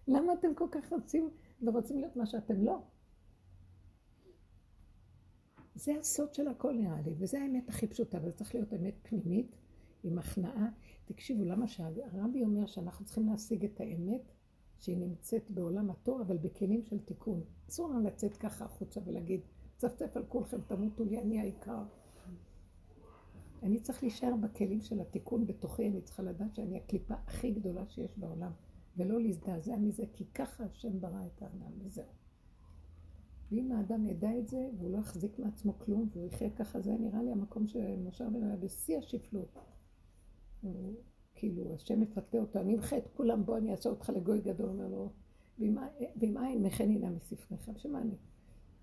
[0.08, 1.30] למה אתם כל כך רוצים
[1.62, 2.78] ורוצים להיות מה שאתם לא?
[5.78, 8.94] זה הסוד של הכל נראה לי, וזה האמת הכי פשוטה, אבל זה צריך להיות אמת
[9.02, 9.56] פנימית,
[10.04, 10.68] עם הכנעה.
[11.04, 14.22] תקשיבו, למה שהרבי אומר שאנחנו צריכים להשיג את האמת
[14.78, 17.42] שהיא נמצאת בעולם התור, אבל בכלים של תיקון.
[17.68, 19.40] אסור לנו לצאת ככה החוצה ולהגיד,
[19.76, 21.82] צפצף על כולכם, תמותו לי, אני העיקר.
[23.62, 28.18] אני צריך להישאר בכלים של התיקון בתוכי, אני צריכה לדעת שאני הקליפה הכי גדולה שיש
[28.18, 28.52] בעולם,
[28.96, 32.17] ולא להזדעזע מזה, כי ככה השם ברא את האדם, וזהו.
[33.52, 37.22] ואם האדם ידע את זה, והוא לא יחזיק מעצמו כלום, והוא יחיה ככה, זה נראה
[37.22, 39.56] לי המקום שמשה רבנו היה בשיא השפלות.
[40.60, 40.94] הוא,
[41.34, 44.88] כאילו, השם מפתה אותו, אני אמחה את כולם, בוא אני אעשה אותך לגוי גדול, אומר
[44.88, 45.10] לו,
[45.58, 45.78] "ואם-
[46.44, 48.14] אין, מחני נא מספריך, שמה אני?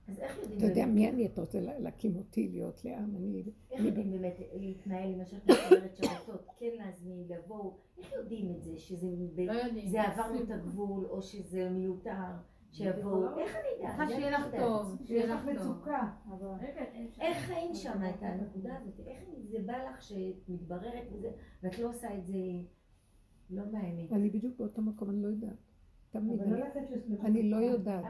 [0.08, 1.26] אז איך יודעים אתה יודע, מי אני?
[1.26, 3.16] אתה רוצה לה- להקים אותי, להיות לעם?
[3.16, 3.44] אני...
[3.72, 8.78] איך יודעים באמת להתנהל עם שאת אומרת שבתות, כן להזמין, לבוא, איך יודעים את זה,
[8.78, 9.54] שזה לא
[10.02, 12.12] עברנו את הגבול, או שזה מיותר,
[12.76, 13.88] שיבואו, איך אני אדע?
[13.88, 14.56] צריכה זה שיהיה לך.
[14.60, 15.46] טוב, שיהיה לך.
[15.46, 16.12] מצוקה.
[17.22, 19.00] איך חיים שם את הנקודה הזאת?
[19.08, 21.32] איך זה בא לך שאת מתבררת וזה,
[21.64, 22.38] ואת לא עושה את זה
[23.50, 24.12] לא מהאמת?
[24.14, 25.56] אני בדיוק באותו מקום, אני לא יודעת.
[26.10, 26.42] תמיד.
[27.22, 28.06] אני לא יודעת.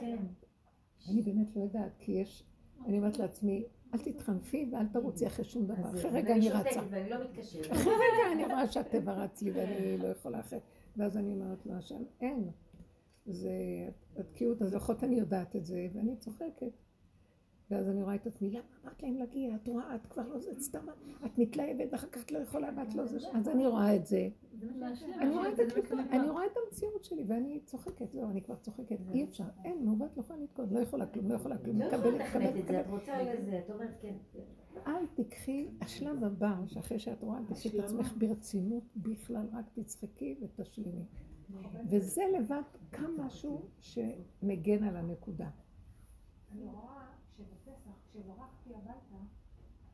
[0.00, 0.16] כן.
[1.10, 2.46] אני באמת לא יודעת, כי יש,
[2.86, 3.64] אני אומרת לעצמי,
[3.94, 5.90] אל תתחנפי ואל תרוצי אחרי שום דבר.
[5.90, 6.80] אחרי רגע אני רצה.
[7.10, 7.72] לא מתקשרת.
[7.72, 10.62] אחרי רגע אני רואה שהטבע רץ לי ואני לא יכולה אחרת.
[10.96, 12.50] ואז אני אומרת לו, השם, אין.
[13.26, 13.52] זה,
[14.16, 16.72] התקיעות הזאת, לפחות אני יודעת את זה, ואני צוחקת.
[17.70, 19.54] ואז אני רואה את עצמי, למה אמרת להם להגיע?
[19.54, 20.86] את רואה, את כבר לא זה, סתם,
[21.26, 23.18] את מתלהבת ואחר כך את לא יכולה ואת לא זה.
[23.32, 24.28] אז אני רואה את זה.
[25.20, 28.96] אני רואה את הקליפה, אני רואה את המציאות שלי ואני צוחקת, זהו, אני כבר צוחקת.
[29.14, 31.80] אי אפשר, אין, מעוות לא יכולה לתקוד, לא יכולה כלום, לא יכולה כלום.
[31.80, 32.86] לא מקבלת, לתכנת מקבלת, את מקבלת.
[32.88, 34.14] רוצה לזה, את אומרת כן.
[34.86, 41.04] אל תיקחי, השלב הבא, שאחרי שאת רואה, תעשי את עצמך ברצינות בכלל, רק תצחקי ותשלימי.
[41.90, 45.48] וזה לבד גם משהו שמגן על הנקודה.
[46.52, 47.06] אני רואה
[47.36, 49.16] שבפסח, כשברחתי הביתה,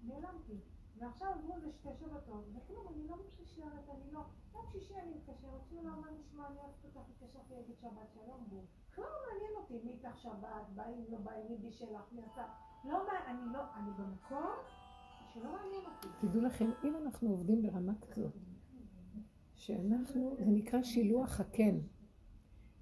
[0.03, 0.57] נעלמתי.
[0.99, 4.21] ועכשיו עברו איזה שתי שבתות, וכלום, אני לא מתקשרת, אני לא...
[4.55, 8.65] יום שישי אני מתקשרת, כאילו מה נשמע, אני אוהבת אותך, התקשרתי להגיד שבת שלום, בו.
[8.99, 12.45] לא מעניין אותי מי איתך שבת, באים, לא באים, מי בשלך, מי עשה.
[12.85, 14.57] לא מעניין, אני לא, אני במקום
[15.35, 16.09] שלא מעניין אותי.
[16.21, 18.33] תדעו לכם, אם אנחנו עובדים ברמה כזאת,
[19.67, 21.79] שאנחנו, זה נקרא שילוח הקן.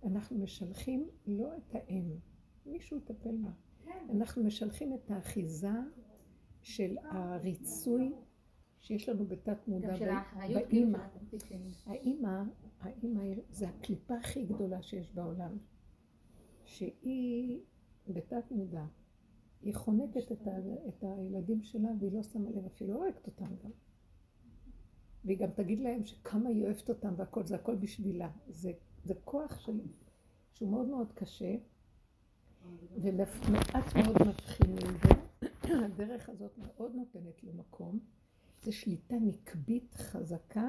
[0.05, 2.11] אנחנו משלחים לא את האם,
[2.67, 3.51] מישהו יטפל בה.
[4.11, 5.73] אנחנו משלחים את האחיזה
[6.63, 8.13] של הריצוי
[8.79, 10.99] שיש לנו בתת מודע כאילו, באימא.
[11.39, 11.59] שלי.
[11.87, 12.43] האימא,
[12.81, 15.59] האימא זה הקליפה הכי גדולה שיש בעולם,
[16.65, 17.61] שהיא
[18.09, 18.85] בתת מודע.
[19.63, 20.59] היא חונקת את, ה,
[20.89, 23.71] את הילדים שלה והיא לא שמה לב, אפילו הורגת אותם גם.
[25.25, 28.31] והיא גם תגיד להם שכמה היא אוהבת אותם והכל, זה הכל בשבילה.
[28.49, 28.73] זה,
[29.05, 29.81] זה כוח של,
[30.53, 31.55] שהוא מאוד מאוד קשה,
[33.03, 35.15] ומעט מאוד מבחינים בו.
[35.85, 37.99] הדרך הזאת מאוד נותנת לו מקום.
[38.63, 40.69] זו שליטה נקבית חזקה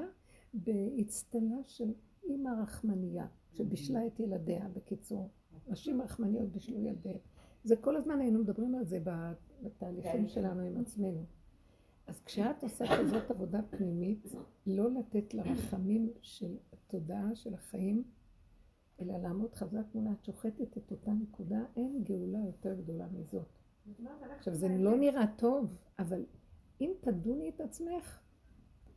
[0.53, 5.29] באצטלה של אימא רחמניה, שבישלה את ילדיה, בקיצור.
[5.67, 7.19] נשים רחמניות בישלו ילדיהם.
[7.63, 8.99] זה כל הזמן היינו מדברים על זה
[9.63, 11.25] בתהליכים שלנו עם עצמנו.
[12.07, 14.27] אז כשאת עושה כזאת עבודה פנימית,
[14.67, 18.03] לא לתת לרחמים של התודעה של החיים,
[19.01, 23.47] אלא לעמוד חזק מולה, את שוחטת את אותה נקודה, אין גאולה יותר גדולה מזאת.
[24.37, 24.67] עכשיו זה.
[24.67, 26.25] לא נראה טוב, אבל
[26.81, 28.19] אם תדוני את עצמך,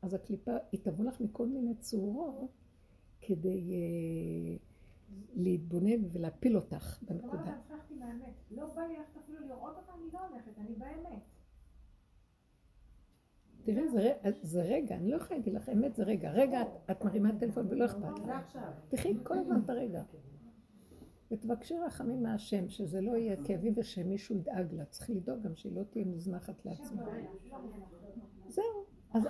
[0.03, 2.51] אז הקליפה, היא תבוא לך מכל מיני צורות
[3.21, 4.57] כדי אה,
[5.35, 7.57] להתבונן ולהפיל אותך בנקודה.
[7.99, 8.35] מהאמת.
[8.51, 11.23] לא בא לי ללכת אפילו לראות אותה, אני לא הולכת, אני באמת.
[13.69, 14.13] תראי, זה,
[14.43, 16.31] זה רגע, אני לא יכולה להגיד לך, אמת זה רגע.
[16.31, 18.59] רגע את, מרימה טלפון ולא אכפת לך.
[18.89, 20.03] תחי כל הזמן את הרגע.
[21.31, 24.85] ותבקשי רחמים מהשם, שזה לא יהיה כאבים ושמישהו ידאג לה.
[24.85, 27.03] צריך לדאוג גם שהיא לא תהיה מוזנחת לעצמה.
[28.49, 28.65] זהו.
[29.13, 29.23] אז.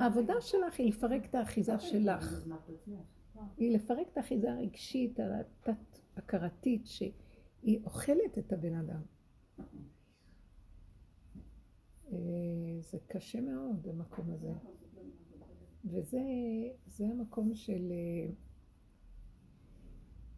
[0.00, 2.46] העבודה שלך היא לפרק את האחיזה שלך.
[3.56, 9.00] היא לפרק את האחיזה הרגשית, התת-הכרתית, שהיא אוכלת את הבן אדם.
[12.12, 12.18] אה,
[12.80, 14.52] זה קשה מאוד במקום הזה.
[15.84, 16.20] וזה
[16.86, 17.92] זה המקום של...
[17.92, 18.32] אה,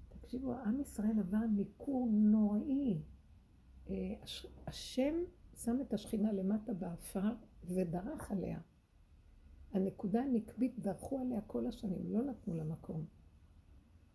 [0.08, 3.02] תקשיבו, עם ישראל עבר ניכור נוראי.
[3.90, 5.14] אה, הש- השם
[5.56, 7.32] שם את השכינה למטה באפר
[7.64, 8.60] ודרך עליה.
[9.72, 13.04] הנקודה הנקבית, דרכו עליה כל השנים, לא נתנו לה מקום.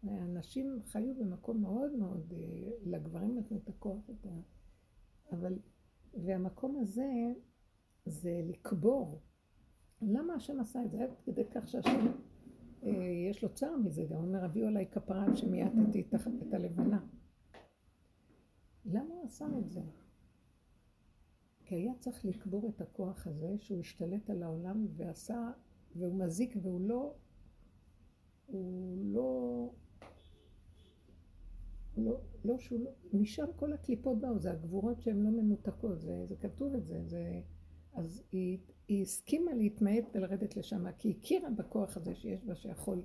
[0.04, 2.34] האנשים חיו במקום מאוד מאוד,
[2.86, 4.30] לגברים נתנו את הכוח, את ה...
[5.32, 5.60] אבל,
[6.14, 7.34] והמקום הזה
[8.06, 9.22] זה לקבור.
[10.02, 11.04] למה השם עשה את זה?
[11.04, 12.08] עד כדי כך שהשם,
[12.84, 12.92] אה,
[13.30, 17.06] יש לו צער מזה, גם אומר, הביאו עליי כפרה שמיעטתי את הלבנה.
[18.86, 19.82] למה הוא עשה את זה?
[21.66, 25.52] כי היה צריך לקבור את הכוח הזה שהוא השתלט על העולם ועשה,
[25.96, 27.14] והוא מזיק והוא לא,
[28.46, 29.70] הוא לא,
[31.98, 36.36] לא, לא שהוא לא, משם כל הקליפות באו, זה הגבורות שהן לא מנותקות, זה, זה
[36.36, 37.42] כתוב את זה, זה,
[37.94, 43.04] אז היא, היא הסכימה להתמעט ולרדת לשם, כי היא הכירה בכוח הזה שיש בה שיכול,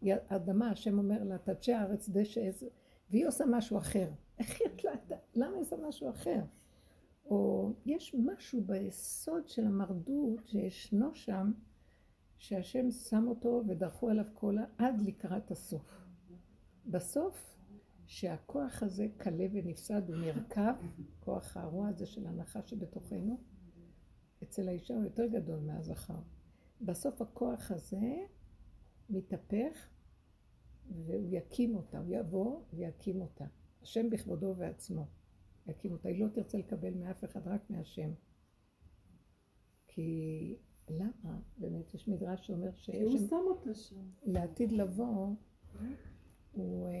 [0.00, 2.64] היא אדמה, השם אומר לה, תדשי הארץ דשא עז,
[3.10, 4.08] והיא עושה משהו אחר.
[4.38, 5.12] איך היא יודעת?
[5.34, 6.40] למה היא עושה משהו אחר?
[7.30, 11.52] או יש משהו ביסוד של המרדות שישנו שם,
[12.38, 14.56] שהשם שם אותו ודרכו עליו כל.
[14.78, 16.04] עד לקראת הסוף.
[16.86, 17.57] בסוף,
[18.08, 20.60] שהכוח הזה כלה ונפסד ונרקב,
[21.20, 23.40] כוח הרוע הזה של הנחש שבתוכנו,
[24.42, 26.20] אצל האישה הוא יותר גדול מהזכר.
[26.80, 28.16] בסוף הכוח הזה
[29.10, 29.88] מתהפך
[30.90, 33.44] והוא יקים אותה, הוא יבוא ויקים אותה.
[33.82, 35.06] השם בכבודו ובעצמו.
[35.66, 36.08] יקים אותה.
[36.08, 38.10] היא לא תרצה לקבל מאף אחד, רק מהשם.
[39.88, 40.56] כי
[40.88, 41.40] למה?
[41.58, 44.08] באמת, יש מדרש שאומר כי הוא שיש שם אותה שם.
[44.22, 45.34] לעתיד לבוא,
[46.58, 46.94] הוא, אה,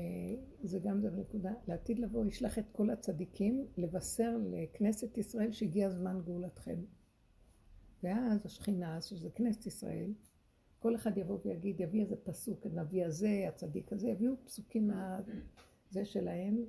[0.62, 6.20] זה גם זה בנקודה, לעתיד לבוא ישלח את כל הצדיקים לבשר לכנסת ישראל שהגיע זמן
[6.24, 6.84] גאולתכם.
[8.02, 10.12] ואז השכינה, שזה כנסת ישראל,
[10.78, 16.64] כל אחד יבוא ויגיד, יביא איזה פסוק, הנביא הזה, הצדיק הזה, יביאו פסוקים מהזה שלהם,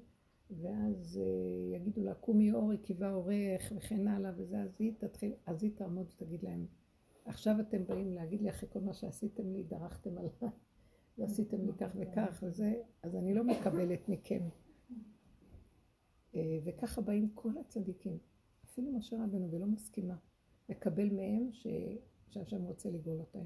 [0.52, 5.64] ואז אה, יגידו לה, קומי אורי, קיבה אורך, וכן הלאה, וזה, אז היא תתחיל, אז
[5.64, 6.66] היא תעמוד ותגיד להם,
[7.26, 10.32] עכשיו אתם באים להגיד לי אחרי כל מה שעשיתם לי, דרכתם עליי,
[11.20, 12.74] ועשיתם לי כך וכך וזה,
[13.04, 14.42] אז אני לא מקבלת מכם.
[16.36, 18.18] אה, וככה באים כל הצדיקים,
[18.66, 20.16] אפילו משה רבנו, ולא מסכימה,
[20.70, 21.68] לקבל מהם ש...
[22.30, 23.46] שהשם רוצה לגאול אותם.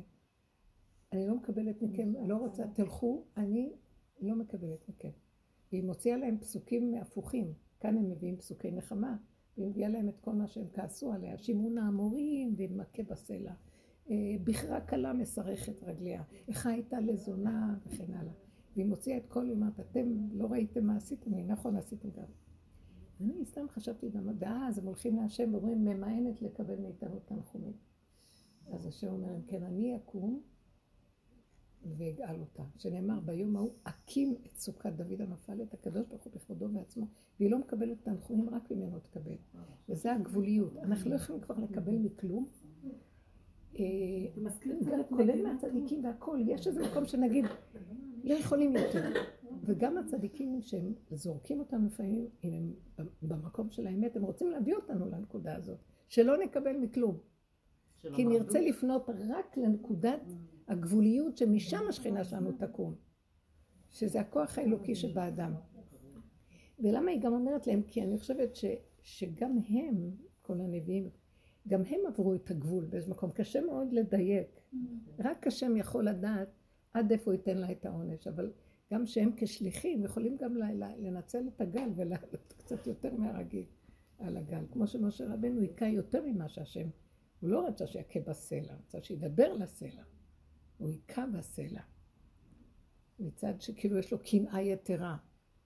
[1.11, 3.73] אני לא מקבלת מכם, לא רוצה, תלכו, אני
[4.21, 5.09] לא מקבלת מכם.
[5.71, 7.53] והיא מוציאה להם פסוקים הפוכים.
[7.79, 9.17] כאן הם מביאים פסוקי נחמה,
[9.57, 13.53] והיא מביאה להם את כל מה שהם כעסו עליה, שימון האמורים ומכה בסלע.
[14.09, 18.33] אה, בכרה קלה מסרכת רגליה, איך הייתה לזונה וכן הלאה.
[18.75, 22.25] והיא מוציאה את כל, היא אומרת, אתם לא ראיתם מה עשיתם לי, נכון עשיתם גם.
[23.21, 27.73] אני סתם חשבתי במדעה, אז הם הולכים להשם ואומרים, ממאנת לקבל מאיתנו תנחומים.
[28.71, 30.41] אז השם אומר, כן, אני אקום
[31.97, 32.63] ואגאל אותה.
[32.77, 37.07] שנאמר ביום ההוא, אקים את סוכת דוד הנפל את הקדוש ברוך הוא בכבודו ועצמו,
[37.39, 39.35] והיא לא מקבלת תנחומים, רק ממנו תקבל.
[39.89, 40.77] וזה הגבוליות.
[40.77, 42.45] אנחנו לא יכולים כבר לקבל מכלום.
[45.09, 47.45] כולל מהצדיקים והכול, יש איזה מקום שנגיד,
[48.23, 49.09] לא יכולים יותר.
[49.65, 55.09] וגם הצדיקים שהם זורקים אותנו לפעמים, אם הם במקום של האמת, הם רוצים להביא אותנו
[55.09, 55.77] לנקודה הזאת,
[56.07, 57.17] שלא נקבל מכלום.
[58.15, 60.21] כי נרצה לפנות רק לנקודת
[60.67, 62.95] הגבוליות שמשם השכינה שלנו תקום,
[63.91, 65.53] שזה הכוח האלוקי שבאדם.
[66.79, 67.81] ולמה היא גם אומרת להם?
[67.81, 68.65] כי אני חושבת ש,
[69.01, 71.09] שגם הם, כל הנביאים,
[71.67, 73.31] גם הם עברו את הגבול באיזה מקום.
[73.31, 74.61] קשה מאוד לדייק.
[75.19, 76.49] רק השם יכול לדעת
[76.93, 78.27] עד איפה הוא ייתן לה את העונש.
[78.27, 78.51] אבל
[78.93, 80.57] גם שהם כשליחים יכולים גם
[80.99, 83.65] לנצל את הגל ולעלות קצת יותר מהרגיל
[84.19, 84.65] על הגל.
[84.71, 86.87] כמו שמשה רבנו היכה יותר ממה שהשם.
[87.39, 90.03] הוא לא רצה שיכה בסלע, רצה שידבר לסלע.
[90.77, 91.81] הוא היכה בסלע.
[93.19, 95.17] מצד שכאילו יש לו קנאה יתרה.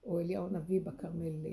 [0.08, 1.52] או אליהו הנביא בכרמל, אה,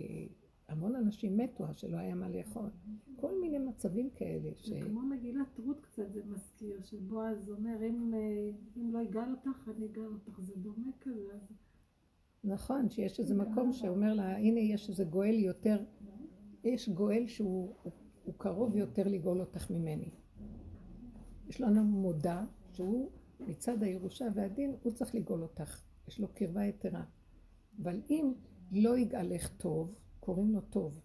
[0.68, 2.70] המון אנשים מתו, שלא היה מה לאכול.
[3.16, 4.50] כל מיני מצבים כאלה.
[4.56, 4.68] ש...
[4.68, 9.68] זה כמו מגילת רות קצת, זה מזכיר, שבועז אומר, אם, אה, אם לא יגאל אותך,
[9.76, 10.40] אני אגאל אותך.
[10.40, 11.38] זה דומה כזה.
[12.44, 15.84] נכון, שיש איזה מקום שאומר לה, הנה יש איזה גואל יותר,
[16.64, 17.74] יש גואל שהוא
[18.36, 20.10] קרוב יותר לגאול אותך ממני.
[21.48, 23.10] יש לנו מודע שהוא
[23.40, 25.82] מצד הירושה והדין, הוא צריך לגאול אותך.
[26.08, 27.04] יש לו קרבה יתרה.
[27.82, 28.32] אבל אם
[28.72, 31.00] לא יגאלך טוב, קוראים לו טוב.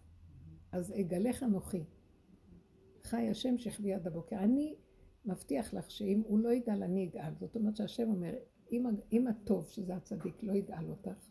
[0.72, 1.84] אז אגלך אנוכי.
[3.02, 4.36] חי השם שכבי עד הבוקר.
[4.36, 4.76] אני
[5.24, 7.34] מבטיח לך שאם הוא לא יגאל, אני אגאל.
[7.40, 8.34] זאת אומרת שהשם אומר,
[8.72, 11.28] אם, אם הטוב, שזה הצדיק, לא יגאל אותך,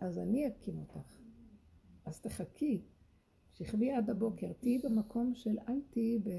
[0.00, 1.18] אז אני אקים אותך.
[2.04, 2.82] אז תחכי,
[3.52, 4.52] שכבי עד הבוקר.
[4.52, 6.30] תהיי במקום של אל תהיי ב...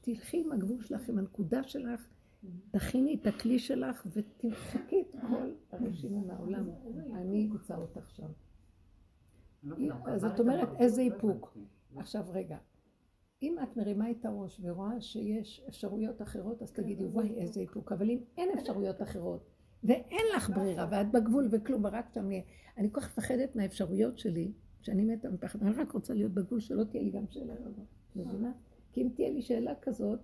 [0.00, 2.08] תלכי עם הגבול שלך, עם הנקודה שלך,
[2.70, 6.70] תכיני את הכלי שלך ותמחקי את כל הרשימה מהעולם.
[7.14, 8.28] אני אמצא אותך שם.
[10.16, 11.56] זאת אומרת, איזה איפוק.
[11.96, 12.58] עכשיו רגע,
[13.42, 17.92] אם את מרימה את הראש ורואה שיש אפשרויות אחרות, אז תגידי, וואי, איזה איפוק.
[17.92, 19.50] אבל אם אין אפשרויות אחרות,
[19.84, 22.42] ואין לך ברירה, ואת בגבול וכלום, ורק שם יהיה...
[22.76, 26.84] אני כל כך מפחדת מהאפשרויות שלי, שאני מתה מפחד, אני רק רוצה להיות בגבול, שלא
[26.84, 27.86] תהיה לי גם שאלה כזאת.
[28.16, 28.52] מבינה?
[28.92, 30.20] כי אם תהיה לי שאלה כזאת,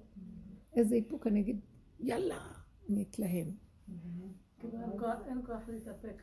[0.73, 1.61] איזה איפוק, אני אגיד,
[2.01, 2.39] יאללה,
[2.91, 3.51] אני אתלהם.
[5.27, 6.23] אין כוח להתאפק.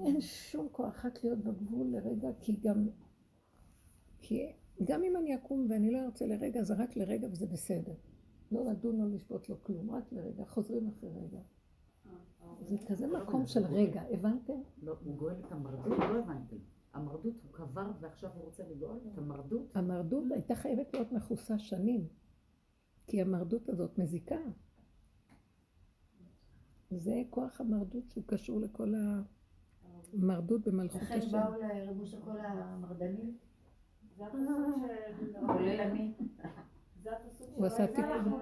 [0.00, 2.88] אין שום כוח רק להיות בגבול לרגע, כי גם,
[4.20, 4.52] כי
[4.84, 7.94] גם אם אני אקום ואני לא ארצה לרגע, זה רק לרגע וזה בסדר.
[8.52, 11.40] לא לדון, לא לשפוט, לא כלום, רק לרגע, חוזרים אחרי רגע.
[12.68, 14.60] זה כזה מקום של רגע, הבנתם?
[14.82, 16.58] לא, הוא גואל את המרדות, לא הבנתי.
[16.92, 19.76] המרדות הוא קבר ועכשיו הוא רוצה לגאול את המרדות?
[19.76, 22.08] המרדות הייתה חייבת להיות מכוסה שנים.
[23.06, 24.38] כי המרדות הזאת מזיקה.
[26.90, 28.94] זה כוח המרדות שהוא קשור לכל
[30.22, 31.16] המרדות במלכות השם.
[31.16, 33.36] לכן באו לריבוש כל המרדנים?
[35.46, 36.12] כולל אני.
[37.54, 38.40] הוא עשה תיקון.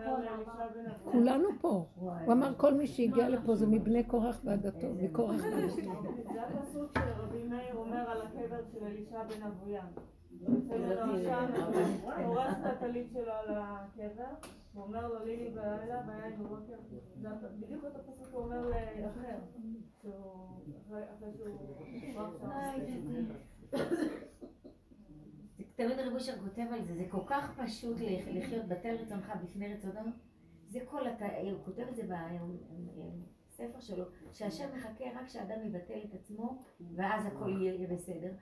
[1.04, 1.86] כולנו פה.
[1.94, 5.74] הוא אמר כל מי שהגיע לפה זה מבני קורח ועדתו, מקורח ועדתו.
[6.32, 9.84] זה הפסוק שרבי מאיר אומר על הקבר של אלישע בן אבוים.
[12.24, 16.74] הורס את הטלית שלו על הקבר, הוא אומר לו לילי בלילה ויין בבוקר,
[17.60, 19.38] בדיוק אותו פסוק הוא אומר לאחר,
[21.14, 21.54] אחרי שהוא
[25.74, 27.96] תמיד רב אושר כותב על זה, זה כל כך פשוט
[28.26, 30.10] לחיות בטל רצונך בפני רצונו,
[30.68, 31.06] זה כל,
[31.50, 32.02] הוא כותב את זה
[33.50, 36.62] ספר שלו, שהשם מחכה רק שהאדם יבטל את עצמו,
[36.94, 38.32] ואז הכל יהיה בסדר.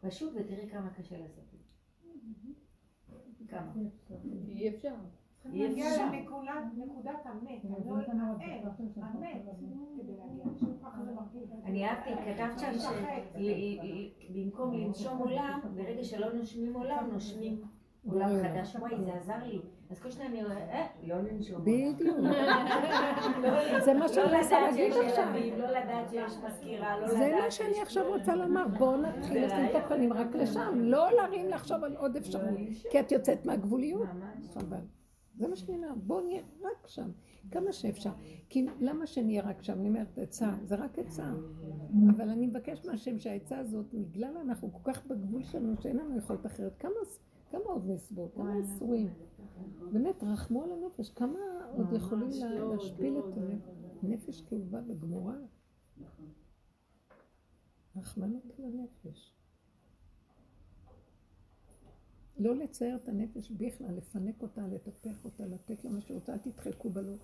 [0.00, 1.64] פשוט ותראי כמה קשה לעשות את זה.
[3.48, 3.72] כמה.
[4.48, 4.94] אי אפשר.
[5.42, 6.06] צריכים להגיע
[6.76, 9.42] לנקודת המת, לא המת,
[9.98, 11.50] כדי להגיע לשם, ככה זה מרגיש.
[11.64, 12.72] אני אהבתי, כתבת שם
[14.28, 17.62] שבמקום לנשום עולם, ברגע שלא נושמים עולם, נושמים
[18.06, 18.76] עולם חדש.
[18.76, 19.60] וואי, זה עזר לי.
[19.90, 21.60] אז כל שניה אני אומרת, אה, לא לנשום.
[21.64, 22.16] בדיוק.
[23.84, 25.32] זה מה שאני מנסה להגיד עכשיו.
[25.58, 28.68] לא לדעת שיש מזכירה, לא לדעת זה מה שאני עכשיו רוצה לומר.
[28.78, 30.72] בואו נתחיל לשים את הפנים רק לשם.
[30.74, 32.44] לא להרים לחשוב על עוד אפשרות.
[32.90, 34.08] כי את יוצאת מהגבוליות.
[34.54, 34.99] חבל.
[35.40, 37.10] זה מה שאני אומרת, בואו נהיה רק שם,
[37.50, 38.10] כמה שאפשר.
[38.48, 39.72] כי למה שנהיה רק שם?
[39.72, 41.32] אני אומרת, עצה, זה רק עצה.
[42.10, 46.46] אבל אני מבקש מהשם שהעצה הזאת, בגלל אנחנו כל כך בגבול שלנו, שאין לנו יכולת
[46.46, 46.90] אחרת, כמה,
[47.50, 49.08] כמה עוד נסבול, כמה אסורים.
[49.92, 51.38] באמת, רחמו על הנפש, כמה
[51.76, 52.30] עוד יכולים
[52.70, 53.38] להשפיל את
[54.02, 55.36] הנפש כאובה וגמורה.
[57.96, 59.39] רחמנות על הנפש.
[62.40, 66.90] לא לצייר את הנפש בכלל, לפנק אותה, לטפח אותה, לתת לה מה שרוצה, אל תדחקו
[66.90, 67.14] בה, לא,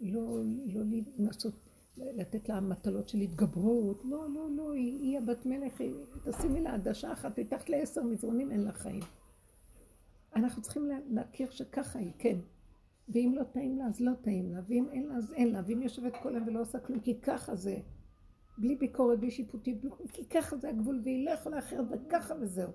[0.00, 0.82] לא, לא
[1.18, 1.54] לנסות
[1.96, 5.92] לתת לה מטלות של התגברות, לא, לא, לא, היא, היא הבת מלך, היא,
[6.24, 9.02] תשימי לה עדשה אחת, מתחת לעשר מזרונים אין לה חיים.
[10.36, 12.38] אנחנו צריכים להכיר שככה היא, כן.
[13.08, 15.82] ואם לא טעים לה, אז לא טעים לה, ואם אין לה, אז אין לה, ואם
[15.82, 17.78] יושבת כל היום ולא עושה כלום, כי ככה זה.
[18.58, 19.80] בלי ביקורת, בלי שיפוטי,
[20.12, 22.70] כי ככה זה הגבול, והיא לא יכולה אחרת, וככה וזהו.